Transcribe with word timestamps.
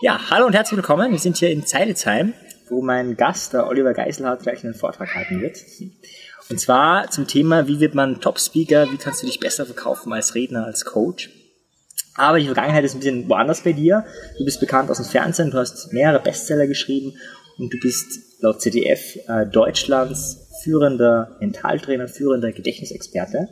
Ja, 0.00 0.30
hallo 0.30 0.46
und 0.46 0.52
herzlich 0.52 0.76
willkommen. 0.76 1.12
Wir 1.12 1.18
sind 1.18 1.36
hier 1.36 1.50
in 1.50 1.64
Zeilitzheim, 1.64 2.34
wo 2.68 2.82
mein 2.82 3.16
Gast, 3.16 3.52
der 3.52 3.68
Oliver 3.68 3.94
Geiselhardt, 3.94 4.42
gleich 4.42 4.64
einen 4.64 4.74
Vortrag 4.74 5.14
halten 5.14 5.40
wird. 5.40 5.58
Und 6.50 6.58
zwar 6.58 7.10
zum 7.10 7.26
Thema, 7.26 7.68
wie 7.68 7.80
wird 7.80 7.94
man 7.94 8.20
Top-Speaker, 8.20 8.90
wie 8.90 8.96
kannst 8.96 9.22
du 9.22 9.26
dich 9.26 9.40
besser 9.40 9.64
verkaufen 9.64 10.12
als 10.12 10.34
Redner, 10.34 10.66
als 10.66 10.84
Coach. 10.84 11.30
Aber 12.14 12.38
die 12.38 12.46
Vergangenheit 12.46 12.84
ist 12.84 12.94
ein 12.94 13.00
bisschen 13.00 13.28
woanders 13.28 13.62
bei 13.62 13.72
dir. 13.72 14.04
Du 14.38 14.44
bist 14.44 14.60
bekannt 14.60 14.90
aus 14.90 14.98
dem 14.98 15.06
Fernsehen, 15.06 15.50
du 15.50 15.58
hast 15.58 15.92
mehrere 15.92 16.20
Bestseller 16.20 16.66
geschrieben 16.66 17.16
und 17.58 17.72
du 17.72 17.78
bist 17.78 18.42
laut 18.42 18.60
ZDF 18.60 19.16
äh, 19.28 19.46
Deutschlands 19.46 20.48
führender 20.62 21.36
Mentaltrainer, 21.40 22.08
führender 22.08 22.52
Gedächtnisexperte 22.52 23.48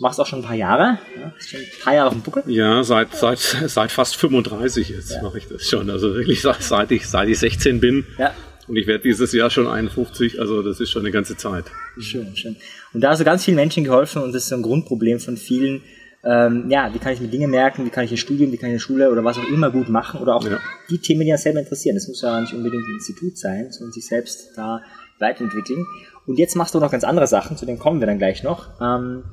machst 0.00 0.20
auch 0.20 0.26
schon 0.26 0.40
ein 0.40 0.44
paar 0.44 0.54
Jahre. 0.54 0.98
Ja, 1.16 1.32
schon 1.38 1.60
ein 1.60 1.66
paar 1.82 1.94
Jahre 1.94 2.08
auf 2.08 2.14
dem 2.14 2.22
Buckel. 2.22 2.42
Ja, 2.46 2.82
seit, 2.82 3.14
seit, 3.14 3.38
seit 3.38 3.92
fast 3.92 4.16
35 4.16 4.88
jetzt 4.90 5.12
ja. 5.12 5.22
mache 5.22 5.38
ich 5.38 5.48
das 5.48 5.66
schon. 5.66 5.90
Also 5.90 6.14
wirklich 6.14 6.40
seit, 6.40 6.62
seit, 6.62 6.90
ich, 6.90 7.08
seit 7.08 7.28
ich 7.28 7.38
16 7.38 7.80
bin. 7.80 8.06
Ja. 8.18 8.34
Und 8.68 8.76
ich 8.76 8.86
werde 8.86 9.02
dieses 9.02 9.32
Jahr 9.32 9.48
schon 9.48 9.66
51, 9.66 10.40
also 10.40 10.62
das 10.62 10.78
ist 10.78 10.90
schon 10.90 11.02
eine 11.02 11.10
ganze 11.10 11.36
Zeit. 11.36 11.64
Schön, 11.98 12.36
schön. 12.36 12.56
Und 12.92 13.00
da 13.00 13.10
hast 13.10 13.18
du 13.18 13.24
ganz 13.24 13.44
vielen 13.44 13.56
Menschen 13.56 13.82
geholfen 13.82 14.22
und 14.22 14.34
das 14.34 14.42
ist 14.42 14.48
so 14.50 14.56
ein 14.56 14.62
Grundproblem 14.62 15.20
von 15.20 15.38
vielen. 15.38 15.82
Ähm, 16.22 16.68
ja, 16.68 16.92
wie 16.92 16.98
kann 16.98 17.12
ich 17.12 17.20
mir 17.20 17.28
Dinge 17.28 17.48
merken, 17.48 17.86
wie 17.86 17.90
kann 17.90 18.04
ich 18.04 18.10
ein 18.10 18.18
Studium, 18.18 18.52
wie 18.52 18.58
kann 18.58 18.68
ich 18.68 18.72
eine 18.72 18.80
Schule 18.80 19.10
oder 19.10 19.24
was 19.24 19.38
auch 19.38 19.48
immer 19.48 19.70
gut 19.70 19.88
machen 19.88 20.20
oder 20.20 20.34
auch 20.34 20.44
ja. 20.44 20.58
die 20.90 20.98
Themen, 20.98 21.22
die 21.22 21.28
ja 21.28 21.38
selber 21.38 21.60
interessieren. 21.60 21.94
Das 21.94 22.08
muss 22.08 22.20
ja 22.20 22.40
nicht 22.40 22.52
unbedingt 22.52 22.82
ein 22.82 22.94
Institut 22.94 23.38
sein, 23.38 23.70
sondern 23.70 23.92
sich 23.92 24.06
selbst 24.06 24.50
da 24.56 24.82
weiterentwickeln. 25.18 25.86
Und 26.26 26.38
jetzt 26.38 26.56
machst 26.56 26.74
du 26.74 26.80
noch 26.80 26.90
ganz 26.90 27.04
andere 27.04 27.26
Sachen, 27.26 27.56
zu 27.56 27.64
denen 27.64 27.78
kommen 27.78 28.00
wir 28.00 28.06
dann 28.06 28.18
gleich 28.18 28.42
noch. 28.42 28.68
Ähm, 28.80 29.24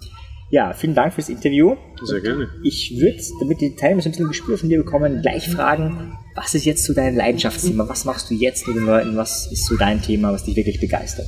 ja, 0.49 0.73
vielen 0.73 0.95
Dank 0.95 1.13
fürs 1.13 1.29
Interview. 1.29 1.75
Sehr 2.03 2.21
gerne. 2.21 2.49
Ich 2.63 2.95
würde, 2.99 3.17
damit 3.39 3.61
die 3.61 3.75
Teilnehmer 3.75 4.01
so 4.01 4.09
ein 4.09 4.11
bisschen 4.11 4.25
ein 4.25 4.29
Gespür 4.29 4.57
von 4.57 4.69
dir 4.69 4.77
bekommen, 4.77 5.21
gleich 5.21 5.49
fragen, 5.49 6.17
was 6.35 6.53
ist 6.53 6.65
jetzt 6.65 6.83
so 6.83 6.93
dein 6.93 7.15
Leidenschaftsthema? 7.15 7.89
Was 7.89 8.05
machst 8.05 8.29
du 8.29 8.35
jetzt 8.35 8.67
mit 8.67 8.77
den 8.77 8.85
Leuten? 8.85 9.17
Was 9.17 9.51
ist 9.51 9.65
so 9.65 9.75
dein 9.75 10.01
Thema, 10.01 10.31
was 10.31 10.43
dich 10.43 10.55
wirklich 10.55 10.79
begeistert? 10.79 11.27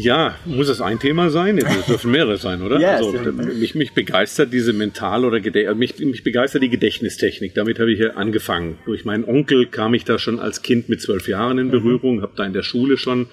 Ja, 0.00 0.36
muss 0.44 0.68
es 0.68 0.80
ein 0.80 1.00
Thema 1.00 1.28
sein? 1.30 1.58
Es 1.58 1.86
dürfen 1.86 2.12
mehrere 2.12 2.36
sein, 2.36 2.62
oder? 2.62 2.78
ja, 2.80 2.96
also, 2.96 3.12
mich, 3.12 3.74
mich 3.74 3.94
begeistert 3.94 4.52
diese 4.52 4.72
Mental- 4.72 5.24
oder 5.24 5.40
Gedä 5.40 5.74
mich, 5.74 5.98
mich 5.98 6.22
begeistert 6.22 6.62
die 6.62 6.68
Gedächtnistechnik. 6.68 7.54
Damit 7.54 7.80
habe 7.80 7.90
ich 7.90 7.98
hier 7.98 8.16
angefangen. 8.16 8.78
Durch 8.86 9.04
meinen 9.04 9.24
Onkel 9.24 9.66
kam 9.66 9.94
ich 9.94 10.04
da 10.04 10.18
schon 10.18 10.38
als 10.38 10.62
Kind 10.62 10.88
mit 10.88 11.00
zwölf 11.00 11.26
Jahren 11.26 11.58
in 11.58 11.66
mhm. 11.68 11.72
Berührung, 11.72 12.16
mhm. 12.16 12.22
habe 12.22 12.34
da 12.36 12.44
in 12.44 12.52
der 12.52 12.62
Schule 12.62 12.96
schon 12.96 13.26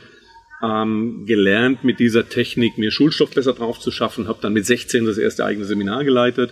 ähm, 0.64 1.26
gelernt, 1.26 1.84
mit 1.84 2.00
dieser 2.00 2.30
Technik 2.30 2.78
mir 2.78 2.92
Schulstoff 2.92 3.32
besser 3.32 3.54
drauf 3.54 3.80
zu 3.80 3.92
schaffen, 3.92 4.28
habe 4.28 4.40
dann 4.42 4.54
mit 4.54 4.66
16 4.66 5.06
das 5.06 5.18
erste 5.18 5.46
eigene 5.46 5.66
Seminar 5.66 6.04
geleitet 6.04 6.52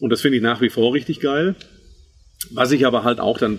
und 0.00 0.10
das 0.10 0.22
finde 0.22 0.38
ich 0.38 0.42
nach 0.42 0.60
wie 0.60 0.70
vor 0.70 0.94
richtig 0.94 1.20
geil. 1.20 1.54
Was 2.52 2.70
sich 2.70 2.86
aber 2.86 3.04
halt 3.04 3.20
auch 3.20 3.38
dann 3.38 3.58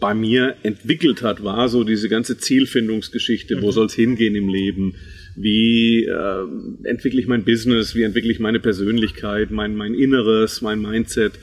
bei 0.00 0.14
mir 0.14 0.56
entwickelt 0.62 1.22
hat, 1.22 1.44
war 1.44 1.68
so 1.68 1.84
diese 1.84 2.08
ganze 2.08 2.38
Zielfindungsgeschichte, 2.38 3.56
mhm. 3.56 3.62
wo 3.62 3.72
soll 3.72 3.86
es 3.86 3.94
hingehen 3.94 4.34
im 4.34 4.48
Leben, 4.48 4.94
wie 5.36 6.06
äh, 6.06 6.44
entwickle 6.84 7.20
ich 7.20 7.26
mein 7.26 7.44
Business, 7.44 7.94
wie 7.94 8.02
entwickle 8.02 8.32
ich 8.32 8.40
meine 8.40 8.58
Persönlichkeit, 8.58 9.50
mein, 9.50 9.76
mein 9.76 9.94
Inneres, 9.94 10.62
mein 10.62 10.80
Mindset. 10.80 11.34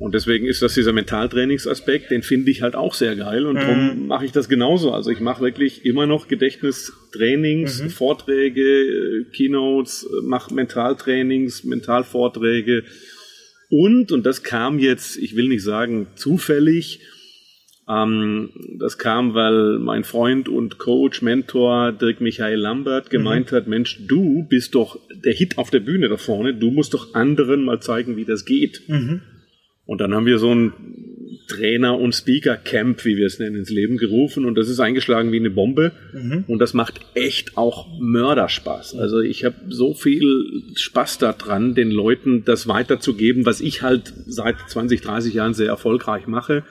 Und 0.00 0.14
deswegen 0.14 0.46
ist 0.46 0.62
das 0.62 0.72
dieser 0.72 0.94
Mentaltrainingsaspekt, 0.94 2.10
den 2.10 2.22
finde 2.22 2.50
ich 2.50 2.62
halt 2.62 2.74
auch 2.74 2.94
sehr 2.94 3.16
geil 3.16 3.44
und 3.44 3.56
mhm. 3.56 3.60
darum 3.60 4.06
mache 4.06 4.24
ich 4.24 4.32
das 4.32 4.48
genauso. 4.48 4.92
Also 4.92 5.10
ich 5.10 5.20
mache 5.20 5.42
wirklich 5.42 5.84
immer 5.84 6.06
noch 6.06 6.26
Gedächtnistrainings, 6.26 7.82
mhm. 7.82 7.90
Vorträge, 7.90 8.62
äh, 8.62 9.24
Keynotes, 9.30 10.04
äh, 10.04 10.24
mache 10.24 10.54
Mentaltrainings, 10.54 11.64
Mentalvorträge 11.64 12.84
und, 13.68 14.10
und 14.10 14.24
das 14.24 14.42
kam 14.42 14.78
jetzt, 14.78 15.18
ich 15.18 15.36
will 15.36 15.48
nicht 15.48 15.62
sagen 15.62 16.06
zufällig, 16.14 17.00
ähm, 17.86 18.52
das 18.78 18.96
kam, 18.96 19.34
weil 19.34 19.80
mein 19.80 20.04
Freund 20.04 20.48
und 20.48 20.78
Coach, 20.78 21.20
Mentor 21.20 21.92
Dirk 21.92 22.22
Michael 22.22 22.58
Lambert 22.58 23.10
gemeint 23.10 23.52
mhm. 23.52 23.56
hat, 23.56 23.66
Mensch, 23.68 24.00
du 24.08 24.46
bist 24.48 24.74
doch 24.74 24.98
der 25.12 25.34
Hit 25.34 25.58
auf 25.58 25.68
der 25.68 25.80
Bühne 25.80 26.08
da 26.08 26.16
vorne, 26.16 26.54
du 26.54 26.70
musst 26.70 26.94
doch 26.94 27.14
anderen 27.14 27.64
mal 27.64 27.82
zeigen, 27.82 28.16
wie 28.16 28.24
das 28.24 28.46
geht. 28.46 28.88
Mhm. 28.88 29.20
Und 29.90 30.00
dann 30.00 30.14
haben 30.14 30.24
wir 30.24 30.38
so 30.38 30.54
ein 30.54 30.72
Trainer- 31.48 31.98
und 31.98 32.14
Speaker-Camp, 32.14 33.04
wie 33.04 33.16
wir 33.16 33.26
es 33.26 33.40
nennen, 33.40 33.56
ins 33.56 33.70
Leben 33.70 33.96
gerufen 33.96 34.44
und 34.44 34.54
das 34.54 34.68
ist 34.68 34.78
eingeschlagen 34.78 35.32
wie 35.32 35.40
eine 35.40 35.50
Bombe 35.50 35.90
mhm. 36.12 36.44
und 36.46 36.60
das 36.60 36.74
macht 36.74 37.00
echt 37.14 37.56
auch 37.58 37.88
Mörderspaß. 37.98 38.94
Also 38.94 39.18
ich 39.18 39.44
habe 39.44 39.56
so 39.68 39.92
viel 39.92 40.62
Spaß 40.76 41.18
daran, 41.18 41.74
den 41.74 41.90
Leuten 41.90 42.44
das 42.44 42.68
weiterzugeben, 42.68 43.46
was 43.46 43.60
ich 43.60 43.82
halt 43.82 44.12
seit 44.28 44.58
20, 44.68 45.00
30 45.00 45.34
Jahren 45.34 45.54
sehr 45.54 45.66
erfolgreich 45.66 46.28
mache, 46.28 46.62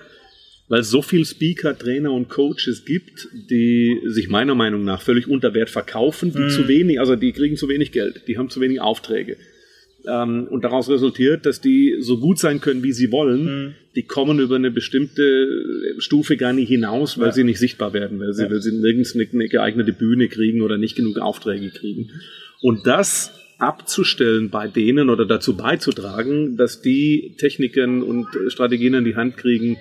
weil 0.69 0.79
es 0.79 0.90
so 0.90 1.02
viel 1.02 1.25
Speaker, 1.25 1.78
Trainer 1.78 2.13
und 2.13 2.29
Coaches 2.29 2.85
gibt, 2.85 3.28
die 3.50 4.00
sich 4.06 4.29
meiner 4.29 4.56
Meinung 4.56 4.85
nach 4.85 5.02
völlig 5.02 5.28
unter 5.28 5.53
Wert 5.53 5.69
verkaufen, 5.69 6.31
die 6.31 6.40
mhm. 6.40 6.50
zu 6.52 6.69
wenig, 6.69 7.02
also 7.02 7.18
die 7.18 7.34
kriegen 7.34 7.58
zu 7.58 7.68
wenig 7.68 7.91
Geld, 7.91 8.29
die 8.29 8.38
haben 8.38 8.50
zu 8.50 8.62
wenig 8.62 8.79
Aufträge 8.79 9.35
ähm, 10.07 10.47
und 10.49 10.63
daraus 10.63 10.89
resultiert, 10.89 11.45
dass 11.45 11.61
die 11.61 11.97
so 11.99 12.19
gut 12.19 12.39
sein 12.39 12.61
können, 12.61 12.83
wie 12.83 12.93
sie 12.93 13.11
wollen, 13.11 13.43
mhm. 13.43 13.73
die 13.95 14.03
kommen 14.03 14.39
über 14.39 14.55
eine 14.55 14.71
bestimmte 14.71 15.95
Stufe 15.97 16.37
gar 16.37 16.53
nicht 16.53 16.69
hinaus, 16.69 17.17
weil 17.17 17.27
ja. 17.27 17.33
sie 17.33 17.43
nicht 17.43 17.59
sichtbar 17.59 17.93
werden, 17.93 18.19
weil 18.19 18.33
sie, 18.33 18.43
ja. 18.43 18.49
weil 18.49 18.61
sie 18.61 18.71
nirgends 18.71 19.15
eine, 19.15 19.27
eine 19.31 19.47
geeignete 19.47 19.93
Bühne 19.93 20.27
kriegen 20.29 20.61
oder 20.61 20.77
nicht 20.77 20.95
genug 20.95 21.19
Aufträge 21.19 21.69
kriegen. 21.69 22.11
Und 22.61 22.87
das 22.87 23.33
abzustellen 23.57 24.49
bei 24.49 24.69
denen 24.69 25.09
oder 25.09 25.25
dazu 25.25 25.57
beizutragen, 25.57 26.55
dass 26.55 26.81
die 26.81 27.35
Techniken 27.37 28.01
und 28.01 28.27
Strategien 28.47 28.93
in 28.93 29.03
die 29.03 29.17
Hand 29.17 29.35
kriegen 29.35 29.77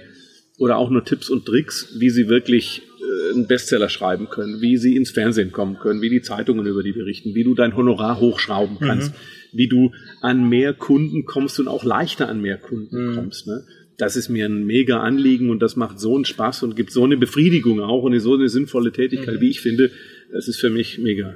oder 0.59 0.79
auch 0.79 0.91
nur 0.91 1.05
Tipps 1.05 1.31
und 1.31 1.47
Tricks, 1.47 1.95
wie 2.01 2.11
sie 2.11 2.29
wirklich 2.29 2.83
äh, 3.01 3.35
einen 3.35 3.47
Bestseller 3.47 3.89
schreiben 3.89 4.29
können, 4.31 4.61
wie 4.61 4.77
sie 4.77 4.97
ins 4.97 5.13
Fernsehen 5.13 5.53
kommen 5.53 5.79
können, 5.79 6.03
wie 6.03 6.11
die 6.11 6.23
Zeitungen 6.23 6.67
über 6.67 6.83
die 6.83 6.91
berichten, 6.91 7.37
wie 7.37 7.45
du 7.45 7.55
dein 7.55 7.77
Honorar 7.77 8.19
hochschrauben 8.19 8.79
kannst. 8.81 9.13
Mhm 9.13 9.38
wie 9.53 9.69
du 9.69 9.93
an 10.21 10.49
mehr 10.49 10.75
Kunden 10.75 11.25
kommst 11.25 11.61
und 11.61 11.69
auch 11.69 11.85
leichter 11.85 12.29
an 12.29 12.41
mehr 12.41 12.57
Kunden 12.57 13.11
mhm. 13.11 13.15
kommst. 13.15 13.47
Ne? 13.47 13.65
Das 13.97 14.17
ist 14.17 14.29
mir 14.29 14.47
ein 14.47 14.65
mega 14.65 15.01
Anliegen 15.01 15.51
und 15.51 15.61
das 15.61 15.77
macht 15.77 15.99
so 15.99 16.15
einen 16.15 16.25
Spaß 16.25 16.63
und 16.63 16.77
gibt 16.77 16.93
so 16.93 17.05
eine 17.05 17.17
Befriedigung 17.17 17.81
auch 17.81 18.03
und 18.03 18.19
so 18.21 18.35
eine 18.35 18.49
sinnvolle 18.49 18.93
Tätigkeit, 18.93 19.37
mhm. 19.37 19.41
wie 19.41 19.51
ich 19.51 19.61
finde. 19.61 19.91
Das 20.33 20.49
ist 20.49 20.61
für 20.61 20.71
mich 20.71 20.99
mega. 20.99 21.35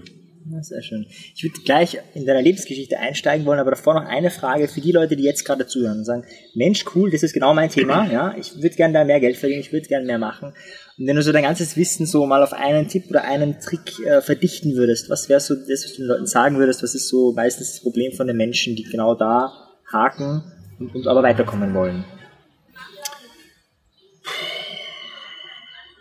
Sehr 0.60 0.82
schön. 0.82 1.06
Ich 1.34 1.42
würde 1.44 1.60
gleich 1.64 1.98
in 2.14 2.26
deiner 2.26 2.42
Lebensgeschichte 2.42 2.98
einsteigen 2.98 3.46
wollen, 3.46 3.60
aber 3.60 3.70
davor 3.70 3.94
noch 3.94 4.06
eine 4.06 4.30
Frage 4.30 4.66
für 4.66 4.80
die 4.80 4.92
Leute, 4.92 5.16
die 5.16 5.22
jetzt 5.22 5.44
gerade 5.44 5.66
zuhören 5.66 5.98
und 5.98 6.04
sagen, 6.04 6.24
Mensch, 6.54 6.84
cool, 6.94 7.10
das 7.10 7.22
ist 7.22 7.32
genau 7.32 7.54
mein 7.54 7.70
Thema, 7.70 8.10
ja, 8.10 8.34
ich 8.36 8.56
würde 8.56 8.74
gerne 8.74 8.94
da 8.94 9.04
mehr 9.04 9.20
Geld 9.20 9.36
verdienen, 9.36 9.60
ich 9.60 9.72
würde 9.72 9.86
gerne 9.86 10.04
mehr 10.04 10.18
machen. 10.18 10.52
Und 10.98 11.06
wenn 11.06 11.16
du 11.16 11.22
so 11.22 11.32
dein 11.32 11.44
ganzes 11.44 11.76
Wissen 11.76 12.06
so 12.06 12.26
mal 12.26 12.42
auf 12.42 12.52
einen 12.52 12.88
Tipp 12.88 13.04
oder 13.08 13.24
einen 13.24 13.60
Trick 13.60 13.98
äh, 14.04 14.20
verdichten 14.20 14.74
würdest, 14.74 15.08
was 15.10 15.28
wäre 15.28 15.40
so 15.40 15.54
das, 15.54 15.84
was 15.84 15.92
du 15.94 16.02
den 16.02 16.08
Leuten 16.08 16.26
sagen 16.26 16.58
würdest, 16.58 16.82
was 16.82 16.94
ist 16.94 17.08
so 17.08 17.32
meistens 17.32 17.72
das 17.72 17.80
Problem 17.82 18.12
von 18.12 18.26
den 18.26 18.36
Menschen, 18.36 18.74
die 18.74 18.82
genau 18.82 19.14
da 19.14 19.52
haken 19.92 20.42
und, 20.78 20.94
und 20.94 21.06
aber 21.06 21.22
weiterkommen 21.22 21.72
wollen? 21.72 22.04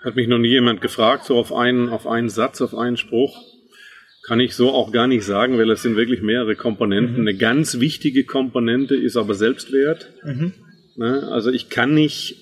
Hat 0.03 0.15
mich 0.15 0.27
noch 0.27 0.39
nie 0.39 0.49
jemand 0.49 0.81
gefragt, 0.81 1.25
so 1.25 1.37
auf 1.37 1.53
einen, 1.53 1.89
auf 1.89 2.07
einen 2.07 2.29
Satz, 2.29 2.59
auf 2.61 2.73
einen 2.73 2.97
Spruch. 2.97 3.50
Kann 4.23 4.39
ich 4.39 4.55
so 4.55 4.71
auch 4.71 4.91
gar 4.91 5.07
nicht 5.07 5.25
sagen, 5.25 5.57
weil 5.57 5.69
es 5.71 5.81
sind 5.81 5.95
wirklich 5.95 6.21
mehrere 6.21 6.55
Komponenten. 6.55 7.15
Mhm. 7.15 7.27
Eine 7.27 7.37
ganz 7.37 7.79
wichtige 7.79 8.23
Komponente 8.23 8.95
ist 8.95 9.17
aber 9.17 9.33
Selbstwert. 9.33 10.11
Mhm. 10.23 10.53
Ne? 10.95 11.27
Also 11.31 11.49
ich 11.51 11.69
kann 11.69 11.93
nicht 11.93 12.35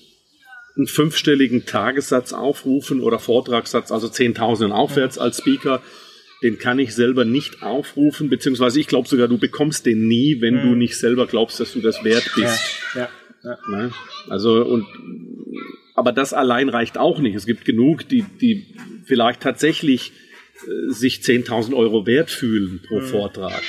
einen 0.76 0.86
fünfstelligen 0.86 1.66
Tagessatz 1.66 2.32
aufrufen 2.32 3.00
oder 3.00 3.18
Vortragssatz, 3.18 3.90
also 3.92 4.06
10.000 4.08 4.70
aufwärts 4.70 5.18
als 5.18 5.38
Speaker, 5.38 5.82
den 6.42 6.58
kann 6.58 6.78
ich 6.78 6.94
selber 6.94 7.24
nicht 7.24 7.62
aufrufen, 7.62 8.30
beziehungsweise 8.30 8.80
ich 8.80 8.86
glaube 8.86 9.08
sogar, 9.08 9.28
du 9.28 9.36
bekommst 9.36 9.84
den 9.84 10.06
nie, 10.06 10.40
wenn 10.40 10.56
mhm. 10.56 10.62
du 10.62 10.74
nicht 10.74 10.98
selber 10.98 11.26
glaubst, 11.26 11.60
dass 11.60 11.72
du 11.72 11.80
das 11.80 12.02
wert 12.04 12.30
bist. 12.34 12.82
Ja, 12.94 13.00
ja, 13.00 13.08
ja. 13.44 13.58
Ne? 13.76 13.92
Also 14.28 14.64
und 14.64 14.86
aber 15.94 16.12
das 16.12 16.32
allein 16.32 16.70
reicht 16.70 16.96
auch 16.96 17.18
nicht. 17.18 17.34
Es 17.34 17.44
gibt 17.44 17.66
genug, 17.66 18.08
die, 18.08 18.24
die 18.40 18.74
vielleicht 19.04 19.42
tatsächlich 19.42 20.12
sich 20.88 21.20
10.000 21.20 21.74
Euro 21.74 22.06
wert 22.06 22.30
fühlen 22.30 22.80
pro 22.88 23.00
mhm. 23.00 23.04
Vortrag 23.04 23.62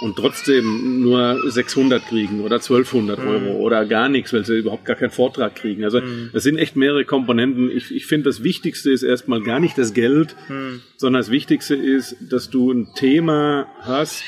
und 0.00 0.16
trotzdem 0.16 1.02
nur 1.02 1.40
600 1.50 2.06
kriegen 2.06 2.40
oder 2.40 2.56
1200 2.56 3.18
mhm. 3.18 3.28
Euro 3.28 3.56
oder 3.58 3.84
gar 3.84 4.08
nichts, 4.08 4.32
weil 4.32 4.44
sie 4.44 4.58
überhaupt 4.58 4.84
gar 4.84 4.96
keinen 4.96 5.10
Vortrag 5.10 5.56
kriegen. 5.56 5.84
Also 5.84 6.00
mhm. 6.00 6.30
das 6.32 6.44
sind 6.44 6.56
echt 6.56 6.76
mehrere 6.76 7.04
Komponenten. 7.04 7.70
Ich, 7.70 7.94
ich 7.94 8.06
finde, 8.06 8.30
das 8.30 8.44
Wichtigste 8.44 8.90
ist 8.90 9.02
erstmal 9.02 9.42
gar 9.42 9.60
nicht 9.60 9.76
das 9.76 9.94
Geld, 9.94 10.36
mhm. 10.48 10.82
sondern 10.96 11.20
das 11.20 11.30
Wichtigste 11.30 11.74
ist, 11.74 12.16
dass 12.30 12.50
du 12.50 12.70
ein 12.70 12.88
Thema 12.94 13.66
hast 13.80 14.22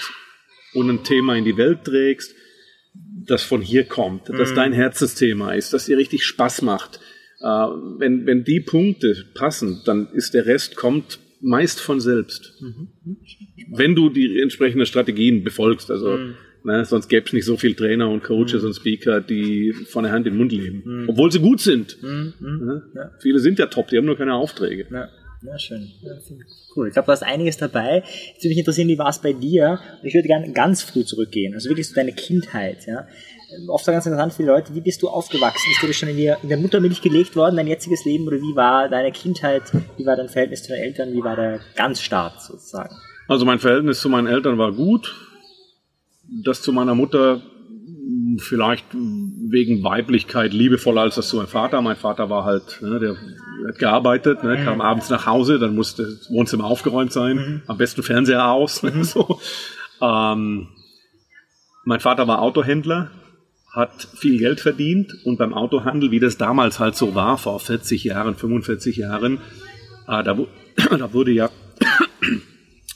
und 0.74 0.90
ein 0.90 1.04
Thema 1.04 1.36
in 1.36 1.44
die 1.44 1.56
Welt 1.56 1.84
trägst, 1.84 2.34
das 3.26 3.42
von 3.42 3.60
hier 3.60 3.84
kommt, 3.84 4.28
das 4.28 4.50
mhm. 4.50 4.56
dein 4.56 4.72
Herzensthema 4.72 5.52
ist, 5.52 5.72
das 5.72 5.86
dir 5.86 5.96
richtig 5.96 6.24
Spaß 6.24 6.62
macht. 6.62 6.98
Äh, 7.40 7.46
wenn, 7.46 8.26
wenn 8.26 8.42
die 8.42 8.60
Punkte 8.60 9.24
passen, 9.34 9.82
dann 9.84 10.08
ist 10.12 10.34
der 10.34 10.46
Rest 10.46 10.76
kommt 10.76 11.20
meist 11.40 11.80
von 11.80 12.00
selbst. 12.00 12.54
Mhm. 12.60 12.88
Wenn 13.72 13.94
du 13.94 14.10
die 14.10 14.40
entsprechenden 14.40 14.86
Strategien 14.86 15.42
befolgst. 15.44 15.90
Also 15.90 16.16
mhm. 16.16 16.34
Ne? 16.64 16.84
Sonst 16.84 17.08
gäbe 17.08 17.26
es 17.26 17.32
nicht 17.32 17.44
so 17.44 17.56
viele 17.56 17.74
Trainer 17.74 18.08
und 18.10 18.22
Coaches 18.22 18.62
mhm. 18.62 18.68
und 18.68 18.74
Speaker, 18.74 19.20
die 19.20 19.72
von 19.72 20.04
der 20.04 20.12
Hand 20.12 20.26
in 20.26 20.34
den 20.34 20.38
Mund 20.38 20.52
leben. 20.52 20.82
Mhm. 20.84 21.08
Obwohl 21.08 21.32
sie 21.32 21.40
gut 21.40 21.60
sind. 21.60 21.96
Mhm. 22.02 22.34
Ne? 22.40 22.82
Ja. 22.94 23.10
Viele 23.20 23.38
sind 23.38 23.58
ja 23.58 23.66
top, 23.66 23.88
die 23.88 23.96
haben 23.96 24.04
nur 24.04 24.16
keine 24.16 24.34
Aufträge. 24.34 24.86
Ja. 24.90 25.08
Ja, 25.42 25.58
schön. 25.58 25.90
Ja, 26.02 26.12
cool. 26.76 26.88
Ich 26.88 26.92
glaube, 26.92 27.06
du 27.06 27.12
hast 27.12 27.22
einiges 27.22 27.56
dabei. 27.56 28.02
Jetzt 28.04 28.44
würde 28.44 28.48
mich 28.50 28.58
interessieren, 28.58 28.88
wie 28.88 28.98
war 28.98 29.08
es 29.08 29.22
bei 29.22 29.32
dir? 29.32 29.80
Und 30.02 30.06
ich 30.06 30.12
würde 30.12 30.28
gerne 30.28 30.52
ganz 30.52 30.82
früh 30.82 31.02
zurückgehen. 31.02 31.54
Also 31.54 31.70
wirklich 31.70 31.88
so 31.88 31.94
deine 31.94 32.12
Kindheit, 32.12 32.86
ja. 32.86 33.08
Oft 33.68 33.86
ganz 33.86 34.06
interessant 34.06 34.32
für 34.32 34.42
die 34.42 34.48
Leute, 34.48 34.74
wie 34.74 34.80
bist 34.80 35.02
du 35.02 35.08
aufgewachsen? 35.08 35.70
Ist 35.72 35.82
dir 35.82 35.92
schon 35.92 36.08
in, 36.08 36.16
die, 36.16 36.32
in 36.42 36.48
der 36.48 36.58
Muttermilch 36.58 37.02
gelegt 37.02 37.36
worden, 37.36 37.56
dein 37.56 37.66
jetziges 37.66 38.04
Leben? 38.04 38.26
Oder 38.26 38.38
wie 38.38 38.54
war 38.54 38.88
deine 38.88 39.12
Kindheit? 39.12 39.62
Wie 39.96 40.06
war 40.06 40.16
dein 40.16 40.28
Verhältnis 40.28 40.62
zu 40.62 40.70
deinen 40.70 40.82
Eltern? 40.82 41.12
Wie 41.12 41.22
war 41.22 41.36
der 41.36 41.60
Ganzstart 41.74 42.40
sozusagen? 42.42 42.94
Also 43.28 43.44
mein 43.44 43.58
Verhältnis 43.58 44.00
zu 44.00 44.08
meinen 44.08 44.26
Eltern 44.26 44.58
war 44.58 44.72
gut. 44.72 45.14
Das 46.44 46.62
zu 46.62 46.72
meiner 46.72 46.94
Mutter 46.94 47.42
vielleicht 48.38 48.86
wegen 48.92 49.82
Weiblichkeit 49.82 50.52
liebevoller 50.52 51.02
als 51.02 51.16
das 51.16 51.28
zu 51.28 51.36
meinem 51.36 51.48
Vater. 51.48 51.80
Mein 51.82 51.96
Vater 51.96 52.30
war 52.30 52.44
halt, 52.44 52.80
ne, 52.80 52.98
der 52.98 53.16
hat 53.68 53.78
gearbeitet, 53.78 54.42
ne, 54.42 54.62
kam 54.64 54.76
mhm. 54.76 54.80
abends 54.80 55.10
nach 55.10 55.26
Hause, 55.26 55.58
dann 55.58 55.74
musste 55.74 56.04
das 56.04 56.30
Wohnzimmer 56.30 56.64
aufgeräumt 56.64 57.12
sein, 57.12 57.36
mhm. 57.36 57.62
am 57.66 57.78
besten 57.78 58.02
Fernseher 58.02 58.50
aus. 58.50 58.82
Ne, 58.82 58.90
mhm. 58.90 59.04
so. 59.04 59.40
ähm, 60.00 60.68
mein 61.84 62.00
Vater 62.00 62.26
war 62.28 62.42
Autohändler, 62.42 63.10
hat 63.72 64.08
viel 64.14 64.38
Geld 64.38 64.60
verdient 64.60 65.14
und 65.24 65.38
beim 65.38 65.54
Autohandel, 65.54 66.10
wie 66.10 66.20
das 66.20 66.36
damals 66.36 66.78
halt 66.80 66.96
so 66.96 67.14
war, 67.14 67.38
vor 67.38 67.60
40 67.60 68.04
Jahren, 68.04 68.34
45 68.34 68.96
Jahren, 68.96 69.38
äh, 70.08 70.22
da, 70.24 70.36
da, 70.98 71.12
wurde 71.12 71.30
ja, 71.30 71.50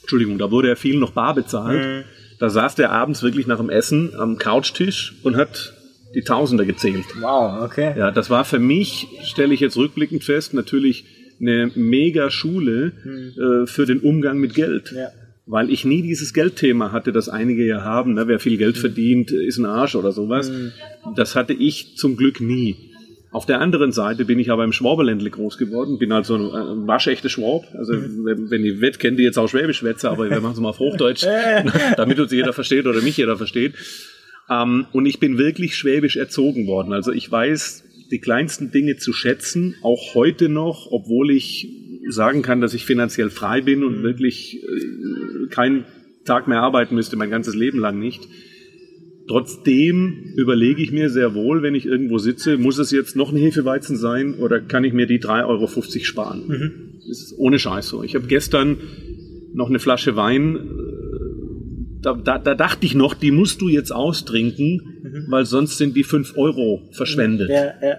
Entschuldigung, 0.02 0.38
da 0.38 0.50
wurde 0.50 0.68
ja 0.68 0.74
viel 0.74 0.98
noch 0.98 1.12
bar 1.12 1.34
bezahlt. 1.34 1.84
Mhm. 1.84 2.04
Da 2.40 2.50
saß 2.50 2.74
der 2.74 2.90
abends 2.90 3.22
wirklich 3.22 3.46
nach 3.46 3.58
dem 3.58 3.70
Essen 3.70 4.14
am 4.16 4.38
Couchtisch 4.38 5.14
und 5.22 5.36
hat 5.36 5.72
die 6.14 6.22
Tausender 6.22 6.64
gezählt. 6.64 7.04
Wow, 7.20 7.62
okay. 7.62 7.94
Ja, 7.96 8.10
das 8.10 8.30
war 8.30 8.44
für 8.44 8.58
mich, 8.58 9.06
stelle 9.22 9.54
ich 9.54 9.60
jetzt 9.60 9.76
rückblickend 9.76 10.24
fest, 10.24 10.54
natürlich 10.54 11.04
eine 11.40 11.70
mega 11.74 12.30
Schule 12.30 12.92
hm. 13.02 13.62
äh, 13.62 13.66
für 13.66 13.86
den 13.86 14.00
Umgang 14.00 14.38
mit 14.38 14.54
Geld. 14.54 14.92
Ja. 14.92 15.08
Weil 15.46 15.70
ich 15.70 15.84
nie 15.84 16.00
dieses 16.00 16.32
Geldthema 16.32 16.90
hatte, 16.90 17.12
das 17.12 17.28
einige 17.28 17.66
ja 17.66 17.82
haben. 17.82 18.14
Ne? 18.14 18.26
Wer 18.28 18.40
viel 18.40 18.56
Geld 18.56 18.76
hm. 18.76 18.80
verdient, 18.80 19.30
ist 19.30 19.58
ein 19.58 19.66
Arsch 19.66 19.94
oder 19.94 20.12
sowas. 20.12 20.48
Hm. 20.48 20.72
Das 21.16 21.36
hatte 21.36 21.52
ich 21.52 21.96
zum 21.96 22.16
Glück 22.16 22.40
nie. 22.40 22.76
Auf 23.30 23.46
der 23.46 23.60
anderen 23.60 23.90
Seite 23.90 24.24
bin 24.24 24.38
ich 24.38 24.50
aber 24.50 24.62
im 24.62 24.72
Schwaberländle 24.72 25.28
groß 25.28 25.58
geworden, 25.58 25.98
bin 25.98 26.12
also 26.12 26.36
ein, 26.36 26.54
ein 26.54 26.86
waschechter 26.86 27.28
Schwab. 27.28 27.64
Also 27.76 27.94
hm. 27.94 28.24
wenn, 28.24 28.50
wenn 28.50 28.64
ihr 28.64 28.80
wett, 28.80 28.98
kennt 28.98 29.18
ihr 29.18 29.24
jetzt 29.24 29.38
auch 29.38 29.48
Schwäbisch 29.48 29.78
Schwätze, 29.78 30.08
aber 30.08 30.30
wir 30.30 30.40
machen 30.40 30.54
es 30.54 30.60
mal 30.60 30.70
auf 30.70 30.78
Hochdeutsch, 30.78 31.26
damit 31.96 32.18
uns 32.20 32.32
jeder 32.32 32.52
versteht 32.52 32.86
oder 32.86 33.02
mich 33.02 33.16
jeder 33.16 33.36
versteht. 33.36 33.74
Ähm, 34.48 34.86
und 34.92 35.06
ich 35.06 35.20
bin 35.20 35.36
wirklich 35.38 35.76
schwäbisch 35.76 36.16
erzogen 36.16 36.66
worden. 36.66 36.92
Also 36.92 37.12
ich 37.12 37.30
weiß 37.30 37.84
die 38.10 38.20
kleinsten 38.20 38.70
Dinge 38.70 38.96
zu 38.96 39.12
schätzen, 39.12 39.76
auch 39.82 40.14
heute 40.14 40.48
noch, 40.48 40.88
obwohl 40.90 41.30
ich 41.30 41.68
sagen 42.08 42.42
kann, 42.42 42.60
dass 42.60 42.74
ich 42.74 42.84
finanziell 42.84 43.30
frei 43.30 43.60
bin 43.60 43.84
und 43.84 43.98
mhm. 43.98 44.02
wirklich 44.02 44.62
äh, 44.62 45.46
keinen 45.48 45.84
Tag 46.24 46.48
mehr 46.48 46.60
arbeiten 46.60 46.94
müsste, 46.94 47.16
mein 47.16 47.30
ganzes 47.30 47.54
Leben 47.54 47.78
lang 47.78 47.98
nicht. 47.98 48.28
Trotzdem 49.26 50.34
überlege 50.36 50.82
ich 50.82 50.92
mir 50.92 51.08
sehr 51.08 51.34
wohl, 51.34 51.62
wenn 51.62 51.74
ich 51.74 51.86
irgendwo 51.86 52.18
sitze, 52.18 52.58
muss 52.58 52.78
es 52.78 52.90
jetzt 52.90 53.16
noch 53.16 53.32
ein 53.32 53.38
Hefeweizen 53.38 53.96
sein 53.96 54.34
oder 54.34 54.60
kann 54.60 54.84
ich 54.84 54.92
mir 54.92 55.06
die 55.06 55.18
3,50 55.18 55.46
Euro 55.46 55.66
sparen? 56.02 56.46
Mhm. 56.46 56.72
Das 57.08 57.20
ist 57.20 57.34
ohne 57.38 57.58
Scheiß 57.58 57.88
so. 57.88 58.02
Ich 58.02 58.14
habe 58.14 58.26
gestern 58.26 58.76
noch 59.54 59.68
eine 59.68 59.78
Flasche 59.78 60.16
Wein 60.16 60.58
da, 62.04 62.14
da, 62.14 62.38
da 62.38 62.54
dachte 62.54 62.86
ich 62.86 62.94
noch, 62.94 63.14
die 63.14 63.30
musst 63.30 63.60
du 63.60 63.68
jetzt 63.68 63.90
austrinken, 63.90 65.00
mhm. 65.02 65.26
weil 65.28 65.46
sonst 65.46 65.78
sind 65.78 65.96
die 65.96 66.04
fünf 66.04 66.36
Euro 66.36 66.82
verschwendet. 66.92 67.48
Ja, 67.48 67.72
ja. 67.82 67.96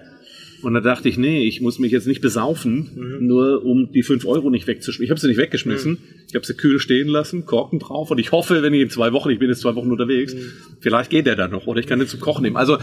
Und 0.66 0.74
da 0.74 0.80
dachte 0.80 1.08
ich, 1.08 1.16
nee, 1.16 1.46
ich 1.46 1.60
muss 1.60 1.78
mich 1.78 1.92
jetzt 1.92 2.08
nicht 2.08 2.20
besaufen, 2.20 2.90
mhm. 2.96 3.24
nur 3.24 3.64
um 3.64 3.92
die 3.92 4.02
fünf 4.02 4.26
Euro 4.26 4.50
nicht 4.50 4.66
wegzuschmeißen. 4.66 5.04
Ich 5.04 5.10
habe 5.10 5.20
sie 5.20 5.28
nicht 5.28 5.36
weggeschmissen, 5.36 5.92
mhm. 5.92 5.98
ich 6.26 6.34
habe 6.34 6.44
sie 6.44 6.54
kühl 6.54 6.80
stehen 6.80 7.06
lassen, 7.06 7.46
Korken 7.46 7.78
drauf 7.78 8.10
und 8.10 8.18
ich 8.18 8.32
hoffe, 8.32 8.64
wenn 8.64 8.74
ich 8.74 8.82
in 8.82 8.90
zwei 8.90 9.12
Wochen, 9.12 9.30
ich 9.30 9.38
bin 9.38 9.48
jetzt 9.48 9.60
zwei 9.60 9.76
Wochen 9.76 9.92
unterwegs, 9.92 10.34
mhm. 10.34 10.50
vielleicht 10.80 11.10
geht 11.10 11.26
der 11.26 11.36
dann 11.36 11.52
noch 11.52 11.68
oder 11.68 11.78
ich 11.78 11.86
kann 11.86 12.00
den 12.00 12.08
zum 12.08 12.18
Kochen 12.18 12.42
nehmen. 12.42 12.56
Also 12.56 12.78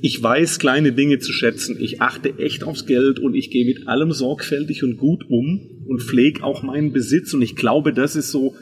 ich 0.00 0.22
weiß 0.22 0.60
kleine 0.60 0.92
Dinge 0.92 1.18
zu 1.18 1.32
schätzen, 1.32 1.76
ich 1.80 2.00
achte 2.00 2.38
echt 2.38 2.62
aufs 2.62 2.86
Geld 2.86 3.18
und 3.18 3.34
ich 3.34 3.50
gehe 3.50 3.64
mit 3.64 3.88
allem 3.88 4.12
sorgfältig 4.12 4.84
und 4.84 4.96
gut 4.96 5.28
um 5.28 5.60
und 5.88 6.02
pflege 6.02 6.44
auch 6.44 6.62
meinen 6.62 6.92
Besitz 6.92 7.34
und 7.34 7.42
ich 7.42 7.56
glaube, 7.56 7.92
das 7.92 8.14
ist 8.14 8.30
so 8.30 8.54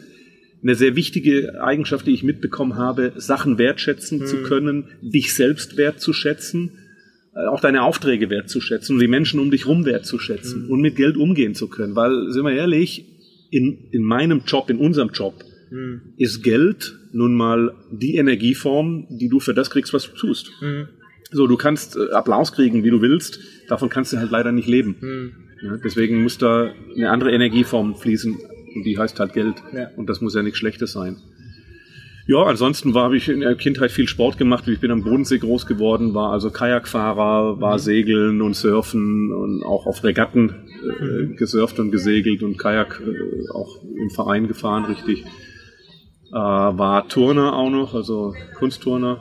eine 0.62 0.76
sehr 0.76 0.96
wichtige 0.96 1.62
Eigenschaft, 1.62 2.06
die 2.06 2.12
ich 2.12 2.22
mitbekommen 2.22 2.78
habe, 2.78 3.12
Sachen 3.16 3.58
wertschätzen 3.58 4.20
mhm. 4.20 4.26
zu 4.26 4.36
können, 4.38 4.84
dich 5.02 5.34
selbst 5.34 5.76
wertzuschätzen, 5.76 6.70
auch 7.34 7.60
deine 7.60 7.82
Aufträge 7.82 8.30
wertzuschätzen 8.30 8.96
und 8.96 9.00
die 9.00 9.08
Menschen 9.08 9.40
um 9.40 9.50
dich 9.50 9.66
rum 9.66 9.84
wertzuschätzen 9.84 10.64
mhm. 10.64 10.70
und 10.70 10.80
mit 10.80 10.96
Geld 10.96 11.16
umgehen 11.16 11.54
zu 11.54 11.68
können. 11.68 11.96
Weil, 11.96 12.30
sind 12.30 12.44
wir 12.44 12.52
ehrlich, 12.52 13.06
in, 13.50 13.88
in 13.90 14.02
meinem 14.02 14.42
Job, 14.46 14.70
in 14.70 14.78
unserem 14.78 15.10
Job, 15.10 15.42
mhm. 15.70 16.14
ist 16.16 16.42
Geld 16.42 16.98
nun 17.12 17.34
mal 17.34 17.74
die 17.90 18.16
Energieform, 18.16 19.06
die 19.10 19.28
du 19.28 19.40
für 19.40 19.54
das 19.54 19.70
kriegst, 19.70 19.92
was 19.92 20.10
du 20.10 20.16
tust. 20.16 20.52
Mhm. 20.60 20.88
So, 21.30 21.46
du 21.46 21.56
kannst 21.56 21.96
äh, 21.96 22.10
Applaus 22.12 22.52
kriegen, 22.52 22.84
wie 22.84 22.90
du 22.90 23.00
willst, 23.00 23.40
davon 23.68 23.88
kannst 23.88 24.12
du 24.12 24.18
halt 24.18 24.30
leider 24.30 24.52
nicht 24.52 24.68
leben. 24.68 24.96
Mhm. 25.00 25.32
Ja, 25.62 25.76
deswegen 25.82 26.22
muss 26.22 26.38
da 26.38 26.72
eine 26.94 27.10
andere 27.10 27.32
Energieform 27.32 27.94
fließen, 27.94 28.36
und 28.74 28.84
die 28.84 28.98
heißt 28.98 29.20
halt 29.20 29.32
Geld. 29.32 29.54
Ja. 29.74 29.90
Und 29.96 30.08
das 30.08 30.20
muss 30.20 30.34
ja 30.34 30.42
nichts 30.42 30.58
Schlechtes 30.58 30.92
sein. 30.92 31.16
Ja, 32.26 32.44
ansonsten 32.44 32.94
war, 32.94 33.04
habe 33.04 33.16
ich 33.16 33.28
in 33.28 33.40
der 33.40 33.56
Kindheit 33.56 33.90
viel 33.90 34.06
Sport 34.06 34.38
gemacht. 34.38 34.68
Ich 34.68 34.78
bin 34.78 34.92
am 34.92 35.02
Bodensee 35.02 35.38
groß 35.38 35.66
geworden, 35.66 36.14
war 36.14 36.30
also 36.30 36.50
Kajakfahrer, 36.50 37.60
war 37.60 37.74
mhm. 37.74 37.78
Segeln 37.78 38.42
und 38.42 38.54
Surfen 38.54 39.32
und 39.32 39.64
auch 39.64 39.86
auf 39.86 40.04
Regatten 40.04 40.50
äh, 40.82 41.04
mhm. 41.04 41.36
gesurft 41.36 41.80
und 41.80 41.90
gesegelt 41.90 42.42
und 42.42 42.58
Kajak 42.58 43.02
äh, 43.04 43.50
auch 43.52 43.82
im 43.82 44.10
Verein 44.10 44.46
gefahren, 44.46 44.84
richtig. 44.84 45.24
Äh, 46.30 46.34
war 46.34 47.08
Turner 47.08 47.54
auch 47.54 47.70
noch, 47.70 47.94
also 47.94 48.34
Kunstturner 48.56 49.20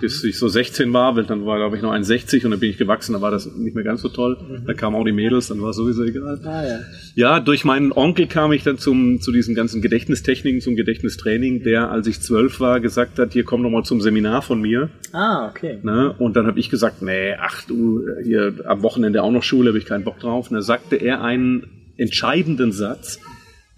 bis 0.00 0.22
ich 0.24 0.38
so 0.38 0.48
16 0.48 0.92
war, 0.92 1.16
weil 1.16 1.24
dann 1.24 1.44
war, 1.46 1.58
glaube 1.58 1.76
ich, 1.76 1.82
noch 1.82 1.92
1,60 1.92 2.44
und 2.44 2.52
dann 2.52 2.60
bin 2.60 2.70
ich 2.70 2.78
gewachsen, 2.78 3.12
da 3.12 3.20
war 3.20 3.30
das 3.30 3.46
nicht 3.46 3.74
mehr 3.74 3.84
ganz 3.84 4.02
so 4.02 4.08
toll. 4.08 4.38
Mhm. 4.40 4.66
Da 4.66 4.74
kamen 4.74 4.96
auch 4.96 5.04
die 5.04 5.12
Mädels, 5.12 5.48
dann 5.48 5.60
war 5.60 5.70
es 5.70 5.76
sowieso 5.76 6.04
egal. 6.04 6.40
Ah, 6.44 6.66
ja. 6.66 6.80
ja, 7.14 7.40
durch 7.40 7.64
meinen 7.64 7.92
Onkel 7.92 8.26
kam 8.26 8.52
ich 8.52 8.62
dann 8.62 8.78
zum, 8.78 9.20
zu 9.20 9.32
diesen 9.32 9.54
ganzen 9.54 9.82
Gedächtnistechniken, 9.82 10.60
zum 10.60 10.76
Gedächtnistraining, 10.76 11.62
der, 11.62 11.90
als 11.90 12.06
ich 12.06 12.20
zwölf 12.20 12.60
war, 12.60 12.80
gesagt 12.80 13.18
hat, 13.18 13.32
hier 13.32 13.44
komm 13.44 13.62
noch 13.62 13.70
mal 13.70 13.84
zum 13.84 14.00
Seminar 14.00 14.42
von 14.42 14.60
mir. 14.60 14.90
Ah, 15.12 15.48
okay. 15.48 15.78
Ne? 15.82 16.14
Und 16.18 16.36
dann 16.36 16.46
habe 16.46 16.58
ich 16.58 16.70
gesagt, 16.70 17.02
nee, 17.02 17.34
ach 17.38 17.64
du, 17.64 18.04
hier 18.22 18.54
am 18.64 18.82
Wochenende 18.82 19.22
auch 19.22 19.32
noch 19.32 19.42
Schule, 19.42 19.70
habe 19.70 19.78
ich 19.78 19.86
keinen 19.86 20.04
Bock 20.04 20.18
drauf. 20.20 20.50
Und 20.50 20.54
da 20.54 20.62
sagte 20.62 20.96
er 20.96 21.22
einen 21.22 21.92
entscheidenden 21.96 22.72
Satz, 22.72 23.20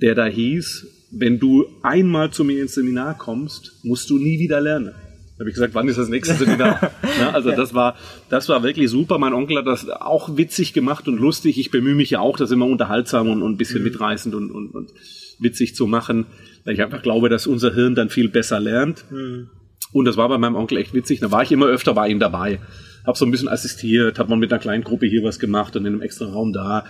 der 0.01 0.15
da 0.15 0.27
hieß, 0.27 1.09
wenn 1.13 1.39
du 1.39 1.67
einmal 1.83 2.31
zu 2.31 2.45
mir 2.45 2.63
ins 2.63 2.75
Seminar 2.75 3.19
kommst, 3.19 3.81
musst 3.83 4.11
du 4.11 4.19
nie 4.19 4.39
wieder 4.39 4.61
lernen 4.61 4.93
habe 5.41 5.49
ich 5.49 5.55
gesagt, 5.55 5.75
wann 5.75 5.89
ist 5.89 5.99
das 5.99 6.09
nächste 6.09 6.35
Seminar? 6.35 6.93
ja, 7.19 7.31
also 7.31 7.51
ja. 7.51 7.57
das 7.57 7.73
war, 7.73 7.97
das 8.29 8.49
war 8.51 8.63
wirklich 8.63 8.91
super. 8.91 9.19
Mein 9.19 9.33
Onkel 9.33 9.57
hat 9.57 9.67
das 9.67 9.89
auch 9.89 10.37
witzig 10.37 10.75
gemacht 10.75 11.09
und 11.09 11.19
lustig. 11.19 11.59
Ich 11.59 11.71
bemühe 11.71 11.95
mich 11.95 12.11
ja 12.11 12.21
auch, 12.21 12.37
das 12.37 12.51
immer 12.51 12.67
unterhaltsam 12.67 13.29
und, 13.31 13.43
und 13.43 13.53
ein 13.53 13.57
bisschen 13.57 13.79
mhm. 13.79 13.85
mitreißend 13.85 14.35
und, 14.35 14.51
und, 14.51 14.69
und 14.75 14.91
witzig 15.39 15.75
zu 15.75 15.87
machen, 15.87 16.27
weil 16.65 16.75
ich 16.75 16.83
einfach 16.83 17.01
glaube, 17.01 17.31
dass 17.31 17.47
unser 17.47 17.73
Hirn 17.73 17.95
dann 17.95 18.11
viel 18.11 18.29
besser 18.29 18.61
lernt. 18.61 19.11
Mhm. 19.11 19.49
Und 19.93 20.05
das 20.05 20.19
war 20.19 20.29
bei 20.29 20.37
meinem 20.37 20.57
Onkel 20.57 20.77
echt 20.77 20.93
witzig. 20.93 21.21
Da 21.21 21.31
war 21.31 21.43
ich 21.43 21.51
immer 21.51 21.67
öfter 21.67 21.95
bei 21.95 22.09
ihm 22.09 22.21
dabei. 22.21 22.61
Hab 23.07 23.17
so 23.17 23.25
ein 23.25 23.31
bisschen 23.31 23.49
assistiert, 23.49 24.19
hab 24.19 24.29
mal 24.29 24.37
mit 24.37 24.53
einer 24.53 24.61
kleinen 24.61 24.85
Gruppe 24.85 25.07
hier 25.07 25.25
was 25.25 25.39
gemacht 25.39 25.75
und 25.75 25.87
in 25.87 25.95
einem 25.95 26.03
extra 26.03 26.27
Raum 26.27 26.53
da. 26.53 26.85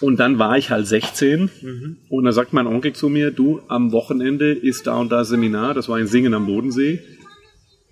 Und 0.00 0.18
dann 0.18 0.38
war 0.38 0.56
ich 0.56 0.70
halt 0.70 0.86
16 0.86 1.50
mhm. 1.60 1.96
und 2.08 2.24
da 2.24 2.32
sagt 2.32 2.54
mein 2.54 2.66
Onkel 2.66 2.94
zu 2.94 3.10
mir, 3.10 3.30
du, 3.30 3.60
am 3.68 3.92
Wochenende 3.92 4.52
ist 4.52 4.86
da 4.86 4.96
und 4.96 5.12
da 5.12 5.24
Seminar, 5.24 5.74
das 5.74 5.90
war 5.90 5.98
in 5.98 6.06
Singen 6.06 6.32
am 6.32 6.46
Bodensee 6.46 7.00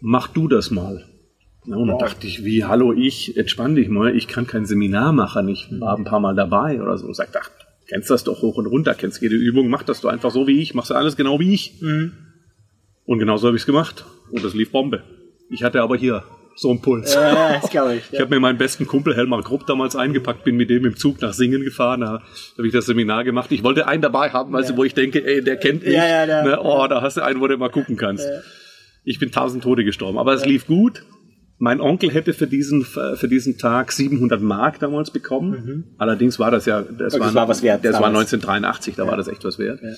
mach 0.05 0.29
du 0.29 0.49
das 0.49 0.71
mal. 0.71 1.03
Ja, 1.65 1.77
und 1.77 1.89
dann 1.89 1.99
dachte 1.99 2.27
ich, 2.27 2.45
wie, 2.45 2.65
hallo, 2.65 2.93
ich, 2.93 3.39
entspann 3.39 3.75
dich 3.75 3.89
mal, 3.89 4.15
ich 4.15 4.29
kann 4.29 4.47
kein 4.47 4.67
Seminar 4.67 5.13
machen, 5.13 5.49
ich 5.49 5.69
war 5.81 5.97
ein 5.97 6.05
paar 6.05 6.21
Mal 6.21 6.35
dabei 6.35 6.81
oder 6.83 6.99
so. 6.99 7.07
Und 7.07 7.17
sagt, 7.17 7.35
ach, 7.41 7.51
kennst 7.89 8.11
das 8.11 8.23
doch 8.23 8.43
hoch 8.43 8.59
und 8.59 8.67
runter, 8.67 8.95
kennst 8.95 9.23
jede 9.23 9.37
Übung, 9.37 9.69
mach 9.69 9.83
das 9.83 10.03
doch 10.03 10.11
einfach 10.11 10.31
so 10.31 10.47
wie 10.47 10.61
ich, 10.61 10.75
machst 10.75 10.91
du 10.91 10.95
alles 10.95 11.17
genau 11.17 11.41
wie 11.41 11.55
ich. 11.55 11.81
Mhm. 11.81 12.13
Und 13.07 13.19
genauso 13.19 13.47
habe 13.47 13.57
ich 13.57 13.63
es 13.63 13.67
gemacht. 13.67 14.05
Und 14.31 14.45
das 14.45 14.53
lief 14.53 14.73
Bombe. 14.73 15.03
Ich 15.51 15.63
hatte 15.63 15.81
aber 15.81 15.97
hier 15.97 16.25
so 16.55 16.71
einen 16.71 16.83
Puls. 16.83 17.15
Ja, 17.15 17.59
das 17.61 17.71
glaube 17.71 17.97
ich. 17.97 18.03
Ja. 18.11 18.19
Ich 18.19 18.21
habe 18.21 18.35
mir 18.35 18.41
meinen 18.41 18.59
besten 18.59 18.87
Kumpel 18.87 19.17
Helmar 19.17 19.43
Grupp 19.43 19.67
damals 19.67 19.97
eingepackt, 19.97 20.45
bin 20.45 20.57
mit 20.57 20.69
dem 20.69 20.85
im 20.85 20.97
Zug 20.97 21.23
nach 21.23 21.33
Singen 21.33 21.63
gefahren, 21.63 22.03
da 22.03 22.23
habe 22.59 22.67
ich 22.67 22.73
das 22.75 22.85
Seminar 22.87 23.25
gemacht. 23.25 23.51
Ich 23.53 23.65
wollte 23.65 23.89
einen 23.89 24.03
dabei 24.03 24.31
haben, 24.31 24.53
weißt 24.53 24.71
ja. 24.71 24.77
wo 24.77 24.85
ich 24.85 24.93
denke, 24.93 25.25
ey, 25.25 25.43
der 25.43 25.57
kennt 25.57 25.83
mich. 25.83 25.95
Ja, 25.95 26.07
ja, 26.07 26.27
ja. 26.27 26.45
Ne, 26.45 26.61
oh, 26.61 26.87
da 26.89 27.01
hast 27.01 27.17
du 27.17 27.23
einen, 27.23 27.41
wo 27.41 27.47
du 27.47 27.57
mal 27.57 27.71
gucken 27.71 27.97
kannst. 27.97 28.29
Ja. 29.05 29.11
Ich 29.11 29.19
bin 29.19 29.31
tausend 29.31 29.63
Tode 29.63 29.85
gestorben. 29.85 30.19
Aber 30.19 30.35
es 30.35 30.45
lief 30.45 30.67
gut. 30.67 31.05
Mein 31.59 31.81
Onkel 31.81 32.11
hätte 32.11 32.33
für 32.33 32.47
diesen, 32.47 32.85
für 32.85 33.29
diesen 33.29 33.59
Tag 33.59 33.93
700 33.93 34.43
Mark 34.43 34.81
damals 34.81 35.11
bekommen. 35.11 35.51
Mhm. 35.51 35.85
Allerdings 35.99 36.39
war 36.39 36.51
das 36.51 36.67
ja, 36.67 36.83
das, 36.83 37.13
das 37.13 37.21
war, 37.21 37.35
war, 37.35 37.49
was 37.49 37.63
wert. 37.63 37.85
Das 37.85 37.93
damals. 37.93 38.03
war 38.03 38.21
1983, 38.21 38.97
da 38.97 39.05
ja. 39.05 39.11
war 39.11 39.17
das 39.17 39.29
echt 39.29 39.45
was 39.45 39.59
wert. 39.59 39.81
Ja. 39.81 39.95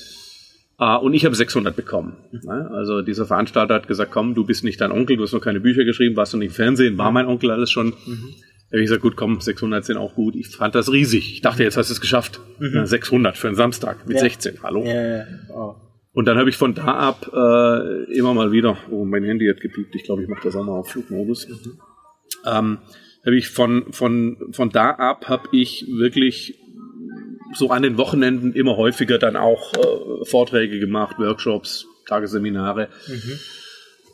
Uh, 0.79 1.03
und 1.03 1.15
ich 1.15 1.25
habe 1.25 1.35
600 1.35 1.75
bekommen. 1.75 2.17
Ne? 2.33 2.71
Also 2.71 3.01
dieser 3.01 3.25
Veranstalter 3.25 3.73
hat 3.73 3.89
gesagt, 3.89 4.11
komm, 4.11 4.35
du 4.35 4.45
bist 4.45 4.63
nicht 4.63 4.79
dein 4.79 4.93
Onkel, 4.93 5.17
du 5.17 5.23
hast 5.23 5.33
noch 5.33 5.41
keine 5.41 5.61
Bücher 5.61 5.85
geschrieben, 5.85 6.17
warst 6.17 6.35
du 6.35 6.37
nicht 6.37 6.49
im 6.49 6.55
Fernsehen, 6.55 6.99
war 6.99 7.11
mein 7.11 7.27
Onkel 7.27 7.51
alles 7.51 7.71
schon. 7.71 7.87
Mhm. 7.87 8.35
Da 8.69 8.73
habe 8.73 8.81
ich 8.83 8.87
gesagt, 8.87 9.01
gut, 9.01 9.17
komm, 9.17 9.41
600 9.41 9.85
sind 9.85 9.97
auch 9.97 10.15
gut. 10.15 10.37
Ich 10.37 10.49
fand 10.49 10.75
das 10.75 10.93
riesig. 10.93 11.33
Ich 11.33 11.41
dachte, 11.41 11.63
jetzt 11.63 11.79
hast 11.79 11.89
du 11.89 11.95
es 11.95 12.01
geschafft. 12.01 12.41
Mhm. 12.59 12.75
Ja, 12.75 12.87
600 12.87 13.39
für 13.39 13.47
einen 13.47 13.57
Samstag 13.57 14.07
mit 14.07 14.17
ja. 14.17 14.23
16, 14.25 14.63
hallo. 14.63 14.85
Ja, 14.85 15.25
oh. 15.55 15.77
Und 16.17 16.25
dann 16.25 16.39
habe 16.39 16.49
ich 16.49 16.57
von 16.57 16.73
da 16.73 16.87
ab 16.87 17.31
äh, 17.31 18.05
immer 18.15 18.33
mal 18.33 18.51
wieder, 18.51 18.79
oh, 18.91 19.05
mein 19.05 19.23
Handy 19.23 19.49
hat 19.49 19.61
gepiept, 19.61 19.95
ich 19.95 20.05
glaube, 20.05 20.23
ich 20.23 20.29
mache 20.29 20.45
das 20.45 20.57
auch 20.57 20.65
mal 20.65 20.73
auf 20.73 20.89
Flugmodus. 20.89 21.47
Mhm. 21.47 21.79
Ähm, 22.47 22.79
habe 23.23 23.37
ich 23.37 23.51
von, 23.51 23.93
von, 23.93 24.39
von 24.53 24.71
da 24.71 24.93
ab 24.93 25.29
habe 25.29 25.49
ich 25.53 25.85
wirklich 25.91 26.59
so 27.53 27.69
an 27.69 27.83
den 27.83 27.99
Wochenenden 27.99 28.55
immer 28.55 28.79
häufiger 28.79 29.19
dann 29.19 29.37
auch 29.37 29.75
äh, 29.75 30.25
Vorträge 30.25 30.81
gemacht, 30.81 31.19
Workshops, 31.19 31.87
Tagesseminare. 32.07 32.89
Mhm. 33.09 33.39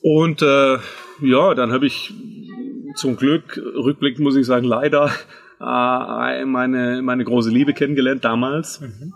Und 0.02 0.42
äh, 0.42 0.78
ja, 1.20 1.54
dann 1.54 1.70
habe 1.70 1.86
ich 1.86 2.12
zum 2.96 3.14
Glück, 3.14 3.56
rückblickend 3.58 4.24
muss 4.24 4.34
ich 4.34 4.46
sagen, 4.46 4.66
leider 4.66 5.08
äh, 5.60 6.44
meine, 6.46 7.00
meine 7.00 7.22
große 7.22 7.50
Liebe 7.50 7.74
kennengelernt 7.74 8.24
damals. 8.24 8.80
Mhm. 8.80 9.14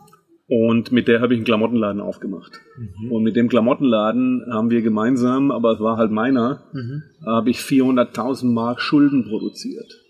Und 0.49 0.93
mit 0.93 1.09
der 1.09 1.21
habe 1.21 1.35
ich 1.35 1.38
einen 1.38 1.45
Klamottenladen 1.45 2.00
aufgemacht. 2.00 2.61
Mhm. 2.79 3.11
Und 3.11 3.23
mit 3.25 3.35
dem 3.35 3.49
Klamottenladen 3.49 4.47
haben 4.50 4.71
wir 4.71 4.81
gemeinsam, 4.81 5.50
aber 5.50 5.73
es 5.73 5.81
war 5.81 5.97
halt 5.97 6.12
meiner, 6.12 6.62
mhm. 6.73 7.03
habe 7.25 7.50
ich 7.50 7.59
400.000 7.59 8.53
Mark 8.53 8.81
Schulden 8.81 9.25
produziert. 9.25 10.03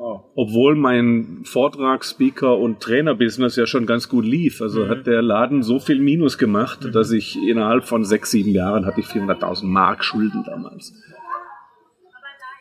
Oh. 0.00 0.20
Obwohl 0.36 0.76
mein 0.76 1.40
Vortrag, 1.42 2.04
Speaker 2.04 2.56
und 2.56 2.80
Trainerbusiness 2.80 3.56
ja 3.56 3.66
schon 3.66 3.84
ganz 3.84 4.08
gut 4.08 4.24
lief. 4.24 4.60
Also 4.62 4.84
mhm. 4.84 4.88
hat 4.90 5.06
der 5.06 5.22
Laden 5.22 5.62
so 5.62 5.80
viel 5.80 5.98
Minus 5.98 6.38
gemacht, 6.38 6.84
mhm. 6.84 6.92
dass 6.92 7.10
ich 7.10 7.36
innerhalb 7.36 7.84
von 7.84 8.04
sechs, 8.04 8.30
sieben 8.30 8.50
Jahren 8.50 8.86
hatte 8.86 9.00
ich 9.00 9.06
400.000 9.06 9.64
Mark 9.64 10.04
Schulden 10.04 10.44
damals. 10.44 10.92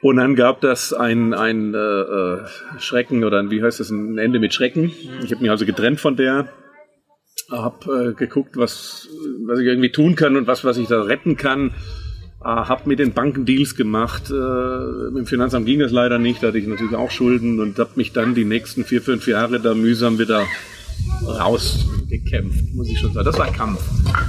Und 0.02 0.18
dann 0.18 0.36
gab 0.36 0.62
das 0.62 0.94
ein, 0.94 1.34
ein 1.34 1.74
äh, 1.74 1.78
äh, 1.78 2.40
Schrecken 2.80 3.24
oder 3.24 3.40
ein, 3.40 3.52
wie 3.52 3.62
heißt 3.62 3.80
das, 3.80 3.90
ein 3.90 4.18
Ende 4.18 4.40
mit 4.40 4.54
Schrecken. 4.54 4.84
Mhm. 4.84 5.26
Ich 5.26 5.32
habe 5.32 5.42
mich 5.42 5.52
also 5.52 5.66
getrennt 5.66 6.00
von 6.00 6.16
der, 6.16 6.48
habe 7.52 8.10
äh, 8.10 8.14
geguckt, 8.14 8.58
was, 8.58 9.08
was 9.46 9.60
ich 9.60 9.66
irgendwie 9.66 9.92
tun 9.92 10.16
kann 10.16 10.36
und 10.36 10.48
was, 10.48 10.64
was 10.64 10.78
ich 10.78 10.88
da 10.88 11.02
retten 11.02 11.38
kann 11.38 11.72
äh, 12.44 12.46
habe 12.48 12.88
mit 12.88 13.00
den 13.00 13.14
Banken 13.14 13.46
Deals 13.46 13.76
gemacht. 13.76 14.30
Äh, 14.30 14.34
mit 14.34 15.18
dem 15.18 15.26
Finanzamt 15.26 15.66
ging 15.66 15.80
das 15.80 15.92
leider 15.92 16.20
nicht, 16.20 16.44
da 16.44 16.48
hatte 16.48 16.58
ich 16.58 16.68
natürlich 16.68 16.96
auch 16.96 17.12
Schulden 17.12 17.60
und 17.60 17.78
habe 17.80 17.92
mich 17.96 18.14
dann 18.14 18.36
die 18.36 18.46
nächsten 18.46 18.86
vier, 18.86 19.02
fünf 19.02 19.28
Jahre 19.28 19.60
da 19.60 19.74
mühsam 19.74 20.20
wieder 20.20 20.46
rausgekämpft, 21.26 22.74
muss 22.74 22.90
ich 22.90 23.00
schon 23.00 23.14
sagen. 23.14 23.26
Das 23.26 23.38
war 23.38 23.46
ein 23.46 23.54
Kampf. 23.54 23.82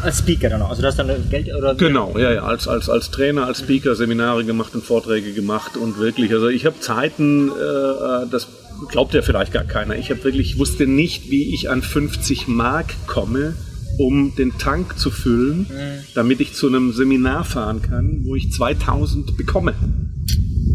Als 0.02 0.18
Speaker 0.18 0.48
dann 0.48 0.62
auch? 0.62 0.70
Also 0.70 0.82
du 0.82 0.88
hast 0.88 0.98
dann 0.98 1.08
Geld 1.30 1.48
oder? 1.54 1.74
Genau, 1.74 2.14
ja, 2.18 2.32
ja, 2.32 2.42
als, 2.42 2.68
als, 2.68 2.88
als 2.88 3.10
Trainer, 3.10 3.46
als 3.46 3.60
Speaker 3.60 3.94
Seminare 3.94 4.44
gemacht 4.44 4.74
und 4.74 4.84
Vorträge 4.84 5.32
gemacht 5.32 5.76
und 5.76 5.98
wirklich, 5.98 6.32
also 6.32 6.48
ich 6.48 6.66
habe 6.66 6.78
Zeiten, 6.80 7.48
äh, 7.48 8.26
das 8.30 8.48
glaubt 8.88 9.14
ja 9.14 9.22
vielleicht 9.22 9.52
gar 9.52 9.64
keiner, 9.64 9.96
ich 9.96 10.10
habe 10.10 10.22
wirklich, 10.24 10.58
wusste 10.58 10.86
nicht, 10.86 11.30
wie 11.30 11.54
ich 11.54 11.70
an 11.70 11.82
50 11.82 12.48
Mark 12.48 12.94
komme 13.06 13.54
um 13.98 14.34
den 14.36 14.56
Tank 14.58 14.98
zu 14.98 15.10
füllen, 15.10 15.60
mhm. 15.60 16.04
damit 16.14 16.40
ich 16.40 16.54
zu 16.54 16.68
einem 16.68 16.92
Seminar 16.92 17.44
fahren 17.44 17.82
kann, 17.82 18.24
wo 18.24 18.36
ich 18.36 18.52
2000 18.52 19.36
bekomme. 19.36 19.74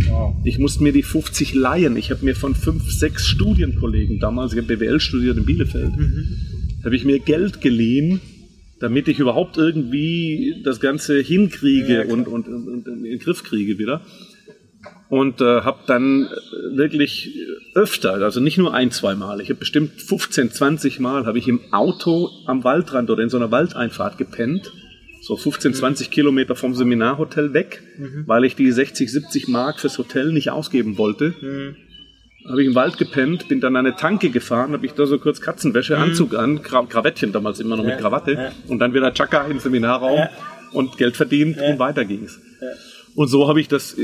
Wow. 0.10 0.36
Ich 0.44 0.60
musste 0.60 0.84
mir 0.84 0.92
die 0.92 1.04
50 1.04 1.54
leihen. 1.56 1.96
Ich 1.96 2.12
habe 2.12 2.26
mir 2.26 2.36
von 2.36 2.54
fünf, 2.54 2.92
sechs 2.92 3.26
Studienkollegen 3.26 4.20
damals, 4.20 4.52
ich 4.52 4.60
habe 4.60 4.76
BWL 4.76 5.00
studiert 5.00 5.38
in 5.38 5.46
Bielefeld, 5.46 5.96
mhm. 5.96 6.38
habe 6.84 6.96
ich 6.96 7.06
mir 7.06 7.20
Geld 7.20 7.62
geliehen, 7.62 8.20
damit 8.80 9.08
ich 9.08 9.20
überhaupt 9.20 9.58
irgendwie 9.58 10.62
das 10.64 10.82
Ganze 10.82 11.22
hinkriege 11.22 12.06
ja, 12.06 12.14
und, 12.14 12.28
und, 12.28 12.48
und, 12.50 12.68
und, 12.68 12.88
in 12.88 13.04
den 13.04 13.20
Griff 13.20 13.44
kriege 13.44 13.78
wieder 13.78 14.02
und 15.10 15.42
äh, 15.42 15.62
habe 15.62 15.80
dann 15.86 16.25
äh, 16.25 16.78
wirklich 16.78 17.38
öfter, 17.75 18.13
also 18.13 18.40
nicht 18.40 18.58
nur 18.58 18.74
ein, 18.74 18.90
zwei 18.90 19.16
Mal, 19.16 19.42
ich 19.42 19.50
habe 19.50 19.60
bestimmt 19.60 20.02
15, 20.02 20.52
20 20.52 21.00
Mal 21.00 21.25
habe 21.25 21.38
ich 21.38 21.48
im 21.48 21.62
Auto 21.72 22.30
am 22.48 22.63
Waldrand 22.63 23.10
oder 23.10 23.22
in 23.22 23.30
so 23.30 23.38
einer 23.38 23.52
Waldeinfahrt 23.52 24.18
gepennt, 24.18 24.72
so 25.22 25.38
15, 25.38 25.75
20 25.75 26.08
mhm. 26.08 26.12
Kilometer 26.12 26.56
vom 26.56 26.74
Seminarhotel 26.74 27.54
weg, 27.54 27.82
mhm. 27.98 28.24
weil 28.25 28.44
ich 28.44 28.56
die 28.56 28.72
60, 28.72 29.12
70 29.12 29.48
Mark 29.48 29.80
fürs 29.80 29.98
Hotel 29.98 30.32
nicht 30.32 30.50
ausgeben 30.50 30.98
wollte. 30.98 31.34
Mhm. 31.40 31.75
Habe 32.50 32.62
ich 32.62 32.68
im 32.68 32.75
Wald 32.75 32.98
gepennt, 32.98 33.48
bin 33.48 33.62
dann 33.62 33.75
an 33.78 33.86
eine 33.86 33.96
Tanke 33.96 34.30
gefahren, 34.30 34.74
habe 34.74 34.86
ich 34.86 34.94
da 34.94 35.06
so 35.06 35.18
kurz 35.20 35.40
Katzenwäsche, 35.40 35.96
mhm. 35.96 36.04
Anzug 36.04 36.36
an, 36.36 36.62
Gra 36.63 36.84
Krawettchen 36.86 37.32
damals 37.32 37.60
immer 37.60 37.78
noch 37.78 37.86
ja, 37.86 37.92
mit 37.92 38.00
Krawatte 38.00 38.34
ja. 38.34 38.52
und 38.68 38.80
dann 38.80 38.94
wieder 38.94 39.13
Chaka 39.13 39.46
im 39.46 39.60
Seminarraum 39.60 40.18
ja. 40.18 40.30
und 40.74 40.98
Geld 40.98 41.16
verdient 41.16 41.58
und 41.58 41.80
weiter 41.80 42.04
ging's. 42.04 42.42
Und 43.15 43.27
so 43.27 43.48
habe 43.48 43.62
ich 43.62 43.67
das 43.67 43.96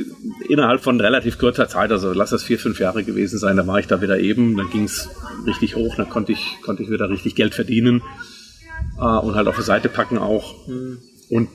innerhalb 0.48 0.82
von 0.82 1.02
relativ 1.02 1.38
kurzer 1.40 1.68
Zeit, 1.68 1.92
also 1.92 2.14
lass 2.14 2.30
das 2.30 2.44
vier, 2.44 2.60
fünf 2.60 2.80
Jahre 2.80 3.04
gewesen 3.04 3.40
sein, 3.40 3.58
da 3.58 3.66
war 3.66 3.80
ich 3.80 3.88
da 3.88 4.02
wieder 4.02 4.20
eben, 4.20 4.56
dann 4.56 4.70
ging 4.70 4.84
es 4.84 5.10
richtig 5.48 5.76
hoch, 5.76 5.96
dann 5.96 6.10
konnte 6.10 6.32
ich, 6.32 6.58
konnte 6.62 6.84
ich 6.84 6.92
wieder 6.92 7.10
richtig 7.10 7.36
Geld 7.36 7.56
verdienen 7.56 8.04
äh, 9.00 9.04
und 9.04 9.36
halt 9.36 9.48
auf 9.48 9.56
die 9.56 9.64
Seite 9.64 9.90
packen 9.90 10.20
auch. 10.20 10.68
Mhm. 10.68 11.00
Und 11.30 11.50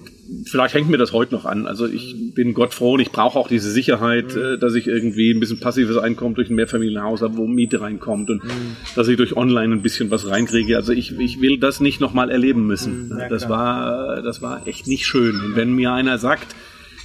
vielleicht 0.46 0.74
hängt 0.74 0.88
mir 0.88 0.98
das 0.98 1.12
heute 1.12 1.34
noch 1.34 1.44
an. 1.44 1.66
Also 1.66 1.86
ich 1.86 2.34
bin 2.34 2.54
Gott 2.54 2.74
froh 2.74 2.94
und 2.94 3.00
ich 3.00 3.12
brauche 3.12 3.38
auch 3.38 3.48
diese 3.48 3.70
Sicherheit, 3.70 4.34
mhm. 4.34 4.58
dass 4.60 4.74
ich 4.74 4.86
irgendwie 4.86 5.32
ein 5.32 5.40
bisschen 5.40 5.60
passives 5.60 5.96
Einkommen 5.96 6.34
durch 6.34 6.50
ein 6.50 6.54
Mehrfamilienhaus 6.54 7.22
habe, 7.22 7.36
wo 7.36 7.46
Miete 7.46 7.80
reinkommt 7.80 8.30
und 8.30 8.42
mhm. 8.42 8.76
dass 8.96 9.08
ich 9.08 9.16
durch 9.16 9.36
Online 9.36 9.74
ein 9.74 9.82
bisschen 9.82 10.10
was 10.10 10.28
reinkriege. 10.28 10.76
Also 10.76 10.92
ich, 10.92 11.18
ich 11.18 11.40
will 11.40 11.58
das 11.58 11.80
nicht 11.80 12.00
nochmal 12.00 12.30
erleben 12.30 12.66
müssen. 12.66 13.08
Mhm, 13.08 13.18
ja, 13.18 13.28
das 13.28 13.48
war 13.48 14.22
das 14.22 14.42
war 14.42 14.66
echt 14.66 14.86
nicht 14.86 15.06
schön. 15.06 15.40
Und 15.40 15.56
wenn 15.56 15.72
mir 15.72 15.92
einer 15.92 16.18
sagt, 16.18 16.54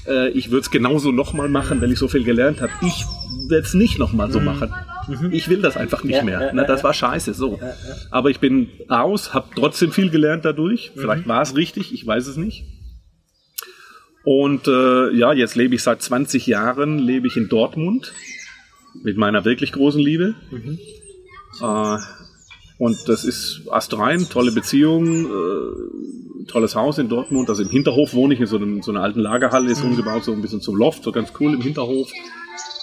äh, 0.09 0.29
ich 0.29 0.51
würde 0.51 0.61
es 0.61 0.71
genauso 0.71 1.11
nochmal 1.11 1.49
machen, 1.49 1.81
wenn 1.81 1.91
ich 1.91 1.99
so 1.99 2.07
viel 2.07 2.23
gelernt 2.23 2.61
habe. 2.61 2.71
Ich 2.81 3.05
werde 3.47 3.65
es 3.65 3.73
nicht 3.73 3.99
nochmal 3.99 4.31
so 4.31 4.39
mhm. 4.39 4.45
machen. 4.45 4.73
Mhm. 5.07 5.31
Ich 5.31 5.49
will 5.49 5.61
das 5.61 5.77
einfach 5.77 6.03
nicht 6.03 6.17
ja, 6.17 6.23
mehr. 6.23 6.41
Ja, 6.41 6.51
Na, 6.53 6.63
das 6.63 6.83
war 6.83 6.93
scheiße, 6.93 7.33
so. 7.33 7.59
Aber 8.11 8.29
ich 8.29 8.39
bin 8.39 8.69
raus, 8.89 9.33
habe 9.33 9.47
trotzdem 9.55 9.91
viel 9.91 10.09
gelernt 10.09 10.45
dadurch. 10.45 10.91
Mhm. 10.93 11.01
Vielleicht 11.01 11.27
war 11.27 11.41
es 11.41 11.55
richtig, 11.55 11.93
ich 11.93 12.05
weiß 12.05 12.27
es 12.27 12.37
nicht. 12.37 12.65
Und 14.23 14.67
äh, 14.67 15.11
ja, 15.13 15.33
jetzt 15.33 15.55
lebe 15.55 15.75
ich 15.75 15.83
seit 15.83 16.01
20 16.01 16.45
Jahren, 16.45 16.99
lebe 16.99 17.27
ich 17.27 17.37
in 17.37 17.47
Dortmund 17.47 18.13
mit 19.01 19.17
meiner 19.17 19.45
wirklich 19.45 19.71
großen 19.71 20.01
Liebe. 20.01 20.35
Mhm. 20.51 20.77
Äh, 21.61 21.97
und 22.79 23.09
das 23.09 23.25
ist 23.25 23.63
astrein, 23.69 24.27
tolle 24.29 24.53
Beziehung, 24.53 25.25
äh, 25.25 26.45
tolles 26.48 26.75
Haus 26.75 26.98
in 26.98 27.09
Dortmund. 27.09 27.50
Also 27.50 27.62
im 27.62 27.69
Hinterhof 27.69 28.13
wohne 28.13 28.33
ich 28.33 28.39
in 28.39 28.48
so, 28.48 28.55
einem, 28.55 28.81
so 28.81 28.91
einer 28.91 29.01
alten 29.01 29.19
Lagerhalle, 29.19 29.69
ist 29.69 29.83
mhm. 29.83 29.91
umgebaut, 29.91 30.24
so 30.24 30.31
ein 30.31 30.41
bisschen 30.41 30.62
zum 30.62 30.77
Loft, 30.77 31.03
so 31.03 31.12
ganz 31.12 31.33
cool 31.41 31.53
im 31.53 31.62
Hinterhof. 31.62 32.09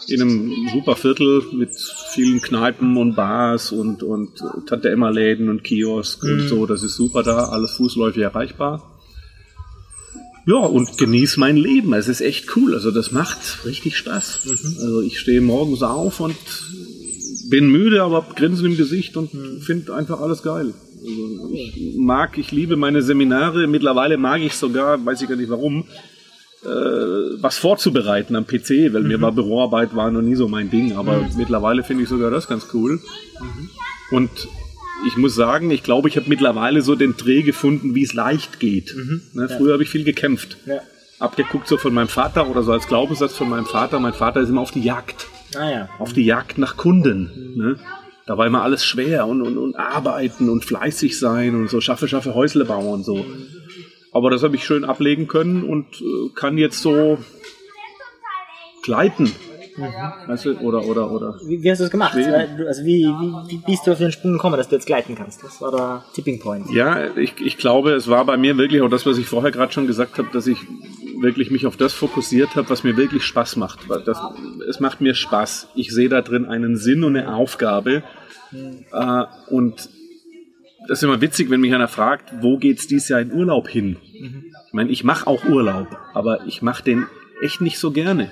In 0.09 0.21
einem 0.21 0.53
super 0.71 0.97
Viertel 0.97 1.43
mit 1.53 1.71
vielen 2.13 2.43
Kneipen 2.43 2.97
und 2.99 3.17
Bars 3.17 3.73
und, 3.73 4.03
und 4.03 4.33
Tante 4.67 4.91
Emma 4.91 5.09
Läden 5.09 5.49
und 5.49 5.65
Kiosk 5.65 6.23
mhm. 6.23 6.31
und 6.33 6.49
so. 6.49 6.67
Das 6.67 6.83
ist 6.83 6.95
super 6.95 7.23
da, 7.23 7.49
alles 7.49 7.73
fußläufig 7.73 8.23
erreichbar. 8.23 9.01
Ja, 10.47 10.59
und 10.59 10.99
genieße 10.99 11.41
mein 11.41 11.57
Leben. 11.57 11.95
Es 11.95 12.07
ist 12.07 12.21
echt 12.21 12.55
cool. 12.55 12.75
Also 12.75 12.91
das 12.91 13.13
macht 13.13 13.65
richtig 13.65 13.97
Spaß. 13.97 14.45
Mhm. 14.45 14.77
Also 14.79 15.01
ich 15.01 15.19
stehe 15.19 15.41
morgens 15.41 15.83
auf 15.83 16.21
und 16.21 16.37
bin 17.51 17.71
müde, 17.71 18.03
aber 18.03 18.17
hab 18.17 18.37
Grinsen 18.37 18.67
im 18.67 18.77
Gesicht 18.77 19.17
und 19.17 19.31
finde 19.61 19.95
einfach 19.95 20.21
alles 20.21 20.43
geil. 20.43 20.75
Also 21.01 21.51
ich 21.53 21.97
mag, 21.97 22.39
ich 22.39 22.53
liebe 22.53 22.77
meine 22.77 23.03
Seminare. 23.03 23.67
Mittlerweile 23.67 24.17
mag 24.17 24.41
ich 24.41 24.55
sogar, 24.55 25.05
weiß 25.05 25.23
ich 25.23 25.29
gar 25.29 25.37
nicht 25.37 25.51
warum, 25.51 25.85
äh, 26.65 26.69
was 27.41 27.59
vorzubereiten 27.59 28.35
am 28.35 28.47
PC, 28.47 28.93
weil 28.93 29.03
mhm. 29.03 29.09
mir 29.09 29.21
war 29.21 29.33
Büroarbeit 29.33 29.95
war 29.95 30.11
noch 30.11 30.23
nie 30.23 30.35
so 30.35 30.49
mein 30.49 30.71
Ding. 30.71 30.97
Aber 30.97 31.19
mhm. 31.19 31.37
mittlerweile 31.37 31.83
finde 31.83 32.05
ich 32.05 32.09
sogar 32.09 32.31
das 32.31 32.49
ganz 32.49 32.69
cool. 32.75 32.95
Mhm. 33.41 33.71
Und 34.11 34.31
ich 35.07 35.17
muss 35.17 35.35
sagen, 35.35 35.71
ich 35.71 35.83
glaube, 35.83 36.09
ich 36.09 36.17
habe 36.17 36.29
mittlerweile 36.29 36.83
so 36.83 36.95
den 36.95 37.17
Dreh 37.17 37.43
gefunden, 37.43 37.95
wie 37.95 38.03
es 38.03 38.15
leicht 38.15 38.59
geht. 38.61 38.95
Mhm. 38.97 39.21
Ne, 39.35 39.49
früher 39.49 39.69
ja. 39.69 39.73
habe 39.75 39.83
ich 39.83 39.91
viel 39.91 40.05
gekämpft. 40.05 40.57
Ja. 40.67 40.81
Abgeguckt 41.19 41.69
so 41.69 41.77
von 41.77 41.95
meinem 41.95 42.09
Vater 42.09 42.49
oder 42.49 42.63
so 42.63 42.73
als 42.73 42.89
Glaubenssatz 42.89 43.35
von 43.35 43.49
meinem 43.49 43.67
Vater. 43.67 44.01
Mein 44.01 44.13
Vater 44.13 44.41
ist 44.41 44.49
immer 44.49 44.61
auf 44.61 44.71
die 44.71 44.83
Jagd. 44.83 45.29
Ah, 45.55 45.71
ja. 45.71 45.89
Auf 45.99 46.13
die 46.13 46.25
Jagd 46.25 46.59
nach 46.59 46.77
Kunden. 46.77 47.55
Ne? 47.57 47.77
Da 48.27 48.37
war 48.37 48.47
immer 48.47 48.63
alles 48.63 48.85
schwer 48.85 49.27
und, 49.27 49.43
und, 49.43 49.57
und 49.57 49.77
arbeiten 49.77 50.49
und 50.49 50.65
fleißig 50.65 51.19
sein 51.19 51.55
und 51.55 51.71
so 51.71 51.81
schaffe, 51.81 52.09
schaffe 52.09 52.35
Häusle 52.35 52.65
bauen 52.65 52.89
und 52.89 53.05
so. 53.05 53.25
Aber 54.13 54.31
das 54.31 54.43
habe 54.43 54.57
ich 54.57 54.65
schön 54.65 54.85
ablegen 54.85 55.29
können 55.29 55.63
und 55.63 55.87
äh, 56.01 56.31
kann 56.35 56.59
jetzt 56.59 56.81
so 56.81 57.19
gleiten. 58.83 59.31
Mhm. 59.77 59.93
Weißt 60.27 60.47
du, 60.47 60.59
oder, 60.61 60.85
oder, 60.85 61.11
oder. 61.11 61.39
Wie, 61.47 61.63
wie 61.63 61.71
hast 61.71 61.79
du 61.79 61.85
das 61.85 61.91
gemacht? 61.91 62.17
Also 62.17 62.85
wie, 62.85 63.05
wie, 63.05 63.51
wie 63.51 63.59
bist 63.59 63.87
du 63.87 63.93
auf 63.93 63.99
den 63.99 64.11
Sprung 64.11 64.33
gekommen, 64.33 64.57
dass 64.57 64.69
du 64.69 64.75
jetzt 64.75 64.87
gleiten 64.87 65.15
kannst? 65.15 65.45
Das 65.45 65.61
war 65.61 65.71
der 65.71 66.05
Tipping 66.15 66.41
Point. 66.41 66.71
Ja, 66.71 67.15
ich, 67.17 67.35
ich 67.41 67.59
glaube, 67.59 67.93
es 67.93 68.09
war 68.09 68.25
bei 68.25 68.39
mir 68.39 68.57
wirklich 68.57 68.81
auch 68.81 68.89
das, 68.89 69.05
was 69.05 69.19
ich 69.19 69.27
vorher 69.27 69.51
gerade 69.51 69.73
schon 69.73 69.87
gesagt 69.87 70.19
habe, 70.19 70.29
dass 70.33 70.47
ich 70.47 70.59
wirklich 71.21 71.51
mich 71.51 71.67
auf 71.67 71.77
das 71.77 71.93
fokussiert 71.93 72.57
habe, 72.57 72.69
was 72.71 72.85
mir 72.85 72.97
wirklich 72.97 73.25
Spaß 73.25 73.57
macht. 73.57 73.81
Das, 74.05 74.19
es 74.69 74.81
macht 74.81 75.01
mir 75.01 75.15
Spaß. 75.15 75.69
Ich 75.75 75.93
sehe 75.93 76.09
da 76.09 76.23
drin 76.23 76.47
einen 76.47 76.77
Sinn 76.77 77.05
und 77.05 77.17
eine 77.17 77.35
Aufgabe. 77.35 78.03
Äh, 78.93 79.25
und 79.49 79.89
das 80.89 80.99
ist 80.99 81.03
immer 81.03 81.21
witzig, 81.21 81.51
wenn 81.51 81.61
mich 81.61 81.75
einer 81.75 81.89
fragt, 81.89 82.33
wo 82.41 82.59
geht's 82.59 82.87
dieses 82.87 83.09
Jahr 83.09 83.21
in 83.21 83.33
Urlaub 83.33 83.69
hin? 83.69 83.97
Ich 84.67 84.73
meine, 84.73 84.91
ich 84.91 85.05
mache 85.05 85.27
auch 85.27 85.45
Urlaub, 85.45 85.99
aber 86.15 86.47
ich 86.47 86.63
mache 86.63 86.85
den 86.85 87.07
echt 87.43 87.61
nicht 87.61 87.79
so 87.79 87.91
gerne. 87.91 88.31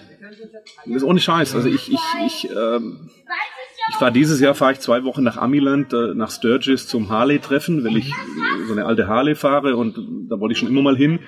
Das 0.86 0.96
ist 0.96 1.02
ohne 1.02 1.20
Scheiß. 1.20 1.54
Also 1.54 1.68
ich, 1.68 1.92
ich, 1.92 2.00
ich, 2.26 2.50
ähm, 2.50 3.10
ich 3.90 3.96
fahre 3.96 4.12
dieses 4.12 4.40
Jahr 4.40 4.54
fahre 4.54 4.72
ich 4.72 4.80
zwei 4.80 5.04
Wochen 5.04 5.22
nach 5.22 5.36
Amiland, 5.36 5.92
äh, 5.92 6.14
nach 6.14 6.30
Sturgis 6.30 6.86
zum 6.86 7.10
Harley-Treffen, 7.10 7.84
weil 7.84 7.96
ich 7.98 8.10
so 8.66 8.72
eine 8.72 8.86
alte 8.86 9.08
Harley 9.08 9.34
fahre 9.34 9.76
und 9.76 9.96
da 10.28 10.40
wollte 10.40 10.52
ich 10.54 10.58
schon 10.58 10.68
immer 10.68 10.82
mal 10.82 10.96
hin. 10.96 11.18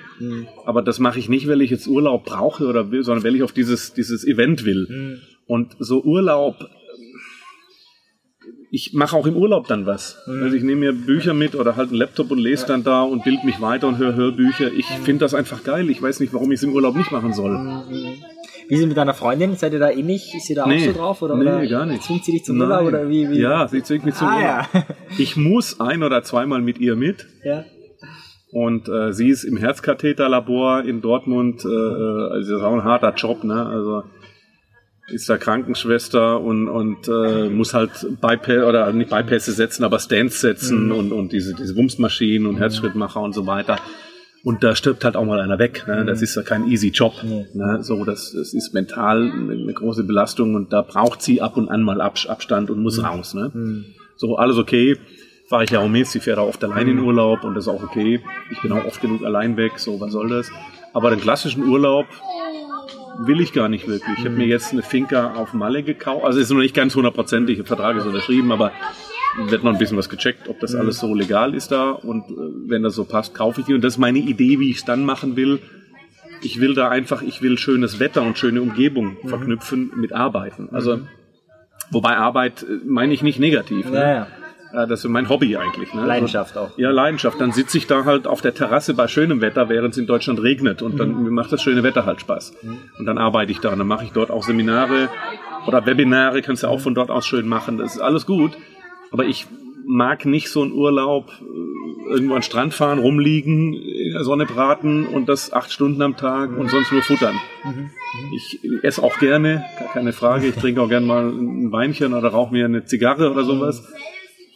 Aber 0.64 0.82
das 0.82 0.98
mache 0.98 1.18
ich 1.18 1.28
nicht, 1.28 1.48
weil 1.48 1.60
ich 1.60 1.70
jetzt 1.70 1.86
Urlaub 1.86 2.25
brauche 2.25 2.66
oder 2.66 2.90
will, 2.90 3.02
sondern 3.02 3.25
weil 3.25 3.34
ich 3.36 3.42
auf 3.42 3.52
dieses, 3.52 3.92
dieses 3.92 4.25
Event 4.26 4.64
will. 4.64 5.20
Und 5.46 5.76
so 5.78 6.02
Urlaub, 6.02 6.56
ich 8.70 8.94
mache 8.94 9.16
auch 9.16 9.26
im 9.26 9.36
Urlaub 9.36 9.68
dann 9.68 9.86
was. 9.86 10.18
Also 10.26 10.56
ich 10.56 10.62
nehme 10.62 10.80
mir 10.80 10.92
Bücher 10.92 11.34
mit 11.34 11.54
oder 11.54 11.76
halt 11.76 11.90
einen 11.90 11.98
Laptop 11.98 12.30
und 12.30 12.38
lese 12.38 12.66
dann 12.66 12.82
da 12.84 13.02
und 13.02 13.22
bild 13.22 13.44
mich 13.44 13.60
weiter 13.60 13.86
und 13.86 13.98
höre 13.98 14.14
Hörbücher. 14.14 14.72
Ich 14.72 14.86
finde 14.86 15.20
das 15.25 15.34
einfach 15.34 15.62
geil. 15.62 15.88
Ich 15.90 16.02
weiß 16.02 16.20
nicht, 16.20 16.32
warum 16.32 16.50
ich 16.52 16.56
es 16.56 16.62
im 16.62 16.72
Urlaub 16.72 16.96
nicht 16.96 17.12
machen 17.12 17.32
soll. 17.32 17.54
Wie 18.68 18.75
ist 18.75 18.80
es 18.80 18.87
mit 18.87 18.96
deiner 18.96 19.14
Freundin? 19.14 19.54
Seid 19.56 19.73
ihr 19.73 19.78
da 19.78 19.90
ähnlich? 19.90 20.32
Ist 20.37 20.46
sie 20.46 20.54
da 20.54 20.66
Nee. 20.66 20.82
auch 20.88 20.92
so 20.92 20.99
drauf? 20.99 21.23
Oder, 21.23 21.37
Nee, 21.37 21.42
oder 21.49 21.66
gar 21.66 21.87
nicht. 21.87 22.02
Zwingt 22.02 22.25
sie 22.25 22.32
dich 22.32 22.44
zum 22.44 22.61
Urlaub? 22.61 22.87
Oder 22.87 23.08
wie, 23.08 23.28
wie? 23.30 23.38
Ja, 23.40 23.68
sie 23.68 23.82
zwingt 23.82 24.04
mich 24.04 24.14
zum 24.14 24.28
Ah, 24.28 24.37
Urlaub. 24.37 24.66
ja. 24.75 24.85
Ich 25.18 25.37
muss 25.37 25.78
ein 25.80 26.02
oder 26.02 26.23
zweimal 26.23 26.61
mit 26.62 26.78
ihr 26.78 26.96
mit. 26.96 27.26
ja. 27.44 27.64
Und 28.52 28.88
äh, 28.88 29.12
sie 29.12 29.28
ist 29.28 29.44
im 29.44 29.56
Herzkatheterlabor 29.56 30.85
in 30.85 31.02
Dortmund. 31.02 31.64
Äh, 31.64 31.68
äh, 31.68 32.30
also 32.32 32.52
das 32.52 32.61
ist 32.61 32.64
auch 32.64 32.73
ein 32.75 32.85
harter 32.85 33.12
Job, 33.14 33.44
ne? 33.44 33.66
Also 33.66 34.04
ist 35.08 35.28
da 35.28 35.37
Krankenschwester 35.37 36.40
und, 36.40 36.68
und 36.68 37.06
äh, 37.08 37.49
muss 37.50 37.75
halt 37.75 37.90
Bypass 38.20 38.64
oder 38.64 38.92
nicht 38.92 39.11
Bypässe 39.11 39.52
setzen, 39.52 39.85
aber 39.85 39.99
Stands 39.99 40.40
setzen 40.40 40.90
und, 40.90 41.12
und 41.12 41.32
diese, 41.32 41.54
diese 41.54 41.76
Wumsmaschinen 41.76 42.46
und 42.46 42.56
Herzschrittmacher 42.58 43.20
und 43.20 43.35
so 43.35 43.46
weiter. 43.46 43.78
Und 44.47 44.62
da 44.62 44.76
stirbt 44.76 45.05
halt 45.05 45.17
auch 45.17 45.25
mal 45.25 45.41
einer 45.41 45.59
weg. 45.59 45.87
Ne? 45.88 46.05
Das 46.05 46.23
ist 46.23 46.37
ja 46.37 46.43
kein 46.43 46.69
easy 46.69 46.91
Job. 46.91 47.15
Ne? 47.25 47.79
So, 47.83 48.05
das, 48.05 48.31
das 48.31 48.55
ist 48.55 48.73
mental 48.75 49.29
eine, 49.29 49.73
große 49.73 50.05
Belastung 50.05 50.55
und 50.55 50.73
da 50.73 50.83
braucht 50.83 51.21
sie 51.21 51.43
ab 51.43 51.57
und 51.57 51.69
an 51.69 51.83
mal 51.83 52.00
Abs- 52.00 52.29
Abstand 52.29 52.71
und 52.71 52.81
muss 52.81 53.03
raus. 53.03 53.35
Ne? 53.35 53.50
So, 54.15 54.37
alles 54.37 54.57
okay. 54.57 54.99
Fahre 55.49 55.65
ich 55.65 55.71
ja 55.71 55.81
auch 55.81 55.88
mit, 55.88 56.07
sie 56.07 56.21
fährt 56.21 56.38
auch 56.38 56.47
oft 56.47 56.62
allein 56.62 56.87
in 56.87 57.00
Urlaub 57.00 57.43
und 57.43 57.57
das 57.57 57.65
ist 57.65 57.69
auch 57.69 57.83
okay. 57.83 58.21
Ich 58.53 58.62
bin 58.62 58.71
auch 58.71 58.85
oft 58.85 59.00
genug 59.00 59.25
allein 59.25 59.57
weg, 59.57 59.81
so, 59.81 60.00
was 60.00 60.12
soll 60.12 60.29
das? 60.29 60.49
Aber 60.95 61.11
den 61.11 61.21
klassischen 61.21 61.65
Urlaub 61.65 62.07
will 63.19 63.41
ich 63.41 63.53
gar 63.53 63.69
nicht 63.69 63.88
wirklich. 63.88 64.17
Ich 64.17 64.25
habe 64.25 64.37
mir 64.37 64.47
jetzt 64.47 64.73
eine 64.73 64.83
Finca 64.83 65.35
auf 65.35 65.55
Malle 65.55 65.83
gekauft. 65.83 66.25
Also 66.25 66.38
ist 66.38 66.50
noch 66.50 66.59
nicht 66.61 66.75
ganz 66.75 66.95
hundertprozentig, 66.95 67.57
der 67.57 67.67
Vertrag 67.67 67.97
ist 67.97 68.07
unterschrieben, 68.07 68.53
aber 68.53 68.71
wird 69.38 69.64
noch 69.64 69.73
ein 69.73 69.78
bisschen 69.78 69.97
was 69.97 70.09
gecheckt, 70.09 70.49
ob 70.49 70.61
das 70.61 70.75
alles 70.75 70.99
so 70.99 71.14
legal 71.14 71.55
ist 71.55 71.73
da 71.73 71.90
und 71.90 72.31
äh, 72.31 72.35
wenn 72.66 72.83
das 72.83 72.95
so 72.95 73.05
passt, 73.05 73.35
kaufe 73.35 73.61
ich 73.61 73.66
die. 73.66 73.75
Und 73.75 73.83
das 73.83 73.95
ist 73.95 73.99
meine 73.99 74.19
Idee, 74.19 74.59
wie 74.59 74.71
ich 74.71 74.78
es 74.78 74.85
dann 74.85 75.05
machen 75.05 75.37
will. 75.37 75.61
Ich 76.43 76.61
will 76.61 76.75
da 76.75 76.88
einfach, 76.88 77.23
ich 77.23 77.43
will 77.43 77.59
schönes 77.59 77.99
Wetter 77.99 78.23
und 78.23 78.38
schöne 78.38 78.61
Umgebung 78.61 79.16
verknüpfen 79.25 79.90
mit 79.97 80.12
Arbeiten. 80.12 80.69
Also, 80.71 81.00
wobei 81.90 82.16
Arbeit 82.16 82.62
äh, 82.62 82.87
meine 82.87 83.12
ich 83.12 83.23
nicht 83.23 83.38
negativ. 83.38 83.90
Ne? 83.90 84.26
Ja, 84.73 84.87
das 84.87 85.05
ist 85.05 85.11
mein 85.11 85.28
Hobby 85.28 85.57
eigentlich. 85.57 85.95
Ne? 85.95 86.05
Leidenschaft 86.05 86.57
auch. 86.59 86.76
Ja, 86.76 86.90
Leidenschaft. 86.90 87.40
Dann 87.40 87.52
sitze 87.52 87.78
ich 87.78 87.87
da 87.87 88.05
halt 88.05 88.26
auf 88.26 88.43
der 88.43 88.55
Terrasse 88.55 88.95
bei 88.95 89.09
schönem 89.09 89.40
Wetter, 89.40 89.69
während 89.69 89.93
es 89.93 89.99
in 89.99 90.07
Deutschland 90.07 90.43
regnet. 90.43 90.83
Und 90.83 90.99
dann 90.99 91.23
mir 91.23 91.31
macht 91.31 91.52
das 91.52 91.62
schöne 91.62 91.83
Wetter 91.83 92.05
halt 92.05 92.21
Spaß. 92.21 92.52
Und 92.99 93.07
dann 93.07 93.16
arbeite 93.16 93.52
ich 93.52 93.61
da. 93.61 93.71
Und 93.73 93.78
dann 93.78 93.88
mache 93.88 94.05
ich 94.05 94.12
dort 94.12 94.31
auch 94.31 94.43
Seminare 94.43 95.09
oder 95.66 95.87
Webinare, 95.87 96.43
kannst 96.43 96.62
du 96.62 96.69
auch 96.69 96.81
von 96.81 96.95
dort 96.95 97.11
aus 97.11 97.26
schön 97.26 97.49
machen. 97.49 97.78
Das 97.78 97.95
ist 97.95 98.00
alles 98.00 98.26
gut. 98.26 98.52
Aber 99.16 99.25
ich 99.25 99.46
mag 99.87 100.26
nicht 100.26 100.50
so 100.50 100.61
einen 100.62 100.73
Urlaub, 100.73 101.30
äh, 101.40 102.11
irgendwo 102.11 102.35
an 102.35 102.40
den 102.40 102.42
Strand 102.42 102.75
fahren, 102.75 102.99
rumliegen, 102.99 103.73
in 103.73 104.12
der 104.12 104.25
Sonne 104.25 104.44
braten 104.44 105.06
und 105.06 105.26
das 105.26 105.54
acht 105.54 105.73
Stunden 105.73 106.02
am 106.02 106.18
Tag 106.18 106.54
und 106.54 106.70
sonst 106.70 106.92
nur 106.92 107.00
futtern. 107.00 107.35
Ich 108.35 108.61
esse 108.82 109.02
auch 109.02 109.18
gerne, 109.18 109.64
gar 109.78 109.88
keine 109.88 110.12
Frage. 110.12 110.49
Ich 110.49 110.56
trinke 110.56 110.82
auch 110.82 110.90
gerne 110.90 111.06
mal 111.06 111.30
ein 111.30 111.73
Weinchen 111.73 112.12
oder 112.12 112.28
rauche 112.28 112.52
mir 112.52 112.66
eine 112.66 112.85
Zigarre 112.85 113.30
oder 113.30 113.44
sowas. 113.44 113.90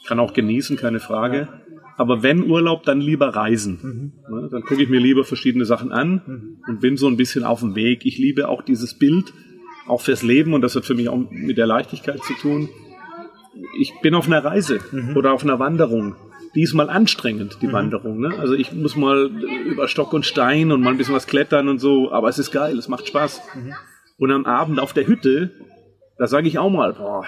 Kann 0.07 0.21
auch 0.21 0.35
genießen, 0.35 0.76
keine 0.76 1.00
Frage. 1.00 1.49
Aber 1.97 2.23
wenn 2.23 2.45
Urlaub, 2.50 2.82
dann 2.82 3.00
lieber 3.00 3.28
reisen. 3.35 4.13
Ne, 4.30 4.49
Dann 4.50 4.63
gucke 4.63 4.82
ich 4.82 4.91
mir 4.91 5.00
lieber 5.00 5.25
verschiedene 5.25 5.65
Sachen 5.65 5.91
an 5.91 6.58
und 6.69 6.80
bin 6.80 6.99
so 6.99 7.06
ein 7.06 7.17
bisschen 7.17 7.45
auf 7.45 7.61
dem 7.61 7.75
Weg. 7.75 8.04
Ich 8.04 8.19
liebe 8.19 8.47
auch 8.49 8.61
dieses 8.61 8.99
Bild, 8.99 9.32
auch 9.87 10.02
fürs 10.02 10.23
Leben 10.23 10.52
und 10.52 10.61
das 10.61 10.76
hat 10.76 10.85
für 10.85 10.95
mich 10.95 11.08
auch 11.08 11.19
mit 11.30 11.56
der 11.56 11.67
Leichtigkeit 11.67 12.23
zu 12.25 12.35
tun. 12.35 12.69
Ich 13.78 13.93
bin 14.00 14.15
auf 14.15 14.26
einer 14.26 14.45
Reise 14.45 14.80
oder 15.15 15.32
auf 15.32 15.43
einer 15.43 15.58
Wanderung. 15.58 16.17
Diesmal 16.54 16.91
anstrengend, 16.91 17.58
die 17.63 17.73
Wanderung. 17.73 18.21
Ne? 18.21 18.36
Also 18.39 18.54
ich 18.54 18.73
muss 18.73 18.97
mal 18.97 19.30
über 19.67 19.86
Stock 19.86 20.13
und 20.13 20.26
Stein 20.26 20.73
und 20.73 20.80
mal 20.80 20.91
ein 20.91 20.99
bisschen 20.99 21.15
was 21.15 21.26
klettern 21.26 21.69
und 21.69 21.78
so, 21.78 22.10
aber 22.10 22.28
es 22.28 22.39
ist 22.39 22.50
geil, 22.50 22.76
es 22.76 22.89
macht 22.89 23.06
Spaß. 23.06 23.41
Und 24.19 24.32
am 24.32 24.47
Abend 24.47 24.80
auf 24.80 24.93
der 24.93 25.06
Hütte, 25.06 25.52
da 26.19 26.26
sage 26.26 26.49
ich 26.49 26.58
auch 26.58 26.71
mal, 26.71 26.93
boah, 26.95 27.26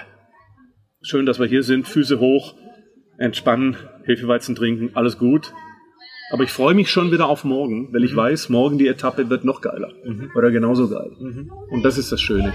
schön, 1.01 1.25
dass 1.25 1.39
wir 1.39 1.47
hier 1.47 1.63
sind, 1.63 1.87
Füße 1.87 2.19
hoch, 2.19 2.55
entspannen, 3.17 3.77
Hefeweizen 4.03 4.55
trinken, 4.55 4.91
alles 4.93 5.17
gut. 5.17 5.53
Aber 6.31 6.43
ich 6.43 6.51
freue 6.51 6.73
mich 6.73 6.89
schon 6.89 7.11
wieder 7.11 7.27
auf 7.27 7.43
morgen, 7.43 7.93
weil 7.93 8.03
ich 8.03 8.15
weiß, 8.15 8.49
morgen 8.49 8.77
die 8.79 8.87
Etappe 8.87 9.29
wird 9.29 9.45
noch 9.45 9.61
geiler. 9.61 9.91
Oder 10.35 10.49
genauso 10.51 10.89
geil. 10.89 11.11
Und 11.69 11.83
das 11.85 11.97
ist 11.97 12.11
das 12.11 12.21
Schöne. 12.21 12.53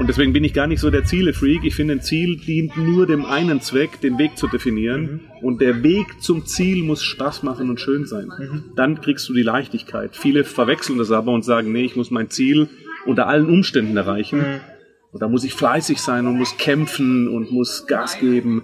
Und 0.00 0.08
deswegen 0.08 0.32
bin 0.32 0.42
ich 0.42 0.54
gar 0.54 0.66
nicht 0.66 0.80
so 0.80 0.90
der 0.90 1.04
Ziele-Freak. 1.04 1.64
Ich 1.64 1.74
finde, 1.74 1.94
ein 1.94 2.00
Ziel 2.00 2.36
dient 2.36 2.76
nur 2.76 3.06
dem 3.06 3.24
einen 3.24 3.60
Zweck, 3.60 4.00
den 4.00 4.18
Weg 4.18 4.36
zu 4.36 4.48
definieren. 4.48 5.20
Und 5.40 5.60
der 5.60 5.82
Weg 5.84 6.20
zum 6.20 6.46
Ziel 6.46 6.82
muss 6.82 7.04
Spaß 7.04 7.42
machen 7.44 7.70
und 7.70 7.80
schön 7.80 8.06
sein. 8.06 8.28
Dann 8.74 9.00
kriegst 9.00 9.28
du 9.28 9.34
die 9.34 9.42
Leichtigkeit. 9.42 10.16
Viele 10.16 10.42
verwechseln 10.42 10.98
das 10.98 11.12
aber 11.12 11.32
und 11.32 11.44
sagen, 11.44 11.70
nee, 11.70 11.84
ich 11.84 11.94
muss 11.94 12.10
mein 12.10 12.28
Ziel 12.30 12.68
unter 13.06 13.28
allen 13.28 13.46
Umständen 13.48 13.96
erreichen. 13.96 14.60
Und 15.12 15.20
da 15.20 15.28
muss 15.28 15.44
ich 15.44 15.52
fleißig 15.52 16.00
sein 16.00 16.26
und 16.26 16.38
muss 16.38 16.56
kämpfen 16.56 17.28
und 17.28 17.52
muss 17.52 17.86
Gas 17.86 18.18
geben. 18.18 18.62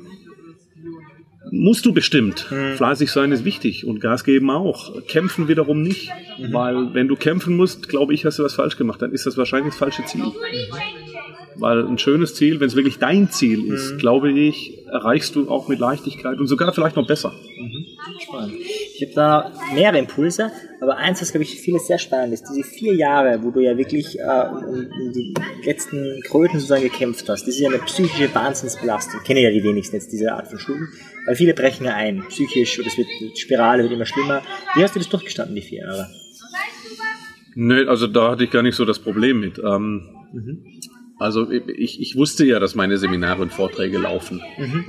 Musst 1.51 1.87
du 1.87 1.93
bestimmt. 1.93 2.41
Fleißig 2.77 3.11
sein 3.11 3.33
ist 3.33 3.45
wichtig 3.45 3.87
und 3.87 4.01
Gas 4.01 4.25
geben 4.25 4.51
auch. 4.51 5.03
Kämpfen 5.07 5.49
wiederum 5.49 5.83
nicht. 5.83 6.11
Weil 6.51 6.95
wenn 6.95 7.09
du 7.09 7.17
kämpfen 7.17 7.57
musst, 7.57 7.89
glaube 7.89 8.15
ich, 8.15 8.25
hast 8.25 8.39
du 8.39 8.45
was 8.45 8.55
falsch 8.55 8.77
gemacht. 8.77 9.03
Dann 9.03 9.13
ist 9.13 9.27
das 9.27 9.37
wahrscheinlich 9.37 9.73
das 9.73 9.79
falsche 9.79 10.05
Ziel. 10.05 10.25
Weil 11.61 11.85
ein 11.87 11.99
schönes 11.99 12.35
Ziel, 12.35 12.61
wenn 12.61 12.69
es 12.69 12.77
wirklich 12.77 12.99
dein 12.99 13.31
Ziel 13.31 13.73
ist, 13.73 13.99
glaube 13.99 14.31
ich, 14.31 14.79
erreichst 14.87 15.35
du 15.35 15.51
auch 15.51 15.69
mit 15.69 15.81
Leichtigkeit 15.81 16.39
und 16.39 16.47
sogar 16.47 16.73
vielleicht 16.73 16.97
noch 16.97 17.07
besser. 17.07 17.33
Spannend. 18.21 18.55
Ich 18.95 19.03
habe 19.03 19.15
da 19.15 19.53
mehrere 19.75 19.99
Impulse, 19.99 20.53
aber 20.81 20.97
eins, 20.97 21.21
was 21.21 21.33
glaube 21.33 21.43
ich 21.43 21.57
für 21.57 21.63
viele 21.63 21.79
sehr 21.81 21.99
spannend 21.99 22.35
ist, 22.35 22.45
diese 22.49 22.63
vier 22.63 22.95
Jahre, 22.95 23.43
wo 23.43 23.51
du 23.51 23.61
ja 23.61 23.77
wirklich 23.77 24.19
äh, 24.19 24.23
um, 24.23 24.87
um 24.87 25.13
die 25.13 25.35
letzten 25.65 26.21
Kröten 26.23 26.59
sozusagen 26.59 26.83
gekämpft 26.83 27.29
hast, 27.29 27.43
das 27.43 27.55
ist 27.55 27.61
ja 27.61 27.69
eine 27.69 27.79
psychische 27.79 28.33
Wahnsinnsbelastung. 28.35 29.21
Kennen 29.25 29.41
ja 29.41 29.51
die 29.51 29.63
wenigsten 29.65 29.97
jetzt 29.97 30.13
diese 30.13 30.33
Art 30.33 30.49
von 30.49 30.59
Stunden, 30.59 30.89
weil 31.27 31.35
viele 31.35 31.55
brechen 31.55 31.87
ja 31.87 31.95
ein, 31.95 32.23
psychisch, 32.29 32.79
oder 32.79 32.89
es 32.89 32.97
wird, 32.97 33.09
die 33.21 33.37
Spirale 33.37 33.83
wird 33.83 33.93
immer 33.93 34.07
schlimmer. 34.07 34.43
Wie 34.75 34.83
hast 34.83 34.95
du 34.95 35.01
das 35.01 35.09
durchgestanden, 35.09 35.57
die 35.57 35.63
vier 35.63 35.81
Jahre? 35.81 36.09
Nö, 37.55 37.89
also 37.89 38.07
da 38.07 38.31
hatte 38.31 38.45
ich 38.45 38.51
gar 38.51 38.63
nicht 38.63 38.77
so 38.77 38.85
das 38.85 39.01
Problem 39.01 39.41
mit. 39.41 39.59
Ähm, 39.59 40.09
Also 41.19 41.51
ich, 41.51 42.01
ich 42.01 42.17
wusste 42.17 42.45
ja, 42.45 42.61
dass 42.61 42.77
meine 42.77 42.97
Seminare 42.97 43.43
und 43.43 43.53
Vorträge 43.53 43.99
laufen. 43.99 44.41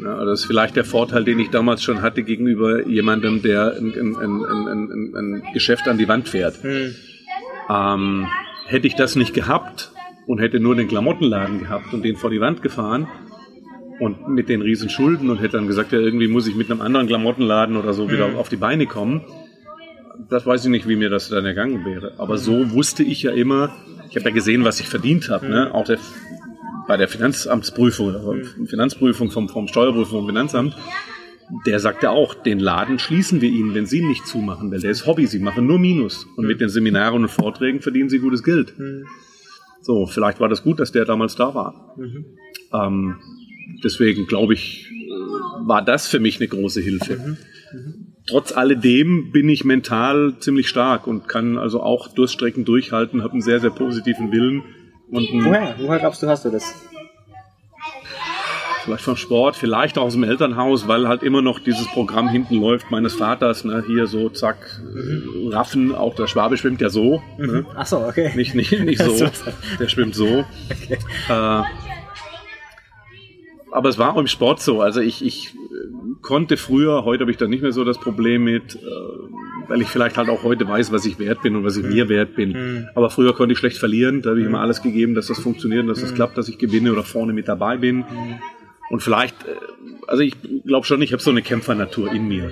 Ja, 0.03 0.13
also 0.13 0.25
das 0.25 0.41
ist 0.41 0.45
vielleicht 0.45 0.75
der 0.75 0.85
Vorteil, 0.85 1.23
den 1.23 1.39
ich 1.39 1.49
damals 1.49 1.81
schon 1.81 2.03
hatte 2.03 2.21
gegenüber 2.21 2.87
jemandem, 2.87 3.41
der 3.41 3.75
ein, 3.77 3.93
ein, 3.93 4.15
ein, 4.15 5.15
ein, 5.15 5.43
Geschäft 5.53 5.87
an 5.87 5.97
die 5.97 6.07
Wand 6.07 6.29
fährt. 6.29 6.59
Ähm, 7.69 8.27
hätte 8.67 8.87
ich 8.87 8.95
das 8.95 9.15
nicht 9.15 9.33
gehabt 9.33 9.91
und 10.27 10.39
hätte 10.39 10.59
nur 10.59 10.75
den 10.75 10.87
Klamottenladen 10.87 11.59
gehabt 11.61 11.93
und 11.93 12.03
den 12.03 12.15
vor 12.15 12.29
die 12.29 12.39
Wand 12.39 12.61
gefahren 12.61 13.07
und 13.99 14.29
mit 14.29 14.49
den 14.49 14.61
riesen 14.61 14.89
Schulden 14.89 15.31
und 15.31 15.37
hätte 15.37 15.57
dann 15.57 15.67
gesagt, 15.67 15.91
ja, 15.91 15.99
irgendwie 15.99 16.27
muss 16.27 16.47
ich 16.47 16.55
mit 16.55 16.69
einem 16.69 16.81
anderen 16.81 17.07
Klamottenladen 17.07 17.75
oder 17.75 17.93
so 17.93 18.11
wieder 18.11 18.37
auf 18.37 18.49
die 18.49 18.55
Beine 18.55 18.85
kommen, 18.85 19.25
das 20.29 20.45
weiß 20.45 20.65
ich 20.65 20.71
nicht, 20.71 20.87
wie 20.87 20.95
mir 20.95 21.09
das 21.09 21.29
dann 21.29 21.45
ergangen 21.45 21.85
wäre. 21.85 22.13
Aber 22.17 22.37
so 22.37 22.71
wusste 22.71 23.03
ich 23.03 23.23
ja 23.23 23.31
immer, 23.31 23.71
ich 24.09 24.15
habe 24.15 24.29
ja 24.29 24.35
gesehen, 24.35 24.63
was 24.63 24.79
ich 24.79 24.87
verdient 24.87 25.29
habe, 25.29 25.47
ne? 25.47 25.73
auch 25.73 25.85
der, 25.85 25.99
bei 26.87 26.97
der 26.97 27.07
Finanzamtsprüfung, 27.07 28.15
also 28.15 28.35
Finanzprüfung 28.65 29.29
vom, 29.29 29.49
vom 29.49 29.67
Steuerprüfung 29.67 30.19
vom 30.19 30.27
Finanzamt. 30.27 30.75
Der 31.65 31.79
sagt 31.79 32.03
ja 32.03 32.11
auch, 32.11 32.35
den 32.35 32.59
Laden 32.59 32.99
schließen 32.99 33.41
wir 33.41 33.49
Ihnen, 33.49 33.73
wenn 33.73 33.87
Sie 33.87 33.99
ihn 33.99 34.07
nicht 34.07 34.27
zumachen, 34.27 34.71
weil 34.71 34.81
der 34.81 34.91
ist 34.91 35.07
Hobby, 35.07 35.25
Sie 35.25 35.39
machen 35.39 35.65
nur 35.65 35.79
Minus. 35.79 36.27
Und 36.35 36.45
mit 36.45 36.61
den 36.61 36.69
Seminaren 36.69 37.23
und 37.23 37.29
Vorträgen 37.29 37.81
verdienen 37.81 38.07
Sie 38.09 38.19
gutes 38.19 38.43
Geld. 38.43 38.73
So, 39.81 40.05
vielleicht 40.05 40.39
war 40.39 40.47
das 40.47 40.61
gut, 40.61 40.79
dass 40.79 40.91
der 40.91 41.05
damals 41.05 41.35
da 41.35 41.55
war. 41.55 41.95
Ähm, 42.71 43.15
deswegen 43.83 44.27
glaube 44.27 44.53
ich, 44.53 44.91
war 45.61 45.83
das 45.83 46.07
für 46.07 46.19
mich 46.19 46.39
eine 46.39 46.47
große 46.47 46.81
Hilfe. 46.81 47.37
Trotz 48.29 48.51
alledem 48.51 49.31
bin 49.31 49.49
ich 49.49 49.65
mental 49.65 50.35
ziemlich 50.39 50.69
stark 50.69 51.07
und 51.07 51.27
kann 51.27 51.57
also 51.57 51.81
auch 51.81 52.07
Durststrecken 52.09 52.63
durchhalten, 52.65 53.23
habe 53.23 53.33
einen 53.33 53.41
sehr, 53.41 53.59
sehr 53.59 53.71
positiven 53.71 54.31
Willen. 54.31 54.63
Und 55.09 55.27
Woher? 55.31 55.75
Woher 55.79 55.99
glaubst 55.99 56.21
du, 56.21 56.27
hast 56.27 56.45
du 56.45 56.51
das? 56.51 56.73
vielleicht 58.89 59.03
vom 59.03 59.17
Sport, 59.17 59.55
vielleicht 59.55 59.97
auch 59.97 60.03
aus 60.05 60.13
dem 60.13 60.23
Elternhaus, 60.23 60.87
weil 60.87 61.07
halt 61.07 61.21
immer 61.21 61.43
noch 61.43 61.59
dieses 61.59 61.87
Programm 61.87 62.27
hinten 62.27 62.55
läuft 62.55 62.89
meines 62.89 63.13
Vaters, 63.13 63.63
ne, 63.63 63.83
hier 63.85 64.07
so 64.07 64.29
zack, 64.29 64.57
mhm. 64.81 65.49
Raffen, 65.51 65.93
auch 65.93 66.15
der 66.15 66.27
Schwabe 66.27 66.57
schwimmt 66.57 66.81
ja 66.81 66.89
so. 66.89 67.21
Mhm. 67.37 67.45
Ne? 67.45 67.65
Ach 67.75 67.85
so, 67.85 67.99
okay. 67.99 68.31
Nicht, 68.35 68.55
nicht, 68.55 68.71
nicht 68.79 69.01
so, 69.03 69.27
der 69.79 69.87
schwimmt 69.89 70.15
so. 70.15 70.43
Okay. 70.71 70.97
Äh, 71.29 71.63
aber 73.71 73.89
es 73.89 73.99
war 73.99 74.13
auch 74.13 74.17
im 74.17 74.27
Sport 74.27 74.61
so. 74.61 74.81
Also 74.81 75.01
ich, 75.01 75.23
ich 75.23 75.53
konnte 76.21 76.57
früher, 76.57 77.05
heute 77.05 77.21
habe 77.21 77.31
ich 77.31 77.37
da 77.37 77.47
nicht 77.47 77.61
mehr 77.61 77.71
so 77.71 77.83
das 77.83 77.99
Problem 77.99 78.43
mit, 78.43 78.75
äh, 78.75 78.79
weil 79.67 79.81
ich 79.81 79.87
vielleicht 79.87 80.17
halt 80.17 80.29
auch 80.29 80.43
heute 80.43 80.67
weiß, 80.67 80.91
was 80.91 81.05
ich 81.05 81.19
wert 81.19 81.41
bin 81.41 81.55
und 81.55 81.63
was 81.63 81.77
ich 81.77 81.83
mir 81.83 82.09
wert 82.09 82.35
bin. 82.35 82.51
Mhm. 82.51 82.87
Aber 82.95 83.09
früher 83.09 83.33
konnte 83.33 83.53
ich 83.53 83.59
schlecht 83.59 83.77
verlieren, 83.77 84.21
da 84.21 84.31
habe 84.31 84.41
ich 84.41 84.45
immer 84.45 84.61
alles 84.61 84.81
gegeben, 84.81 85.15
dass 85.15 85.27
das 85.27 85.39
funktioniert, 85.39 85.87
dass 85.87 86.01
das 86.01 86.13
klappt, 86.13 86.37
dass 86.37 86.49
ich 86.49 86.57
gewinne 86.57 86.91
oder 86.91 87.03
vorne 87.03 87.33
mit 87.33 87.47
dabei 87.47 87.77
bin. 87.77 88.03
Und 88.89 89.01
vielleicht, 89.01 89.35
äh, 89.43 89.51
also 90.07 90.23
ich 90.23 90.35
glaube 90.65 90.85
schon, 90.85 91.01
ich 91.01 91.13
habe 91.13 91.21
so 91.21 91.31
eine 91.31 91.41
Kämpfernatur 91.41 92.11
in 92.11 92.27
mir, 92.27 92.51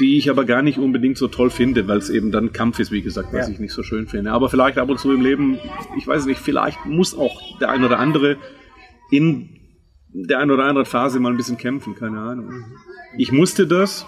die 0.00 0.18
ich 0.18 0.30
aber 0.30 0.44
gar 0.44 0.62
nicht 0.62 0.78
unbedingt 0.78 1.16
so 1.16 1.28
toll 1.28 1.50
finde, 1.50 1.88
weil 1.88 1.98
es 1.98 2.10
eben 2.10 2.30
dann 2.30 2.52
Kampf 2.52 2.78
ist, 2.78 2.92
wie 2.92 3.02
gesagt, 3.02 3.32
was 3.32 3.48
ja. 3.48 3.52
ich 3.52 3.58
nicht 3.58 3.72
so 3.72 3.82
schön 3.82 4.06
finde. 4.06 4.32
Aber 4.32 4.50
vielleicht 4.50 4.78
ab 4.78 4.90
und 4.90 5.00
zu 5.00 5.12
im 5.12 5.22
Leben, 5.22 5.58
ich 5.96 6.06
weiß 6.06 6.26
nicht, 6.26 6.40
vielleicht 6.40 6.84
muss 6.84 7.16
auch 7.16 7.58
der 7.58 7.70
ein 7.70 7.82
oder 7.82 7.98
andere 7.98 8.36
in 9.10 9.48
der 10.12 10.38
ein 10.38 10.50
oder 10.50 10.64
anderen 10.64 10.86
Phase 10.86 11.20
mal 11.20 11.30
ein 11.30 11.36
bisschen 11.36 11.56
kämpfen, 11.56 11.94
keine 11.94 12.20
Ahnung. 12.20 12.64
Ich 13.16 13.32
musste 13.32 13.66
das, 13.66 14.06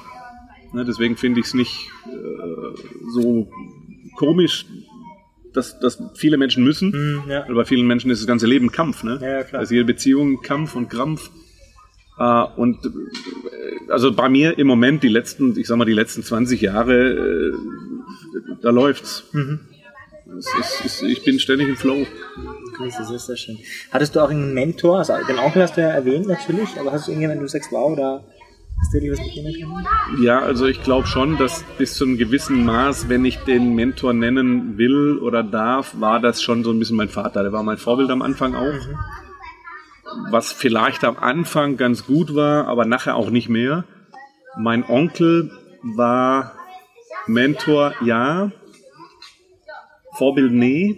ne, 0.72 0.84
deswegen 0.84 1.16
finde 1.16 1.40
ich 1.40 1.46
es 1.46 1.54
nicht 1.54 1.90
äh, 2.06 3.10
so 3.10 3.50
komisch, 4.16 4.66
dass, 5.52 5.78
dass 5.78 6.02
viele 6.14 6.36
Menschen 6.36 6.64
müssen, 6.64 6.90
mhm, 6.90 7.30
ja. 7.30 7.44
weil 7.46 7.54
bei 7.54 7.64
vielen 7.64 7.86
Menschen 7.86 8.10
ist 8.10 8.20
das 8.20 8.26
ganze 8.26 8.46
Leben 8.46 8.72
Kampf. 8.72 9.04
Ne? 9.04 9.18
Ja, 9.22 9.44
klar. 9.44 9.60
Also 9.60 9.74
jede 9.74 9.86
Beziehung 9.86 10.42
Kampf 10.42 10.74
und 10.74 10.90
Krampf. 10.90 11.30
Äh, 12.18 12.44
und 12.56 12.84
äh, 12.84 13.90
also 13.90 14.12
bei 14.12 14.28
mir 14.28 14.58
im 14.58 14.66
Moment 14.66 15.02
die 15.02 15.08
letzten, 15.08 15.56
ich 15.58 15.66
sag 15.66 15.76
mal 15.76 15.84
die 15.84 15.92
letzten 15.92 16.22
20 16.22 16.60
Jahre, 16.60 17.52
äh, 17.52 17.52
da 18.62 18.70
läuft's. 18.70 19.24
Mhm. 19.32 19.60
Ist, 20.38 20.84
ist, 20.84 21.02
ich 21.02 21.24
bin 21.24 21.38
ständig 21.38 21.68
im 21.68 21.76
Flow. 21.76 22.06
Das 22.78 23.10
ist 23.10 23.26
sehr 23.26 23.36
schön. 23.36 23.58
Hattest 23.90 24.16
du 24.16 24.20
auch 24.20 24.30
einen 24.30 24.52
Mentor? 24.52 24.98
Also 24.98 25.14
den 25.28 25.38
Onkel 25.38 25.62
hast 25.62 25.76
du 25.76 25.80
ja 25.80 25.88
erwähnt 25.88 26.26
natürlich, 26.26 26.68
aber 26.78 26.92
hast 26.92 27.06
du 27.06 27.12
irgendjemanden, 27.12 27.44
du 27.44 27.48
sagst, 27.48 27.70
wow, 27.70 27.96
da 27.96 28.24
hast 28.80 28.94
du 28.94 29.00
dir 29.00 29.12
was 29.12 29.20
mitnehmen 29.20 29.54
können? 29.54 30.24
Ja, 30.24 30.40
also 30.40 30.66
ich 30.66 30.82
glaube 30.82 31.06
schon, 31.06 31.38
dass 31.38 31.64
bis 31.78 31.94
zu 31.94 32.04
einem 32.04 32.18
gewissen 32.18 32.64
Maß, 32.64 33.08
wenn 33.08 33.24
ich 33.24 33.38
den 33.38 33.74
Mentor 33.74 34.12
nennen 34.12 34.76
will 34.76 35.18
oder 35.18 35.42
darf, 35.42 35.94
war 36.00 36.20
das 36.20 36.42
schon 36.42 36.64
so 36.64 36.70
ein 36.72 36.78
bisschen 36.78 36.96
mein 36.96 37.08
Vater. 37.08 37.42
Der 37.42 37.52
war 37.52 37.62
mein 37.62 37.78
Vorbild 37.78 38.10
am 38.10 38.22
Anfang 38.22 38.54
auch. 38.54 38.72
Mhm. 38.72 38.98
Was 40.30 40.52
vielleicht 40.52 41.04
am 41.04 41.16
Anfang 41.16 41.76
ganz 41.76 42.06
gut 42.06 42.34
war, 42.34 42.68
aber 42.68 42.84
nachher 42.84 43.16
auch 43.16 43.30
nicht 43.30 43.48
mehr. 43.48 43.84
Mein 44.56 44.84
Onkel 44.88 45.50
war 45.82 46.52
Mentor, 47.26 47.94
ja. 48.04 48.50
Vorbild, 50.16 50.52
nee. 50.52 50.96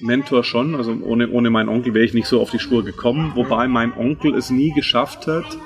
Mentor 0.00 0.44
schon. 0.44 0.74
Also 0.74 0.92
ohne, 1.02 1.28
ohne 1.30 1.50
meinen 1.50 1.68
Onkel 1.68 1.94
wäre 1.94 2.04
ich 2.04 2.14
nicht 2.14 2.28
so 2.28 2.40
auf 2.40 2.50
die 2.50 2.58
Spur 2.58 2.84
gekommen. 2.84 3.32
Wobei 3.34 3.66
mein 3.68 3.92
Onkel 3.96 4.34
es 4.34 4.50
nie 4.50 4.72
geschafft 4.72 5.26
hat, 5.26 5.58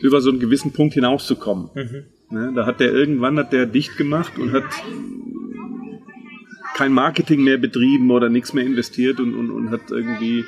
über 0.00 0.20
so 0.20 0.30
einen 0.30 0.40
gewissen 0.40 0.72
Punkt 0.72 0.94
hinauszukommen. 0.94 1.70
Mhm. 1.74 2.04
Ne, 2.28 2.52
da 2.56 2.66
hat 2.66 2.80
der 2.80 2.92
irgendwann 2.92 3.38
hat 3.38 3.52
der 3.52 3.66
dicht 3.66 3.96
gemacht 3.96 4.36
und 4.36 4.52
hat 4.52 4.64
kein 6.74 6.92
Marketing 6.92 7.44
mehr 7.44 7.56
betrieben 7.56 8.10
oder 8.10 8.28
nichts 8.28 8.52
mehr 8.52 8.66
investiert 8.66 9.20
und, 9.20 9.32
und, 9.32 9.52
und 9.52 9.70
hat 9.70 9.90
irgendwie 9.90 10.44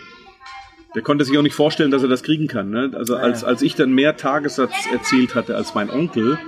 der 0.94 1.02
konnte 1.02 1.24
sich 1.24 1.36
auch 1.38 1.42
nicht 1.42 1.54
vorstellen, 1.54 1.90
dass 1.90 2.02
er 2.02 2.08
das 2.08 2.22
kriegen 2.22 2.48
kann. 2.48 2.70
Ne? 2.70 2.90
Also 2.94 3.14
als, 3.14 3.44
als 3.44 3.62
ich 3.62 3.74
dann 3.74 3.92
mehr 3.92 4.16
Tagessatz 4.16 4.72
erzielt 4.90 5.34
hatte 5.34 5.54
als 5.54 5.74
mein 5.74 5.90
Onkel, 5.90 6.38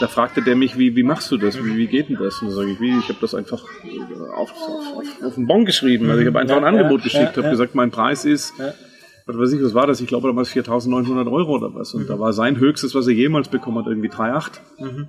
da 0.00 0.08
fragte 0.08 0.42
der 0.42 0.56
mich, 0.56 0.78
wie, 0.78 0.94
wie 0.96 1.02
machst 1.02 1.30
du 1.30 1.36
das? 1.36 1.56
Wie, 1.62 1.76
wie 1.76 1.86
geht 1.86 2.08
denn 2.08 2.16
das? 2.16 2.42
Und 2.42 2.48
da 2.48 2.54
sage 2.54 2.72
ich, 2.72 2.80
wie, 2.80 2.98
ich 2.98 3.08
habe 3.08 3.18
das 3.20 3.34
einfach 3.34 3.62
auf, 4.34 4.52
auf, 4.52 4.96
auf, 4.96 5.22
auf 5.24 5.36
einen 5.36 5.46
Bon 5.46 5.64
geschrieben. 5.64 6.10
Also 6.10 6.20
ich 6.20 6.26
habe 6.26 6.38
einfach 6.38 6.56
ein 6.56 6.64
Angebot 6.64 7.02
geschickt, 7.02 7.36
habe 7.36 7.50
gesagt, 7.50 7.74
mein 7.74 7.90
Preis 7.90 8.24
ist, 8.24 8.52
was 9.26 9.38
weiß 9.38 9.52
ich, 9.52 9.62
was 9.62 9.74
war 9.74 9.86
das? 9.86 10.00
Ich 10.00 10.06
glaube 10.06 10.28
damals 10.28 10.50
4.900 10.50 11.30
Euro 11.30 11.56
oder 11.56 11.74
was. 11.74 11.94
Und 11.94 12.04
mhm. 12.04 12.08
da 12.08 12.18
war 12.18 12.32
sein 12.32 12.58
höchstes, 12.58 12.94
was 12.94 13.06
er 13.06 13.14
jemals 13.14 13.48
bekommen 13.48 13.78
hat, 13.78 13.86
irgendwie 13.86 14.10
3,8. 14.10 14.60
Mhm. 14.78 15.08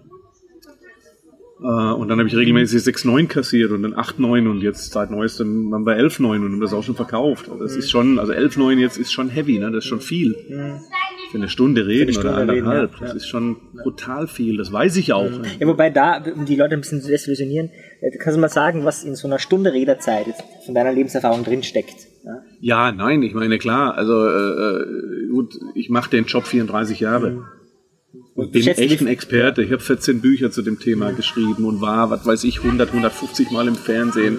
Äh, 1.60 1.66
und 1.66 2.08
dann 2.08 2.20
habe 2.20 2.28
ich 2.28 2.36
regelmäßig 2.36 2.82
6,9 2.82 3.28
kassiert 3.28 3.72
und 3.72 3.84
dann 3.84 3.96
8,9 3.96 4.50
und 4.50 4.62
jetzt 4.62 4.92
seit 4.92 5.10
neuestem 5.10 5.72
waren 5.72 5.86
wir 5.86 5.98
11,9 5.98 6.24
und 6.24 6.52
haben 6.52 6.62
das 6.62 6.74
auch 6.74 6.84
schon 6.84 6.96
verkauft. 6.96 7.50
Das 7.60 7.74
mhm. 7.74 7.80
ist 7.80 7.90
schon, 7.90 8.20
also 8.20 8.34
11,9 8.34 8.78
jetzt 8.78 8.98
ist 8.98 9.12
schon 9.12 9.30
heavy, 9.30 9.58
ne? 9.58 9.72
das 9.72 9.84
ist 9.84 9.90
schon 9.90 10.02
viel. 10.02 10.36
Für 11.32 11.38
eine 11.38 11.50
Stunde 11.50 11.88
reden 11.88 12.04
eine 12.04 12.14
Stunde 12.14 12.30
oder 12.30 12.42
anderthalb. 12.42 12.94
Reden, 12.94 13.02
ja. 13.02 13.08
Das 13.08 13.16
ist 13.16 13.28
schon 13.28 13.58
brutal 13.84 14.28
viel, 14.28 14.58
das 14.58 14.72
weiß 14.72 14.96
ich 14.98 15.14
auch. 15.14 15.32
Ja, 15.60 15.68
wobei 15.68 15.90
da, 15.90 16.24
um 16.36 16.46
die 16.46 16.56
Leute 16.56 16.76
ein 16.76 16.82
bisschen 16.82 17.02
zu 17.02 17.10
desillusionieren, 17.10 17.70
äh, 18.02 18.18
kannst 18.18 18.38
du 18.38 18.42
mal 18.42 18.50
sagen, 18.50 18.86
was 18.86 19.04
in 19.04 19.16
so 19.16 19.28
einer 19.28 19.40
Stunde 19.40 19.74
Redezeit 19.74 20.28
von 20.66 20.76
deiner 20.76 20.94
Lebenserfahrung 20.94 21.44
drinsteckt? 21.44 22.08
Ja? 22.24 22.42
ja, 22.60 22.92
nein, 22.92 23.24
ich 23.24 23.34
meine 23.34 23.58
klar, 23.58 23.96
also 23.96 24.28
äh, 24.28 24.30
äh 24.30 25.28
gut, 25.30 25.56
ich 25.76 25.90
mache 25.90 26.10
den 26.12 26.26
Job 26.26 26.46
34 26.46 27.00
Jahre. 27.00 27.32
Mhm. 27.32 27.46
Und 28.38 28.52
bin 28.52 28.68
echt 28.68 29.02
ein 29.02 29.08
Experte. 29.08 29.64
Ich 29.64 29.72
habe 29.72 29.82
14 29.82 30.22
Bücher 30.22 30.52
zu 30.52 30.62
dem 30.62 30.78
Thema 30.80 31.12
mhm. 31.12 31.16
geschrieben 31.16 31.66
und 31.66 31.82
war, 31.82 32.12
was 32.12 32.24
weiß 32.24 32.44
ich, 32.44 32.60
100, 32.60 32.90
150 32.90 33.50
Mal 33.50 33.68
im 33.68 33.74
Fernsehen, 33.74 34.38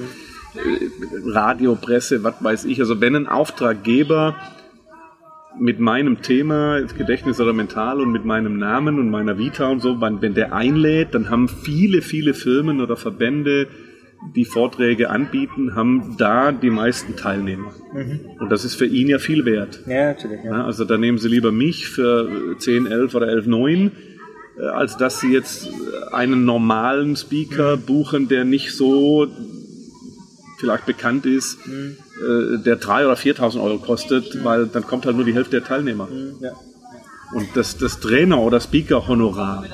mhm. 0.54 1.32
Radio, 1.32 1.74
Presse, 1.74 2.22
was 2.22 2.36
weiß 2.40 2.64
ich. 2.66 2.78
Also 2.78 3.00
wenn 3.00 3.16
ein 3.16 3.26
Auftraggeber 3.26 4.36
mit 5.58 5.80
meinem 5.80 6.22
Thema, 6.22 6.80
Gedächtnis 6.96 7.40
oder 7.40 7.52
Mental 7.52 8.00
und 8.00 8.12
mit 8.12 8.24
meinem 8.24 8.56
Namen 8.56 9.00
und 9.00 9.10
meiner 9.10 9.36
Vita 9.36 9.68
und 9.68 9.80
so, 9.80 10.00
wenn 10.00 10.34
der 10.34 10.52
einlädt, 10.52 11.12
dann 11.16 11.28
haben 11.28 11.48
viele, 11.48 12.00
viele 12.00 12.34
Firmen 12.34 12.80
oder 12.80 12.96
Verbände, 12.96 13.66
die 14.34 14.44
Vorträge 14.44 15.10
anbieten, 15.10 15.74
haben 15.74 16.16
da 16.18 16.52
die 16.52 16.70
meisten 16.70 17.16
Teilnehmer. 17.16 17.72
Mhm. 17.92 18.20
Und 18.38 18.50
das 18.50 18.64
ist 18.64 18.74
für 18.74 18.86
ihn 18.86 19.08
ja 19.08 19.18
viel 19.18 19.44
wert. 19.44 19.80
Ja, 19.86 20.08
natürlich. 20.08 20.44
Ja. 20.44 20.64
Also 20.64 20.84
da 20.84 20.98
nehmen 20.98 21.18
sie 21.18 21.28
lieber 21.28 21.52
mich 21.52 21.88
für 21.88 22.56
10, 22.58 22.86
11 22.86 23.14
oder 23.14 23.28
11, 23.28 23.46
9, 23.46 23.92
äh, 24.58 24.66
als 24.66 24.96
dass 24.96 25.20
sie 25.20 25.32
jetzt 25.32 25.68
einen 26.12 26.44
normalen 26.44 27.16
Speaker 27.16 27.76
mhm. 27.76 27.82
buchen, 27.82 28.28
der 28.28 28.44
nicht 28.44 28.72
so 28.72 29.28
vielleicht 30.58 30.86
bekannt 30.86 31.24
ist, 31.24 31.66
mhm. 31.66 31.96
äh, 32.16 32.58
der 32.62 32.80
3.000 32.80 33.04
oder 33.04 33.14
4.000 33.14 33.62
Euro 33.62 33.78
kostet, 33.78 34.34
mhm. 34.34 34.44
weil 34.44 34.66
dann 34.66 34.84
kommt 34.84 35.06
halt 35.06 35.16
nur 35.16 35.24
die 35.24 35.34
Hälfte 35.34 35.60
der 35.60 35.64
Teilnehmer. 35.64 36.06
Mhm, 36.06 36.34
ja. 36.40 36.52
Und 37.32 37.48
das, 37.54 37.76
das 37.76 38.00
Trainer- 38.00 38.40
oder 38.40 38.58
Speaker-Honorar 38.58 39.64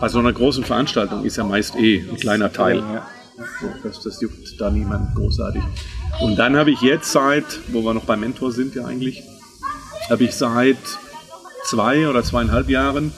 bei 0.00 0.08
so 0.08 0.18
einer 0.18 0.32
großen 0.32 0.64
Veranstaltung 0.64 1.24
ist 1.24 1.36
ja 1.36 1.44
meist 1.44 1.76
eh 1.76 2.00
ein 2.10 2.16
kleiner 2.16 2.52
Teil. 2.52 2.78
Ja. 2.78 3.06
Das, 3.82 4.02
das 4.02 4.20
juckt 4.20 4.60
da 4.60 4.70
niemand 4.70 5.14
großartig. 5.14 5.62
Und 6.20 6.36
dann 6.36 6.56
habe 6.56 6.70
ich 6.70 6.80
jetzt 6.80 7.10
seit, 7.10 7.44
wo 7.68 7.82
wir 7.82 7.94
noch 7.94 8.04
beim 8.04 8.20
Mentor 8.20 8.52
sind 8.52 8.74
ja 8.74 8.84
eigentlich, 8.84 9.22
habe 10.08 10.24
ich 10.24 10.34
seit 10.34 10.76
zwei 11.64 12.08
oder 12.08 12.22
zweieinhalb 12.22 12.68
Jahren 12.68 13.12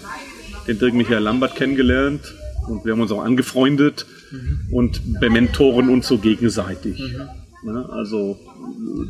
den 0.66 0.78
Dirk 0.78 0.94
Michael 0.94 1.22
Lambert 1.22 1.54
kennengelernt 1.54 2.34
und 2.68 2.84
wir 2.84 2.92
haben 2.92 3.00
uns 3.00 3.12
auch 3.12 3.22
angefreundet 3.22 4.06
mhm. 4.30 4.60
und 4.70 5.20
bementoren 5.20 5.88
uns 5.88 6.08
so 6.08 6.18
gegenseitig. 6.18 6.98
Mhm. 6.98 7.28
Ja, 7.66 7.86
also 7.86 8.38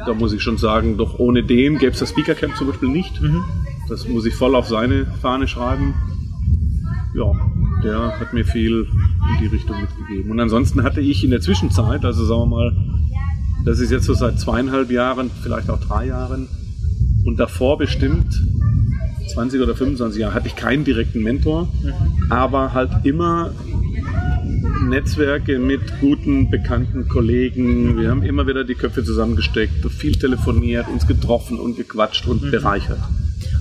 da 0.06 0.14
muss 0.14 0.32
ich 0.32 0.42
schon 0.42 0.58
sagen, 0.58 0.96
doch 0.96 1.18
ohne 1.18 1.42
den 1.42 1.78
gäbe 1.78 1.92
es 1.92 1.98
das 1.98 2.10
Speaker 2.10 2.34
Camp 2.34 2.56
zum 2.56 2.68
Beispiel 2.68 2.88
nicht. 2.88 3.20
Mhm. 3.20 3.44
Das 3.88 4.08
muss 4.08 4.24
ich 4.26 4.34
voll 4.34 4.54
auf 4.54 4.66
seine 4.66 5.06
Fahne 5.20 5.46
schreiben. 5.46 5.94
Ja, 7.14 7.32
der 7.82 8.18
hat 8.18 8.32
mir 8.32 8.44
viel 8.44 8.86
in 9.36 9.48
die 9.48 9.54
Richtung 9.54 9.80
mitgegeben. 9.80 10.30
Und 10.30 10.40
ansonsten 10.40 10.82
hatte 10.82 11.00
ich 11.00 11.24
in 11.24 11.30
der 11.30 11.40
Zwischenzeit, 11.40 12.04
also 12.04 12.24
sagen 12.24 12.40
wir 12.42 12.46
mal, 12.46 12.76
das 13.64 13.80
ist 13.80 13.90
jetzt 13.90 14.04
so 14.04 14.14
seit 14.14 14.38
zweieinhalb 14.38 14.90
Jahren, 14.90 15.30
vielleicht 15.42 15.70
auch 15.70 15.80
drei 15.80 16.06
Jahren, 16.06 16.48
und 17.24 17.40
davor 17.40 17.78
bestimmt 17.78 18.40
20 19.34 19.60
oder 19.60 19.74
25 19.74 20.20
Jahre 20.20 20.34
hatte 20.34 20.46
ich 20.46 20.54
keinen 20.54 20.84
direkten 20.84 21.22
Mentor, 21.22 21.68
aber 22.30 22.72
halt 22.72 23.04
immer 23.04 23.52
Netzwerke 24.88 25.58
mit 25.58 25.80
guten, 26.00 26.50
bekannten 26.50 27.08
Kollegen. 27.08 27.98
Wir 27.98 28.10
haben 28.10 28.22
immer 28.22 28.46
wieder 28.46 28.64
die 28.64 28.74
Köpfe 28.74 29.02
zusammengesteckt, 29.02 29.84
viel 29.90 30.16
telefoniert, 30.16 30.86
uns 30.88 31.06
getroffen 31.06 31.58
und 31.58 31.76
gequatscht 31.76 32.26
und 32.28 32.42
mhm. 32.42 32.50
bereichert. 32.52 33.00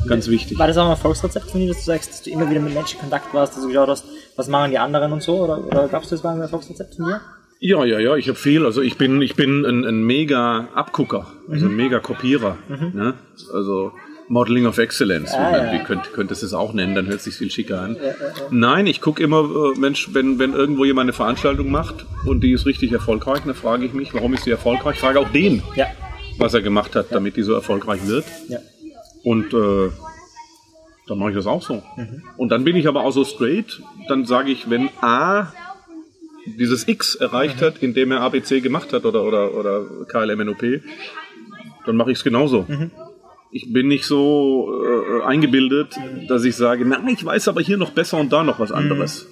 Ganz 0.07 0.27
wichtig. 0.27 0.59
War 0.59 0.67
das 0.67 0.77
auch 0.77 0.85
ein 0.85 0.91
Erfolgsrezept 0.91 1.49
von 1.49 1.59
dir, 1.59 1.69
dass 1.69 1.77
du 1.77 1.85
sagst, 1.85 2.09
dass 2.11 2.21
du 2.21 2.29
immer 2.29 2.49
wieder 2.49 2.59
mit 2.59 2.73
Menschen 2.75 2.95
in 2.97 3.01
Kontakt 3.01 3.33
warst, 3.33 3.55
dass 3.55 3.63
du 3.63 3.69
geschaut 3.69 3.89
hast, 3.89 4.05
was 4.35 4.47
machen 4.47 4.71
die 4.71 4.79
anderen 4.79 5.11
und 5.11 5.23
so? 5.23 5.37
Oder, 5.43 5.65
oder 5.65 5.87
gab 5.87 6.03
es 6.03 6.09
das 6.09 6.23
mal 6.23 6.35
ein 6.35 6.41
Erfolgsrezept 6.41 6.95
von 6.95 7.05
dir? 7.05 7.21
Ja, 7.59 7.85
ja, 7.85 7.99
ja, 7.99 8.15
ich 8.15 8.27
habe 8.27 8.37
viel. 8.37 8.65
Also 8.65 8.81
ich 8.81 8.97
bin, 8.97 9.21
ich 9.21 9.35
bin 9.35 9.65
ein, 9.65 9.85
ein 9.85 10.03
mega 10.03 10.67
Abgucker, 10.75 11.27
also 11.49 11.65
ein 11.65 11.71
mhm. 11.71 11.77
mega 11.77 11.99
Kopierer. 11.99 12.57
Mhm. 12.67 12.91
Ne? 12.93 13.13
Also 13.53 13.93
Modeling 14.27 14.65
of 14.65 14.77
Excellence, 14.77 15.33
ah, 15.33 15.65
ja. 15.65 15.73
wie 15.73 15.83
könnt, 15.83 16.11
könntest 16.13 16.41
du 16.41 16.47
es 16.47 16.53
auch 16.53 16.73
nennen, 16.73 16.95
dann 16.95 17.05
hört 17.05 17.21
sich 17.21 17.35
viel 17.35 17.51
schicker 17.51 17.81
an. 17.81 17.95
Ja, 17.95 18.07
ja, 18.07 18.13
Nein, 18.49 18.87
ich 18.87 18.99
gucke 18.99 19.21
immer, 19.21 19.43
äh, 19.43 19.79
Mensch, 19.79 20.09
wenn, 20.13 20.39
wenn 20.39 20.53
irgendwo 20.53 20.83
jemand 20.83 21.05
eine 21.05 21.13
Veranstaltung 21.13 21.69
macht 21.69 22.05
und 22.25 22.41
die 22.41 22.51
ist 22.51 22.65
richtig 22.65 22.91
erfolgreich, 22.91 23.41
dann 23.45 23.53
frage 23.53 23.85
ich 23.85 23.93
mich, 23.93 24.13
warum 24.13 24.33
ist 24.33 24.45
sie 24.45 24.51
erfolgreich? 24.51 24.95
Ich 24.95 25.01
frage 25.01 25.19
auch 25.19 25.29
den, 25.29 25.61
was 26.37 26.53
er 26.53 26.61
gemacht 26.61 26.95
hat, 26.95 27.07
damit 27.11 27.37
die 27.37 27.43
so 27.43 27.53
erfolgreich 27.53 28.07
wird. 28.07 28.25
Und 29.23 29.53
äh, 29.53 29.91
dann 31.07 31.19
mache 31.19 31.31
ich 31.31 31.35
das 31.35 31.45
auch 31.45 31.61
so. 31.61 31.83
Und 32.37 32.49
dann 32.49 32.63
bin 32.63 32.75
ich 32.75 32.87
aber 32.87 33.03
auch 33.03 33.11
so 33.11 33.23
straight, 33.23 33.81
dann 34.07 34.25
sage 34.25 34.51
ich, 34.51 34.69
wenn 34.69 34.89
A 35.01 35.51
dieses 36.45 36.87
X 36.87 37.15
erreicht 37.15 37.61
hat, 37.61 37.79
indem 37.81 38.11
er 38.11 38.21
ABC 38.21 38.61
gemacht 38.61 38.93
hat 38.93 39.05
oder, 39.05 39.23
oder, 39.23 39.53
oder 39.55 39.85
KLMNOP, 40.07 40.81
dann 41.85 41.95
mache 41.95 42.11
ich 42.11 42.19
es 42.19 42.23
genauso. 42.23 42.65
Ich 43.51 43.71
bin 43.71 43.87
nicht 43.87 44.05
so 44.05 44.83
äh, 44.83 45.23
eingebildet, 45.23 45.95
dass 46.27 46.43
ich 46.43 46.55
sage, 46.55 46.85
nein, 46.85 47.07
ich 47.07 47.23
weiß 47.23 47.47
aber 47.47 47.61
hier 47.61 47.77
noch 47.77 47.91
besser 47.91 48.19
und 48.19 48.33
da 48.33 48.43
noch 48.43 48.59
was 48.59 48.71
anderes. 48.71 49.27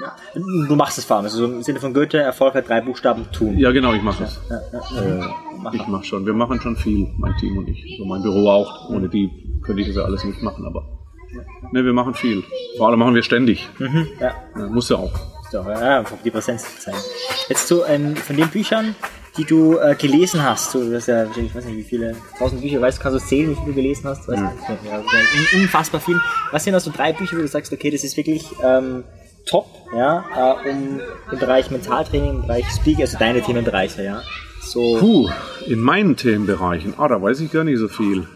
Ja. 0.00 0.14
Du 0.34 0.76
machst 0.76 0.98
es 0.98 1.04
vor 1.04 1.16
allem, 1.16 1.24
also 1.24 1.44
im 1.44 1.62
Sinne 1.62 1.80
von 1.80 1.92
Goethe, 1.92 2.18
Erfolg 2.18 2.54
hat 2.54 2.68
drei 2.68 2.80
Buchstaben 2.80 3.30
tun. 3.32 3.58
Ja, 3.58 3.72
genau, 3.72 3.92
ich 3.94 4.02
mache 4.02 4.24
es. 4.24 4.40
Ja, 4.48 4.60
ja, 4.72 5.18
ja. 5.18 5.34
Mach 5.60 5.74
Ich 5.74 5.86
mache 5.88 6.04
schon. 6.04 6.24
Wir 6.24 6.34
machen 6.34 6.60
schon 6.60 6.76
viel, 6.76 7.08
mein 7.18 7.36
Team 7.38 7.58
und 7.58 7.68
ich. 7.68 7.96
So 7.98 8.04
mein 8.04 8.22
Büro 8.22 8.48
auch. 8.48 8.90
Ohne 8.90 9.08
die 9.08 9.30
könnte 9.62 9.82
ich 9.82 9.88
das 9.88 9.96
ja 9.96 10.04
alles 10.04 10.24
nicht 10.24 10.40
machen, 10.42 10.64
aber. 10.66 10.97
Ne, 11.72 11.84
wir 11.84 11.92
machen 11.92 12.14
viel. 12.14 12.42
Vor 12.76 12.88
allem 12.88 12.98
machen 12.98 13.14
wir 13.14 13.22
ständig. 13.22 13.68
ja. 14.20 14.34
Ja, 14.56 14.66
muss 14.68 14.88
ja 14.88 14.96
auch. 14.96 15.12
Doch, 15.52 15.66
ja, 15.66 15.98
einfach 16.00 16.16
die 16.24 16.30
Präsenz 16.30 16.62
zu 16.74 16.80
zeigen. 16.80 16.98
Jetzt 17.48 17.66
so 17.68 17.84
ähm, 17.86 18.14
von 18.16 18.36
den 18.36 18.48
Büchern, 18.48 18.94
die 19.38 19.44
du 19.44 19.78
äh, 19.78 19.94
gelesen 19.94 20.42
hast, 20.42 20.72
so, 20.72 20.82
du 20.84 20.94
hast 20.94 21.06
ja, 21.08 21.24
ich 21.24 21.54
weiß 21.54 21.64
nicht, 21.64 21.76
wie 21.76 21.82
viele, 21.84 22.14
tausend 22.38 22.60
Bücher, 22.60 22.80
weißt 22.82 22.98
du, 22.98 23.02
kannst 23.02 23.22
du 23.22 23.26
zählen, 23.26 23.50
wie 23.50 23.54
viele 23.54 23.66
du 23.68 23.74
gelesen 23.74 24.04
hast? 24.08 24.28
Weißt 24.28 24.40
du? 24.40 24.88
Ja, 24.88 24.98
un- 24.98 25.60
unfassbar 25.62 26.00
viel. 26.02 26.20
Was 26.50 26.64
sind 26.64 26.74
also 26.74 26.90
drei 26.94 27.12
Bücher, 27.14 27.36
wo 27.38 27.40
du 27.40 27.48
sagst, 27.48 27.72
okay, 27.72 27.90
das 27.90 28.04
ist 28.04 28.16
wirklich 28.18 28.44
ähm, 28.62 29.04
top, 29.46 29.66
ja, 29.96 30.24
äh, 30.64 30.70
um 30.70 31.00
im 31.32 31.38
Bereich 31.38 31.70
Mentaltraining, 31.70 32.30
im 32.36 32.42
Bereich 32.42 32.66
Speaker, 32.70 33.02
also 33.02 33.16
deine 33.18 33.40
Themenbereiche, 33.40 34.02
ja. 34.04 34.22
So, 34.60 34.98
Puh, 34.98 35.30
in 35.66 35.80
meinen 35.80 36.16
Themenbereichen, 36.16 36.92
ah, 36.98 37.08
da 37.08 37.22
weiß 37.22 37.40
ich 37.40 37.50
gar 37.52 37.64
nicht 37.64 37.78
so 37.78 37.88
viel. 37.88 38.26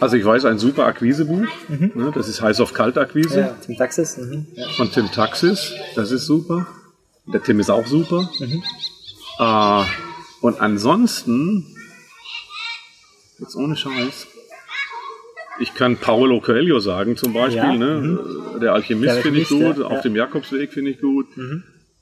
Also 0.00 0.16
ich 0.16 0.24
weiß 0.24 0.44
ein 0.44 0.58
super 0.58 0.86
Akquisebuch, 0.86 1.46
ne, 1.68 2.12
das 2.14 2.28
ist 2.28 2.40
heiß 2.40 2.60
auf 2.60 2.72
kalt 2.72 2.96
Akquise. 2.96 3.40
Ja, 3.40 3.56
Tim 3.64 3.76
Taxis, 3.76 4.16
mhm, 4.16 4.46
von 4.76 4.90
Tim 4.92 5.10
Taxis, 5.10 5.72
das 5.96 6.12
ist 6.12 6.26
super. 6.26 6.66
Der 7.26 7.42
Tim 7.42 7.58
ist 7.60 7.70
auch 7.70 7.86
super. 7.86 8.30
Äh, 9.38 9.84
und 10.40 10.60
ansonsten, 10.60 11.66
jetzt 13.38 13.56
ohne 13.56 13.76
Scheiß, 13.76 14.28
ich 15.60 15.74
kann 15.74 15.96
Paolo 15.96 16.40
Coelho 16.40 16.78
sagen 16.78 17.16
zum 17.16 17.32
Beispiel, 17.32 17.58
Ja, 17.58 17.72
ne? 17.76 18.20
der 18.62 18.74
Alchemist 18.74 19.16
Der 19.16 19.22
finde 19.22 19.40
ich 19.40 19.50
Alchemist, 19.50 19.76
gut, 19.76 19.84
ja, 19.84 19.96
auf 19.96 20.02
dem 20.02 20.14
Jakobsweg 20.14 20.72
finde 20.72 20.92
ich 20.92 21.00
gut. 21.00 21.26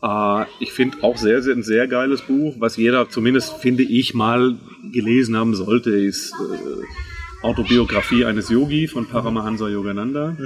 Äh, 0.02 0.44
ich 0.61 0.72
finde 0.72 0.98
auch 1.02 1.16
sehr, 1.16 1.42
sehr, 1.42 1.54
ein 1.54 1.62
sehr 1.62 1.88
geiles 1.88 2.20
Buch, 2.22 2.56
was 2.59 2.76
jeder 2.76 3.09
zumindest, 3.09 3.54
finde 3.54 3.82
ich, 3.85 4.12
mal 4.12 4.56
gelesen 4.92 5.37
haben 5.37 5.54
sollte, 5.54 5.90
ist 5.90 6.32
äh, 6.35 6.85
Autobiografie 7.46 8.24
eines 8.24 8.48
Yogi 8.48 8.88
von 8.88 9.06
Paramahansa 9.06 9.68
Yogananda. 9.68 10.37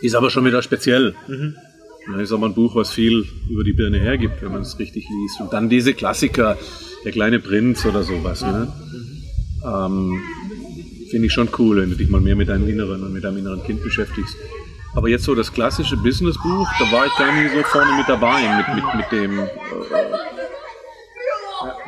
Ist 0.00 0.14
aber 0.14 0.30
schon 0.30 0.44
wieder 0.44 0.62
speziell. 0.62 1.14
Ja, 2.06 2.20
ist 2.20 2.32
aber 2.32 2.46
ein 2.46 2.54
Buch, 2.54 2.76
was 2.76 2.92
viel 2.92 3.24
über 3.48 3.64
die 3.64 3.72
Birne 3.72 3.98
hergibt, 3.98 4.42
wenn 4.42 4.52
man 4.52 4.62
es 4.62 4.78
richtig 4.78 5.06
liest. 5.08 5.40
Und 5.40 5.52
dann 5.52 5.68
diese 5.68 5.94
Klassiker, 5.94 6.58
der 7.04 7.12
kleine 7.12 7.40
Prinz 7.40 7.84
oder 7.86 8.02
sowas. 8.02 8.42
Ne? 8.42 8.72
Ähm, 9.64 10.20
Finde 11.10 11.26
ich 11.26 11.32
schon 11.32 11.48
cool, 11.58 11.80
wenn 11.80 11.90
du 11.90 11.96
dich 11.96 12.10
mal 12.10 12.20
mehr 12.20 12.36
mit 12.36 12.48
deinem 12.48 12.68
Inneren 12.68 13.02
und 13.02 13.12
mit 13.12 13.24
deinem 13.24 13.38
inneren 13.38 13.62
Kind 13.64 13.82
beschäftigst. 13.82 14.36
Aber 14.94 15.08
jetzt 15.08 15.24
so 15.24 15.34
das 15.34 15.52
klassische 15.52 15.96
Businessbuch, 15.96 16.68
da 16.78 16.92
war 16.92 17.06
ich 17.06 17.16
gar 17.16 17.34
nicht 17.34 17.52
so 17.54 17.62
vorne 17.62 17.96
mit 17.96 18.08
dabei, 18.08 18.42
mit, 18.58 18.74
mit, 18.76 18.94
mit 18.94 19.12
dem. 19.12 19.38
Äh, 19.38 20.33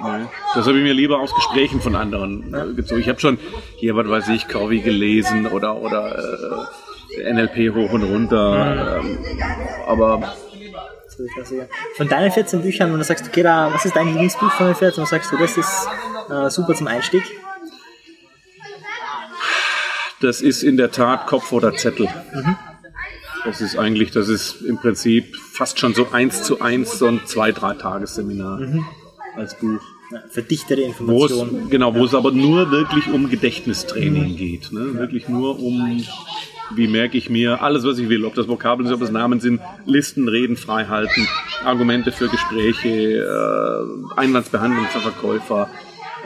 ne. 0.03 0.29
Das 0.55 0.67
habe 0.67 0.79
ich 0.79 0.85
mir 0.85 0.95
lieber 0.95 1.21
aus 1.21 1.35
Gesprächen 1.35 1.81
von 1.81 1.95
anderen 1.95 2.55
äh, 2.55 2.75
gezogen. 2.75 3.01
Ich 3.01 3.09
habe 3.09 3.21
schon 3.21 3.39
hier, 3.77 3.97
was 3.97 4.09
weiß 4.09 4.29
ich, 4.29 4.49
Covey 4.49 4.81
gelesen 4.81 5.47
oder, 5.47 5.77
oder 5.77 6.69
äh, 7.17 7.33
NLP 7.33 7.75
hoch 7.75 7.93
und 7.93 8.03
runter. 8.03 9.01
Ähm, 9.01 9.19
aber. 9.87 10.35
Von 11.97 12.09
deinen 12.09 12.31
14 12.31 12.61
Büchern, 12.61 12.93
wenn 12.93 12.99
du 12.99 13.05
sagst, 13.05 13.27
okay, 13.27 13.43
da, 13.43 13.73
was 13.73 13.87
ist 13.87 13.97
dein 13.97 14.09
Lieblingsbuch 14.09 14.51
von 14.51 14.67
den 14.67 14.75
14, 14.75 15.03
und 15.03 15.09
sagst 15.09 15.33
du, 15.33 15.39
das 15.39 15.57
ist 15.57 15.89
äh, 16.31 16.51
super 16.51 16.75
zum 16.75 16.89
Einstieg? 16.89 17.23
Das 20.21 20.43
ist 20.43 20.63
in 20.63 20.77
der 20.77 20.91
Tat 20.91 21.27
Kopf 21.27 21.53
oder 21.53 21.75
Zettel. 21.75 22.09
Das 23.45 23.61
ist 23.61 23.79
eigentlich, 23.79 24.11
das 24.11 24.29
ist 24.29 24.63
im 24.63 24.77
Prinzip 24.77 25.37
fast 25.37 25.79
schon 25.79 25.95
so 25.95 26.11
eins 26.11 26.43
zu 26.43 26.61
eins 26.61 26.99
so 26.99 27.07
ein 27.07 27.21
zwei, 27.27 27.53
drei 27.53 27.75
Tagesseminar 27.75 28.61
als 29.37 29.59
Buch. 29.59 29.81
Ja, 30.11 30.23
verdichtere 30.29 30.83
Informationen. 30.83 31.69
genau, 31.69 31.93
wo 31.95 32.05
es 32.05 32.15
aber 32.15 32.31
nur 32.31 32.71
wirklich 32.71 33.09
um 33.09 33.29
Gedächtnistraining 33.29 34.37
geht. 34.37 34.71
Ne? 34.71 34.95
Wirklich 34.95 35.29
nur 35.29 35.59
um, 35.59 36.01
wie 36.77 36.87
merke 36.87 37.19
ich 37.19 37.29
mir, 37.29 37.61
alles 37.61 37.85
was 37.85 37.99
ich 37.99 38.09
will, 38.09 38.25
ob 38.25 38.35
das 38.35 38.47
Vokabeln 38.47 38.87
sind, 38.87 38.95
ob 38.95 39.01
das 39.01 39.11
Namen 39.11 39.41
sind, 39.41 39.61
Listen, 39.85 40.29
Reden 40.29 40.57
frei 40.57 40.85
halten, 40.85 41.27
Argumente 41.65 42.13
für 42.13 42.29
Gespräche, 42.29 42.89
äh, 42.89 44.21
Einwandsbehandlung 44.21 44.87
für 44.87 45.01
Verkäufer, 45.01 45.69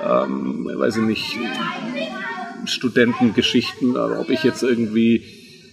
ähm, 0.04 0.70
weiß 0.74 0.98
ich 0.98 1.04
nicht, 1.04 1.38
Studentengeschichten, 2.66 3.96
aber 3.96 4.20
ob 4.20 4.28
ich 4.28 4.42
jetzt 4.42 4.62
irgendwie 4.62 5.24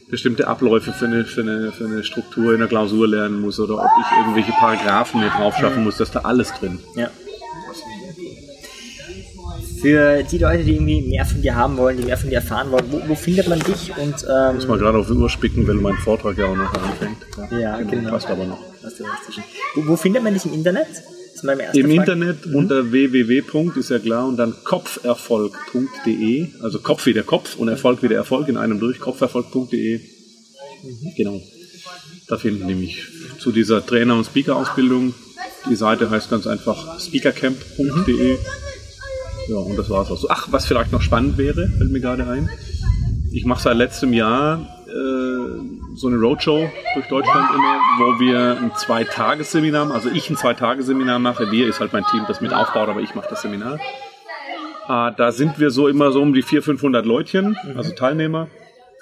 bestimmte 0.10 0.48
Abläufe 0.48 0.94
für 0.94 1.06
eine, 1.06 1.26
für, 1.26 1.42
eine, 1.42 1.74
für 1.74 1.86
eine 1.86 2.04
Struktur 2.06 2.54
in 2.54 2.60
der 2.60 2.70
Klausur 2.70 3.08
lernen 3.08 3.42
muss 3.42 3.60
oder 3.60 3.76
ob 3.76 3.90
ich 4.00 4.18
irgendwelche 4.18 4.54
Paragraphen 4.54 5.20
mir 5.20 5.30
drauf 5.30 5.58
schaffen 5.58 5.84
muss, 5.84 5.98
dass 5.98 6.12
da 6.12 6.20
alles 6.22 6.54
drin. 6.54 6.80
Ja. 6.96 7.10
Für 9.82 10.24
die 10.24 10.38
Leute, 10.38 10.64
die 10.64 10.74
irgendwie 10.74 11.02
mehr 11.02 11.26
von 11.26 11.42
dir 11.42 11.56
haben 11.56 11.78
wollen, 11.78 11.98
die 11.98 12.04
mehr 12.04 12.18
von 12.18 12.30
dir 12.30 12.38
erfahren 12.38 12.72
wollen, 12.72 12.86
wo, 12.90 13.02
wo 13.08 13.16
findet 13.16 13.48
man 13.48 13.60
dich? 13.60 13.92
Und 13.98 14.16
ähm, 14.30 14.56
Muss 14.56 14.68
mal 14.68 14.78
gerade 14.78 14.98
auf 14.98 15.08
die 15.08 15.14
Uhr 15.14 15.30
spicken, 15.30 15.68
weil 15.68 15.76
mein 15.76 15.98
Vortrag 15.98 16.38
ja 16.38 16.46
auch 16.48 16.56
noch 16.56 16.74
anfängt. 16.74 17.18
Ja, 17.52 17.80
genau. 17.82 18.10
Passt 18.10 18.28
aber 18.28 18.46
noch. 18.46 18.60
Wo, 19.76 19.88
wo 19.88 19.96
findet 19.96 20.24
man 20.24 20.34
dich 20.34 20.46
im 20.46 20.54
Internet? 20.54 20.88
Im 21.44 21.50
Frage. 21.50 21.94
Internet 21.94 22.46
unter 22.48 22.92
www. 22.92 23.44
ist 23.80 23.90
ja 23.90 24.00
klar 24.00 24.28
und 24.28 24.38
dann 24.38 24.56
kopferfolg.de, 24.64 26.48
also 26.62 26.80
Kopf 26.80 27.06
wie 27.06 27.14
der 27.14 27.24
Kopf 27.24 27.58
und 27.58 27.68
Erfolg 27.68 28.02
wie 28.02 28.08
der 28.08 28.18
Erfolg 28.18 28.48
in 28.48 28.58
einem 28.58 28.80
durch, 28.80 29.00
kopferfolg.de. 29.00 30.02
Genau. 31.16 31.42
Da 32.28 32.38
finden 32.38 32.66
mich 32.80 33.08
zu 33.40 33.52
dieser 33.52 33.86
Trainer- 33.86 34.16
und 34.16 34.26
Speaker-Ausbildung. 34.26 35.14
Die 35.70 35.76
Seite 35.76 36.10
heißt 36.10 36.30
ganz 36.30 36.48
einfach 36.48 37.00
speakercamp.de. 37.00 38.38
Ja, 39.48 39.58
und 39.58 39.78
das 39.78 39.90
war's 39.90 40.12
auch 40.12 40.18
so. 40.18 40.28
Ach, 40.30 40.48
was 40.52 40.66
vielleicht 40.66 40.92
noch 40.92 41.02
spannend 41.02 41.38
wäre, 41.38 41.68
fällt 41.78 41.92
mir 41.92 42.02
gerade 42.02 42.28
ein. 42.28 42.50
Ich 43.32 43.46
mache 43.46 43.62
seit 43.62 43.78
letztem 43.78 44.14
Jahr 44.14 44.60
äh, 44.88 45.96
so 45.96 46.08
eine 46.08 46.18
Roadshow 46.18 46.70
durch 46.96 47.08
Deutschland 47.08 47.50
immer, 47.54 47.80
wo 48.00 48.20
wir 48.20 48.58
ein 48.62 48.72
Zwei-Tages-Seminar 48.76 49.86
machen. 49.86 49.96
Also 49.96 50.10
ich 50.10 50.30
ein 50.30 50.38
Zwei-Tages-Seminar 50.38 51.20
mache. 51.20 51.52
Wir 51.52 51.68
ist 51.68 51.80
halt 51.80 51.94
mein 51.94 52.06
Team, 52.06 52.24
das 52.28 52.42
mit 52.42 52.54
aufbaut, 52.54 52.90
aber 52.90 53.02
ich 53.02 53.16
mache 53.16 53.28
das 53.30 53.42
Seminar. 53.42 53.80
Äh, 54.88 55.12
da 55.16 55.32
sind 55.32 55.60
wir 55.60 55.72
so 55.72 55.88
immer 55.88 56.12
so 56.12 56.22
um 56.22 56.34
die 56.34 56.42
400, 56.42 56.66
500 56.66 57.06
Leutchen, 57.06 57.58
also 57.76 57.94
Teilnehmer. 57.94 58.48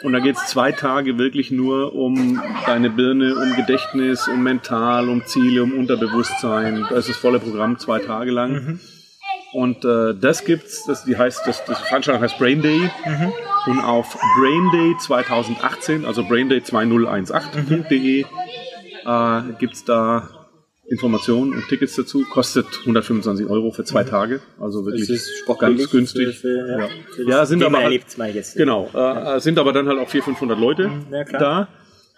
Und 0.04 0.14
da 0.14 0.20
geht 0.20 0.36
es 0.36 0.48
zwei 0.48 0.72
Tage 0.72 1.18
wirklich 1.18 1.52
nur 1.52 1.96
um 1.96 2.42
deine 2.66 2.90
Birne, 2.90 3.36
um 3.36 3.56
Gedächtnis, 3.56 4.28
um 4.28 4.44
Mental, 4.44 5.08
um 5.08 5.26
Ziele, 5.26 5.64
um 5.64 5.74
Unterbewusstsein. 5.74 6.86
Da 6.90 6.98
ist 6.98 7.10
das 7.10 7.16
volle 7.16 7.40
Programm 7.40 7.80
zwei 7.80 8.00
Tage 8.00 8.32
lang. 8.32 8.80
Und 9.56 9.86
äh, 9.86 10.14
das 10.20 10.44
gibt's, 10.44 10.86
das, 10.86 11.06
die 11.06 11.16
heißt, 11.18 11.42
das, 11.48 11.64
das 11.66 11.80
Veranstaltung 11.80 12.22
heißt 12.24 12.38
Brain 12.38 12.62
Day. 12.62 12.90
Und 13.68 13.80
auf 13.80 14.18
Brain 14.40 14.70
Day 14.74 14.96
2018, 15.00 16.04
also 16.06 16.24
Brainday 16.24 16.60
2018.de, 16.60 18.26
äh, 19.06 19.42
gibt's 19.60 19.86
da 19.86 20.30
Informationen 20.90 21.54
und 21.54 21.68
Tickets 21.68 21.96
dazu. 21.96 22.24
Kostet 22.30 22.66
125 22.82 23.48
Euro 23.50 23.72
für 23.72 23.84
zwei 23.86 24.04
Tage. 24.04 24.42
Also 24.60 24.86
wirklich 24.86 25.10
ist 25.10 25.30
ganz 25.58 25.90
günstig. 25.90 26.38
für- 26.38 26.68
ja, 26.68 26.80
ja. 26.80 26.88
ja, 27.40 27.46
sind 27.46 27.64
aber 27.64 27.78
halt. 27.80 27.94
Genau, 28.56 28.90
äh, 28.94 29.40
sind 29.40 29.58
aber 29.58 29.74
dann 29.74 29.88
halt 29.88 30.00
auch 30.00 30.10
400, 30.10 30.38
500 30.38 30.60
Leute 30.60 30.92
Ja, 31.12 31.24
klar. 31.24 31.40
da. 31.42 31.68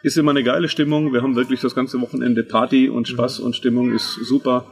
Ist 0.03 0.17
immer 0.17 0.31
eine 0.31 0.43
geile 0.43 0.69
Stimmung. 0.69 1.11
Wir 1.13 1.21
haben 1.23 1.35
wirklich 1.35 1.59
das 1.61 1.73
ganze 1.75 1.99
Wochenende 2.01 2.43
Party 2.43 2.87
und 2.89 3.07
Spaß 3.07 3.39
und 3.39 3.55
Stimmung 3.55 3.93
ist 3.93 4.13
super. 4.25 4.65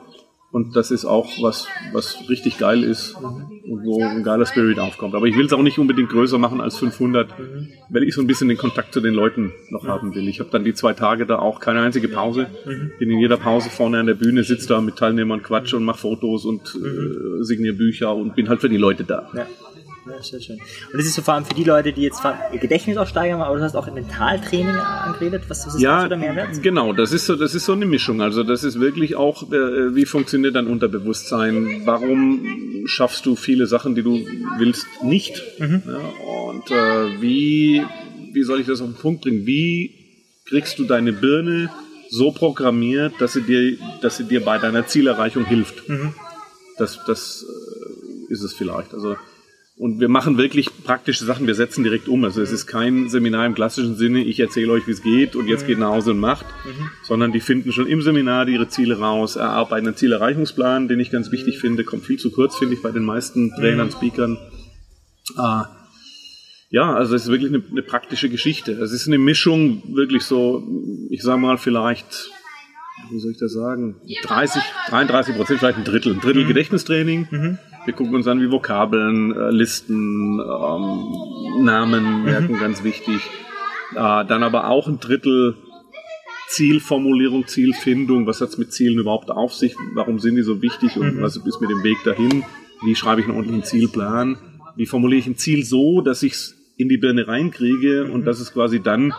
Und 0.55 0.77
das 0.77 0.89
ist 0.89 1.03
auch 1.03 1.27
was, 1.41 1.67
was 1.91 2.29
richtig 2.29 2.57
geil 2.57 2.81
ist 2.81 3.13
und 3.15 3.83
wo 3.83 4.01
ein 4.01 4.23
geiler 4.23 4.45
Spirit 4.45 4.79
aufkommt. 4.79 5.13
Aber 5.13 5.25
ich 5.25 5.35
will 5.35 5.47
es 5.47 5.51
auch 5.51 5.61
nicht 5.61 5.79
unbedingt 5.79 6.07
größer 6.07 6.37
machen 6.37 6.61
als 6.61 6.77
500, 6.77 7.27
weil 7.89 8.03
ich 8.03 8.15
so 8.15 8.21
ein 8.21 8.27
bisschen 8.27 8.47
den 8.47 8.57
Kontakt 8.57 8.93
zu 8.93 9.01
den 9.01 9.13
Leuten 9.13 9.51
noch 9.69 9.85
haben 9.85 10.15
will. 10.15 10.29
Ich 10.29 10.39
habe 10.39 10.49
dann 10.51 10.63
die 10.63 10.73
zwei 10.73 10.93
Tage 10.93 11.25
da 11.25 11.39
auch 11.39 11.59
keine 11.59 11.81
einzige 11.81 12.07
Pause. 12.07 12.47
Bin 12.99 13.11
in 13.11 13.19
jeder 13.19 13.35
Pause 13.35 13.69
vorne 13.69 13.99
an 13.99 14.05
der 14.05 14.13
Bühne, 14.13 14.45
sitze 14.45 14.69
da 14.69 14.79
mit 14.79 14.95
Teilnehmern, 14.95 15.43
quatsch 15.43 15.73
und 15.73 15.83
mache 15.83 15.99
Fotos 15.99 16.45
und 16.45 16.61
äh, 16.73 17.43
signiere 17.43 17.75
Bücher 17.75 18.15
und 18.15 18.35
bin 18.35 18.47
halt 18.47 18.61
für 18.61 18.69
die 18.69 18.77
Leute 18.77 19.03
da. 19.03 19.29
Ja. 19.35 19.47
Ja, 20.07 20.21
sehr 20.21 20.39
schön. 20.39 20.57
Und 20.57 20.97
das 20.97 21.05
ist 21.05 21.15
so 21.15 21.21
vor 21.23 21.33
allem 21.33 21.45
für 21.45 21.55
die 21.55 21.63
Leute, 21.63 21.91
die 21.91 22.01
jetzt 22.03 22.21
ihr 22.53 22.59
Gedächtnis 22.59 22.97
auch 22.97 23.07
steigern, 23.07 23.41
aber 23.41 23.57
du 23.57 23.63
hast 23.63 23.75
auch 23.75 23.91
Mentaltraining 23.91 24.75
angeredet. 24.75 25.43
Was, 25.47 25.65
was 25.65 25.75
ist 25.75 25.81
Ja, 25.81 25.97
dazu 25.97 26.09
der 26.09 26.17
Mehrwert? 26.19 26.61
genau, 26.61 26.93
das 26.93 27.11
ist 27.11 27.25
so, 27.25 27.35
das 27.35 27.55
ist 27.55 27.65
so 27.65 27.73
eine 27.73 27.85
Mischung. 27.87 28.21
Also 28.21 28.43
das 28.43 28.63
ist 28.63 28.79
wirklich 28.79 29.15
auch, 29.15 29.51
äh, 29.51 29.95
wie 29.95 30.05
funktioniert 30.05 30.55
dein 30.55 30.67
Unterbewusstsein? 30.67 31.81
Warum 31.85 32.83
schaffst 32.85 33.25
du 33.25 33.35
viele 33.35 33.65
Sachen, 33.65 33.95
die 33.95 34.03
du 34.03 34.25
willst, 34.59 34.85
nicht. 35.03 35.41
Mhm. 35.59 35.81
Ja, 35.87 35.97
und 36.51 36.69
äh, 36.71 37.21
wie, 37.21 37.83
wie 38.31 38.43
soll 38.43 38.61
ich 38.61 38.67
das 38.67 38.81
auf 38.81 38.87
den 38.87 38.95
Punkt 38.95 39.21
bringen? 39.23 39.45
Wie 39.47 39.91
kriegst 40.47 40.77
du 40.77 40.83
deine 40.83 41.13
Birne 41.13 41.71
so 42.11 42.31
programmiert, 42.31 43.13
dass 43.19 43.33
sie 43.33 43.41
dir, 43.41 43.77
dass 44.01 44.17
sie 44.17 44.25
dir 44.25 44.45
bei 44.45 44.59
deiner 44.59 44.85
Zielerreichung 44.85 45.45
hilft? 45.45 45.89
Mhm. 45.89 46.13
Das, 46.77 46.99
das 47.07 47.43
äh, 48.29 48.31
ist 48.33 48.43
es 48.43 48.53
vielleicht. 48.53 48.93
Also 48.93 49.15
und 49.77 49.99
wir 49.99 50.07
machen 50.07 50.37
wirklich 50.37 50.69
praktische 50.85 51.25
Sachen, 51.25 51.47
wir 51.47 51.55
setzen 51.55 51.83
direkt 51.83 52.07
um. 52.07 52.23
Also 52.23 52.41
es 52.41 52.51
ist 52.51 52.65
kein 52.65 53.09
Seminar 53.09 53.45
im 53.45 53.55
klassischen 53.55 53.95
Sinne, 53.95 54.23
ich 54.23 54.39
erzähle 54.39 54.71
euch, 54.71 54.87
wie 54.87 54.91
es 54.91 55.01
geht 55.01 55.35
und 55.35 55.47
jetzt 55.47 55.63
mhm. 55.63 55.67
geht 55.67 55.79
nach 55.79 55.89
Hause 55.89 56.11
und 56.11 56.19
macht, 56.19 56.45
mhm. 56.65 56.89
sondern 57.03 57.33
die 57.33 57.41
finden 57.41 57.73
schon 57.73 57.87
im 57.87 58.01
Seminar 58.01 58.47
ihre 58.47 58.69
Ziele 58.69 58.99
raus, 58.99 59.35
erarbeiten 59.35 59.87
einen 59.87 59.97
Zielerreichungsplan, 59.97 60.87
den 60.87 61.01
ich 61.01 61.11
ganz 61.11 61.29
wichtig 61.31 61.59
finde, 61.59 61.83
kommt 61.83 62.05
viel 62.05 62.17
zu 62.17 62.31
kurz, 62.31 62.55
finde 62.57 62.75
ich, 62.75 62.81
bei 62.81 62.91
den 62.91 63.03
meisten 63.03 63.51
Trainern, 63.51 63.87
mhm. 63.87 63.91
Speakern. 63.91 64.37
Äh, 65.37 65.63
ja, 66.69 66.93
also 66.93 67.13
es 67.13 67.23
ist 67.23 67.29
wirklich 67.29 67.53
eine, 67.53 67.61
eine, 67.69 67.81
praktische 67.81 68.29
Geschichte. 68.29 68.71
Es 68.71 68.93
ist 68.93 69.07
eine 69.07 69.17
Mischung, 69.17 69.83
wirklich 69.93 70.23
so, 70.23 70.63
ich 71.09 71.21
sag 71.21 71.37
mal, 71.37 71.57
vielleicht, 71.57 72.31
wie 73.11 73.19
soll 73.19 73.31
ich 73.31 73.39
das 73.39 73.51
sagen, 73.51 73.95
30, 74.23 74.61
33 74.89 75.35
Prozent, 75.35 75.59
vielleicht 75.59 75.77
ein 75.77 75.83
Drittel. 75.83 76.13
Ein 76.13 76.21
Drittel 76.21 76.43
mhm. 76.43 76.47
Gedächtnistraining. 76.47 77.27
Mhm 77.29 77.59
wir 77.85 77.93
gucken 77.93 78.15
uns 78.15 78.27
an, 78.27 78.41
wie 78.41 78.51
Vokabeln, 78.51 79.31
äh, 79.31 79.51
Listen, 79.51 80.39
ähm, 80.39 81.63
Namen 81.63 82.23
merken, 82.23 82.53
mhm. 82.53 82.59
ganz 82.59 82.83
wichtig. 82.83 83.21
Äh, 83.91 84.25
dann 84.25 84.43
aber 84.43 84.69
auch 84.69 84.87
ein 84.87 84.99
Drittel 84.99 85.55
Zielformulierung, 86.49 87.47
Zielfindung. 87.47 88.27
Was 88.27 88.41
hat 88.41 88.49
es 88.49 88.57
mit 88.57 88.71
Zielen 88.71 88.99
überhaupt 88.99 89.31
auf 89.31 89.53
sich? 89.53 89.75
Warum 89.93 90.19
sind 90.19 90.35
die 90.35 90.43
so 90.43 90.61
wichtig 90.61 90.97
und 90.97 91.17
mhm. 91.17 91.21
was 91.21 91.35
ist 91.35 91.61
mit 91.61 91.69
dem 91.69 91.83
Weg 91.83 91.97
dahin? 92.03 92.43
Wie 92.83 92.95
schreibe 92.95 93.21
ich 93.21 93.27
einen 93.27 93.35
ordentlichen 93.35 93.63
Zielplan? 93.63 94.37
Wie 94.75 94.85
formuliere 94.85 95.19
ich 95.19 95.27
ein 95.27 95.37
Ziel 95.37 95.63
so, 95.63 96.01
dass 96.01 96.23
ich 96.23 96.33
es 96.33 96.55
in 96.77 96.89
die 96.89 96.97
Birne 96.97 97.27
reinkriege 97.27 98.05
mhm. 98.05 98.13
und 98.13 98.25
dass 98.25 98.39
es 98.39 98.53
quasi 98.53 98.81
dann 98.81 99.13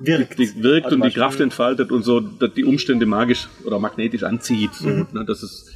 wirkt, 0.00 0.38
die, 0.38 0.62
wirkt 0.62 0.92
und 0.92 1.04
die 1.04 1.10
Kraft 1.10 1.40
entfaltet 1.40 1.92
und 1.92 2.02
so 2.02 2.20
dass 2.20 2.54
die 2.54 2.64
Umstände 2.64 3.06
magisch 3.06 3.48
oder 3.64 3.78
magnetisch 3.78 4.22
anzieht. 4.22 4.74
So, 4.74 4.88
mhm. 4.88 5.06
ne, 5.12 5.24
dass 5.24 5.42
es 5.42 5.70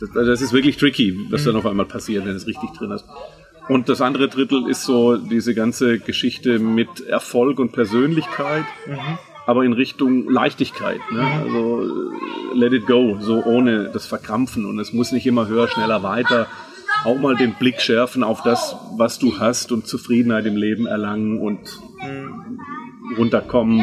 das, 0.00 0.16
also 0.16 0.30
das 0.30 0.40
ist 0.40 0.52
wirklich 0.52 0.76
tricky, 0.76 1.18
was 1.30 1.42
mhm. 1.42 1.46
dann 1.46 1.56
auf 1.56 1.66
einmal 1.66 1.86
passiert, 1.86 2.24
wenn 2.24 2.36
es 2.36 2.46
richtig 2.46 2.70
drin 2.70 2.90
ist. 2.90 3.04
Und 3.68 3.88
das 3.88 4.00
andere 4.00 4.28
Drittel 4.28 4.66
ist 4.68 4.84
so 4.84 5.16
diese 5.16 5.54
ganze 5.54 5.98
Geschichte 5.98 6.58
mit 6.58 7.00
Erfolg 7.06 7.58
und 7.58 7.72
Persönlichkeit, 7.72 8.64
mhm. 8.86 9.18
aber 9.46 9.64
in 9.64 9.74
Richtung 9.74 10.28
Leichtigkeit. 10.30 11.00
Ne? 11.10 11.20
Mhm. 11.20 11.42
Also 11.42 11.82
äh, 11.82 12.56
let 12.56 12.72
it 12.72 12.86
go, 12.86 13.18
so 13.20 13.44
ohne 13.44 13.90
das 13.92 14.06
Verkrampfen. 14.06 14.64
Und 14.64 14.78
es 14.78 14.92
muss 14.92 15.12
nicht 15.12 15.26
immer 15.26 15.48
höher, 15.48 15.68
schneller, 15.68 16.02
weiter. 16.02 16.46
Auch 17.04 17.18
mal 17.18 17.36
den 17.36 17.54
Blick 17.54 17.80
schärfen 17.80 18.24
auf 18.24 18.42
das, 18.42 18.74
was 18.96 19.18
du 19.18 19.38
hast 19.38 19.70
und 19.70 19.86
Zufriedenheit 19.86 20.46
im 20.46 20.56
Leben 20.56 20.86
erlangen 20.86 21.38
und 21.38 21.60
mhm. 22.02 22.58
runterkommen. 23.18 23.80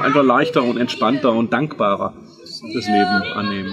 Einfach 0.00 0.24
leichter 0.24 0.62
und 0.62 0.78
entspannter 0.78 1.32
und 1.32 1.52
dankbarer 1.52 2.14
das 2.72 2.86
Leben 2.86 3.22
annehmen. 3.34 3.72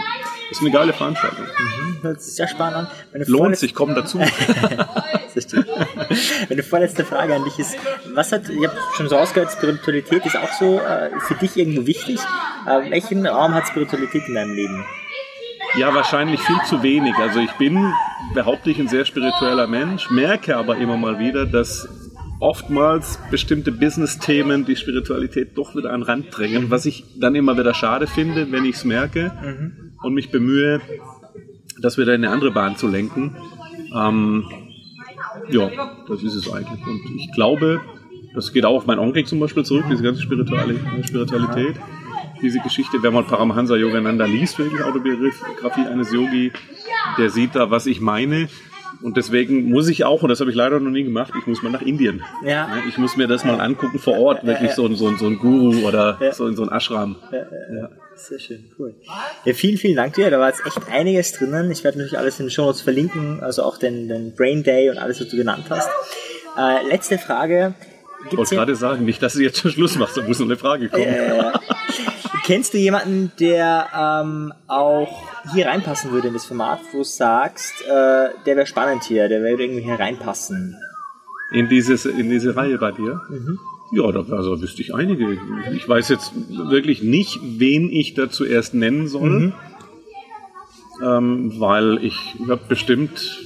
Das 0.51 0.57
ist 0.59 0.65
eine 0.65 0.71
geile 0.71 0.91
Veranstaltung. 0.91 1.45
Mhm, 1.45 1.99
hört 2.01 2.21
sich 2.21 2.35
sehr 2.35 2.49
spannend 2.49 2.89
an. 3.13 3.23
Lohnt 3.25 3.55
sich, 3.55 3.73
komm 3.73 3.95
dazu. 3.95 4.19
Meine 6.49 6.63
vorletzte 6.63 7.05
Frage 7.05 7.35
an 7.35 7.45
dich 7.45 7.57
ist, 7.57 7.77
was 8.13 8.33
hat, 8.33 8.49
ich 8.49 8.67
habe 8.67 8.77
schon 8.97 9.07
so 9.07 9.15
ausgehört, 9.15 9.53
Spiritualität 9.53 10.25
ist 10.25 10.35
auch 10.35 10.51
so 10.59 10.77
äh, 10.77 11.09
für 11.21 11.35
dich 11.35 11.55
irgendwo 11.55 11.85
wichtig. 11.87 12.19
Äh, 12.67 12.91
welchen 12.91 13.25
Raum 13.25 13.53
hat 13.53 13.65
Spiritualität 13.69 14.23
in 14.27 14.35
deinem 14.35 14.53
Leben? 14.53 14.85
Ja, 15.77 15.95
wahrscheinlich 15.95 16.41
viel 16.41 16.59
zu 16.67 16.83
wenig. 16.83 17.15
Also 17.15 17.39
ich 17.39 17.51
bin, 17.53 17.93
behaupte 18.33 18.71
ich, 18.71 18.79
ein 18.79 18.89
sehr 18.89 19.05
spiritueller 19.05 19.67
Mensch, 19.67 20.09
merke 20.09 20.57
aber 20.57 20.75
immer 20.75 20.97
mal 20.97 21.17
wieder, 21.17 21.45
dass 21.45 21.87
oftmals 22.41 23.17
bestimmte 23.29 23.71
Business-Themen 23.71 24.65
die 24.65 24.75
Spiritualität 24.75 25.57
doch 25.57 25.75
wieder 25.75 25.93
an 25.93 26.01
den 26.01 26.05
Rand 26.07 26.25
drängen, 26.31 26.69
was 26.69 26.85
ich 26.85 27.05
dann 27.17 27.35
immer 27.35 27.57
wieder 27.57 27.73
schade 27.73 28.07
finde, 28.07 28.51
wenn 28.51 28.65
ich 28.65 28.75
es 28.75 28.83
merke. 28.83 29.31
Mhm 29.41 29.91
und 30.01 30.13
mich 30.13 30.31
bemühe, 30.31 30.81
das 31.79 31.97
wieder 31.97 32.13
in 32.13 32.23
eine 32.23 32.33
andere 32.33 32.51
Bahn 32.51 32.75
zu 32.75 32.87
lenken. 32.87 33.35
Ähm, 33.95 34.45
ja, 35.49 35.69
das 36.07 36.23
ist 36.23 36.35
es 36.35 36.51
eigentlich. 36.51 36.85
Und 36.85 37.15
ich 37.15 37.31
glaube, 37.33 37.81
das 38.33 38.53
geht 38.53 38.65
auch 38.65 38.75
auf 38.75 38.85
meinen 38.85 38.99
Onkel 38.99 39.25
zum 39.25 39.39
Beispiel 39.39 39.63
zurück, 39.63 39.85
diese 39.89 40.03
ganze 40.03 40.21
Spiritualität. 40.21 41.75
Diese 42.41 42.59
Geschichte, 42.59 42.97
wer 43.01 43.11
mal 43.11 43.23
Paramahansa 43.23 43.75
Yogananda 43.75 44.25
liest, 44.25 44.57
wirklich 44.57 44.81
Autobiografie 44.83 45.85
eines 45.85 46.11
Yogi, 46.11 46.51
der 47.17 47.29
sieht 47.29 47.55
da, 47.55 47.69
was 47.69 47.85
ich 47.85 48.01
meine. 48.01 48.47
Und 49.03 49.17
deswegen 49.17 49.69
muss 49.69 49.89
ich 49.89 50.03
auch, 50.05 50.21
und 50.21 50.29
das 50.29 50.39
habe 50.39 50.49
ich 50.49 50.55
leider 50.55 50.79
noch 50.79 50.91
nie 50.91 51.03
gemacht, 51.03 51.33
ich 51.39 51.47
muss 51.47 51.63
mal 51.63 51.71
nach 51.71 51.81
Indien. 51.81 52.21
Ja. 52.45 52.69
Ich 52.87 52.97
muss 52.97 53.17
mir 53.17 53.27
das 53.27 53.43
mal 53.43 53.59
angucken 53.59 53.99
vor 53.99 54.17
Ort, 54.17 54.45
wirklich 54.45 54.71
so, 54.71 54.87
so, 54.93 55.15
so 55.15 55.27
ein 55.27 55.37
Guru 55.39 55.87
oder 55.87 56.19
so 56.33 56.47
in 56.47 56.55
so 56.55 56.63
ein 56.63 56.69
Ashram. 56.69 57.15
Ja. 57.31 57.89
Sehr 58.15 58.39
schön, 58.39 58.71
cool. 58.77 58.93
Ja, 59.45 59.53
vielen, 59.53 59.77
vielen 59.77 59.95
Dank 59.95 60.13
dir. 60.13 60.29
Da 60.29 60.39
war 60.39 60.49
jetzt 60.49 60.63
echt 60.65 60.79
einiges 60.91 61.31
drinnen. 61.33 61.71
Ich 61.71 61.83
werde 61.83 61.97
natürlich 61.97 62.19
alles 62.19 62.39
in 62.39 62.45
den 62.45 62.51
Show 62.51 62.65
Notes 62.65 62.81
verlinken, 62.81 63.39
also 63.41 63.63
auch 63.63 63.77
den, 63.77 64.07
den 64.07 64.35
Brain 64.35 64.63
Day 64.63 64.89
und 64.89 64.97
alles, 64.97 65.19
was 65.19 65.29
du 65.29 65.37
genannt 65.37 65.65
hast. 65.69 65.89
Äh, 66.57 66.87
letzte 66.87 67.17
Frage. 67.17 67.73
ich 68.29 68.37
wollte 68.37 68.55
gerade 68.55 68.75
sagen, 68.75 69.05
nicht, 69.05 69.23
dass 69.23 69.33
du 69.33 69.41
jetzt 69.41 69.59
schon 69.59 69.71
Schluss 69.71 69.97
machst, 69.97 70.17
da 70.17 70.21
muss 70.21 70.39
noch 70.39 70.45
eine 70.45 70.57
Frage 70.57 70.89
kommen. 70.89 71.03
Äh, 71.03 71.51
kennst 72.51 72.73
du 72.73 72.77
jemanden, 72.77 73.31
der 73.39 73.87
ähm, 73.97 74.51
auch 74.67 75.23
hier 75.53 75.67
reinpassen 75.67 76.11
würde 76.11 76.27
in 76.27 76.33
das 76.33 76.43
Format, 76.43 76.81
wo 76.91 76.97
du 76.97 77.03
sagst, 77.05 77.81
äh, 77.83 78.27
der 78.45 78.57
wäre 78.57 78.65
spannend 78.65 79.05
hier, 79.05 79.29
der 79.29 79.41
würde 79.41 79.63
irgendwie 79.63 79.83
hier 79.83 79.97
reinpassen? 79.97 80.75
In, 81.53 81.69
dieses, 81.69 82.05
in 82.05 82.29
diese 82.29 82.53
Reihe 82.57 82.77
bei 82.77 82.91
dir? 82.91 83.21
Mhm. 83.29 83.57
Ja, 83.93 84.11
da 84.11 84.25
also 84.35 84.61
wüsste 84.61 84.81
ich 84.81 84.93
einige. 84.93 85.39
Ich 85.73 85.87
weiß 85.87 86.09
jetzt 86.09 86.33
wirklich 86.49 87.01
nicht, 87.01 87.39
wen 87.41 87.89
ich 87.89 88.15
da 88.15 88.29
zuerst 88.29 88.73
nennen 88.73 89.07
soll, 89.07 89.29
mhm. 89.29 89.53
ähm, 91.01 91.53
weil 91.57 92.03
ich 92.03 92.35
habe 92.49 92.63
bestimmt 92.67 93.39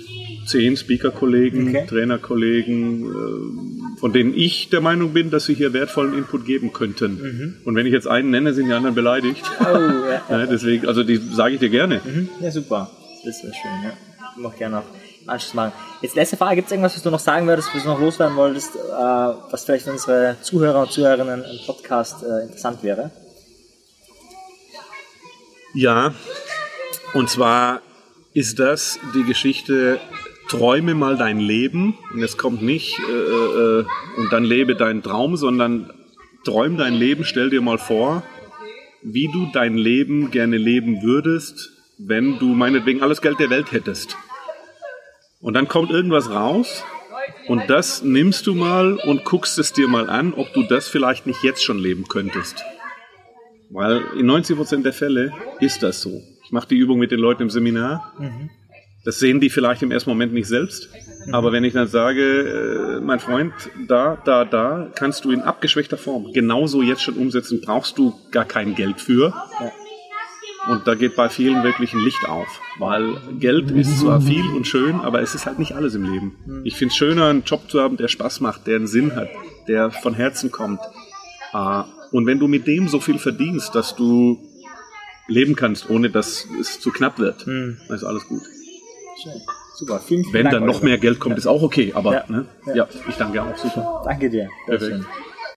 zehn 0.45 0.77
Speaker-Kollegen, 0.77 1.69
okay. 1.69 1.85
Trainer-Kollegen, 1.87 3.05
äh, 3.05 3.99
von 3.99 4.13
denen 4.13 4.33
ich 4.35 4.69
der 4.69 4.81
Meinung 4.81 5.13
bin, 5.13 5.31
dass 5.31 5.45
sie 5.45 5.53
hier 5.53 5.73
wertvollen 5.73 6.17
Input 6.17 6.45
geben 6.45 6.73
könnten. 6.73 7.21
Mhm. 7.21 7.53
Und 7.63 7.75
wenn 7.75 7.85
ich 7.85 7.93
jetzt 7.93 8.07
einen 8.07 8.29
nenne, 8.29 8.53
sind 8.53 8.67
die 8.67 8.73
anderen 8.73 8.95
beleidigt. 8.95 9.43
Oh, 9.59 9.63
ja. 9.63 10.21
ja, 10.29 10.45
deswegen, 10.49 10.87
also 10.87 11.03
die 11.03 11.17
sage 11.17 11.55
ich 11.55 11.59
dir 11.59 11.69
gerne. 11.69 12.01
Mhm. 12.03 12.29
Ja, 12.41 12.51
super. 12.51 12.89
Das 13.23 13.41
sehr 13.41 13.53
schön, 13.53 13.71
ja. 13.83 13.93
Ich 14.35 14.41
mache 14.41 14.57
gerne 14.57 14.79
auch. 14.79 14.83
Anschluss 15.27 15.53
machen. 15.53 15.71
Jetzt 16.01 16.15
letzte 16.15 16.37
Frage, 16.37 16.57
gibt 16.57 16.67
es 16.67 16.71
irgendwas, 16.71 16.95
was 16.95 17.01
du 17.01 17.09
noch 17.09 17.19
sagen 17.19 17.47
würdest, 17.47 17.69
was 17.73 17.83
du 17.83 17.89
noch 17.89 17.99
loswerden 17.99 18.35
wolltest, 18.35 18.75
äh, 18.75 18.79
was 18.79 19.65
vielleicht 19.65 19.87
unsere 19.87 20.37
Zuhörer 20.41 20.81
und 20.81 20.91
Zuhörerinnen 20.91 21.43
im 21.43 21.65
Podcast 21.65 22.23
äh, 22.23 22.43
interessant 22.43 22.83
wäre? 22.83 23.11
Ja, 25.73 26.13
und 27.13 27.29
zwar 27.29 27.81
ist 28.33 28.59
das 28.59 28.99
die 29.13 29.23
Geschichte 29.23 29.99
Träume 30.49 30.93
mal 30.93 31.17
dein 31.17 31.39
Leben 31.39 31.97
und 32.13 32.21
es 32.21 32.37
kommt 32.37 32.61
nicht 32.61 32.99
äh, 32.99 33.11
äh, 33.11 33.85
und 34.17 34.31
dann 34.31 34.43
lebe 34.43 34.75
deinen 34.75 35.01
Traum, 35.01 35.35
sondern 35.37 35.91
träum 36.43 36.77
dein 36.77 36.93
Leben, 36.93 37.23
stell 37.23 37.49
dir 37.49 37.61
mal 37.61 37.77
vor, 37.77 38.23
wie 39.01 39.27
du 39.27 39.47
dein 39.53 39.75
Leben 39.75 40.31
gerne 40.31 40.57
leben 40.57 41.01
würdest, 41.03 41.71
wenn 41.97 42.39
du 42.39 42.47
meinetwegen 42.47 43.01
alles 43.01 43.21
Geld 43.21 43.39
der 43.39 43.49
Welt 43.49 43.71
hättest. 43.71 44.17
Und 45.41 45.53
dann 45.53 45.67
kommt 45.67 45.91
irgendwas 45.91 46.29
raus 46.29 46.83
und 47.47 47.69
das 47.69 48.03
nimmst 48.03 48.47
du 48.47 48.55
mal 48.55 48.93
und 48.95 49.23
guckst 49.25 49.59
es 49.59 49.73
dir 49.73 49.87
mal 49.87 50.09
an, 50.09 50.33
ob 50.33 50.53
du 50.53 50.63
das 50.63 50.87
vielleicht 50.87 51.27
nicht 51.27 51.43
jetzt 51.43 51.63
schon 51.63 51.77
leben 51.77 52.07
könntest. 52.07 52.63
Weil 53.69 54.03
in 54.17 54.29
90% 54.29 54.83
der 54.83 54.93
Fälle 54.93 55.33
ist 55.59 55.83
das 55.83 56.01
so. 56.01 56.21
Ich 56.43 56.51
mache 56.51 56.67
die 56.67 56.77
Übung 56.77 56.99
mit 56.99 57.11
den 57.11 57.19
Leuten 57.19 57.43
im 57.43 57.49
Seminar. 57.49 58.13
Das 59.05 59.19
sehen 59.19 59.39
die 59.39 59.51
vielleicht 59.51 59.83
im 59.83 59.91
ersten 59.91 60.09
Moment 60.09 60.33
nicht 60.33 60.47
selbst. 60.47 60.89
Aber 61.31 61.51
wenn 61.51 61.63
ich 61.63 61.73
dann 61.73 61.87
sage, 61.87 62.97
äh, 62.97 62.99
mein 63.01 63.19
Freund, 63.19 63.53
da, 63.87 64.17
da, 64.25 64.45
da, 64.45 64.91
kannst 64.95 65.25
du 65.25 65.31
in 65.31 65.41
abgeschwächter 65.41 65.97
Form 65.97 66.33
genauso 66.33 66.81
jetzt 66.81 67.01
schon 67.01 67.15
umsetzen, 67.15 67.61
brauchst 67.61 67.97
du 67.97 68.13
gar 68.31 68.45
kein 68.45 68.75
Geld 68.75 68.99
für. 68.99 69.33
Und 70.67 70.87
da 70.87 70.95
geht 70.95 71.15
bei 71.15 71.29
vielen 71.29 71.63
wirklich 71.63 71.93
ein 71.93 71.99
Licht 71.99 72.27
auf, 72.27 72.47
weil 72.79 73.15
Geld 73.39 73.69
ist 73.69 73.99
zwar 73.99 74.19
viel 74.19 74.43
und 74.55 74.65
schön, 74.65 74.95
aber 74.95 75.21
es 75.21 75.35
ist 75.35 75.45
halt 75.45 75.59
nicht 75.59 75.73
alles 75.73 75.93
im 75.93 76.11
Leben. 76.11 76.63
Ich 76.63 76.75
finde 76.75 76.91
es 76.91 76.97
schöner, 76.97 77.27
einen 77.27 77.43
Job 77.43 77.69
zu 77.69 77.79
haben, 77.81 77.97
der 77.97 78.07
Spaß 78.07 78.41
macht, 78.41 78.65
der 78.65 78.77
einen 78.77 78.87
Sinn 78.87 79.15
hat, 79.15 79.29
der 79.67 79.91
von 79.91 80.15
Herzen 80.15 80.51
kommt. 80.51 80.79
Ah, 81.53 81.85
und 82.11 82.25
wenn 82.25 82.39
du 82.39 82.47
mit 82.47 82.65
dem 82.65 82.87
so 82.87 82.99
viel 82.99 83.19
verdienst, 83.19 83.75
dass 83.75 83.95
du 83.95 84.39
leben 85.27 85.55
kannst, 85.55 85.89
ohne 85.89 86.09
dass 86.09 86.47
es 86.59 86.79
zu 86.79 86.91
knapp 86.91 87.19
wird, 87.19 87.45
hm. 87.45 87.77
dann 87.87 87.97
ist 87.97 88.03
alles 88.03 88.27
gut. 88.27 88.41
Super. 89.75 89.99
Vielen, 89.99 90.23
vielen 90.23 90.33
Wenn 90.33 90.43
Dank, 90.45 90.53
dann 90.55 90.65
noch 90.65 90.81
mehr 90.81 90.97
Geld 90.97 91.19
kommt, 91.19 91.33
ja. 91.33 91.39
ist 91.39 91.47
auch 91.47 91.61
okay, 91.61 91.91
aber 91.93 92.13
ja, 92.13 92.23
ne? 92.27 92.45
ja. 92.67 92.75
ja 92.75 92.87
ich 93.07 93.15
danke 93.15 93.41
auch 93.41 93.57
super. 93.57 94.03
Danke 94.05 94.29
dir. 94.29 94.49
Perfekt. 94.65 95.05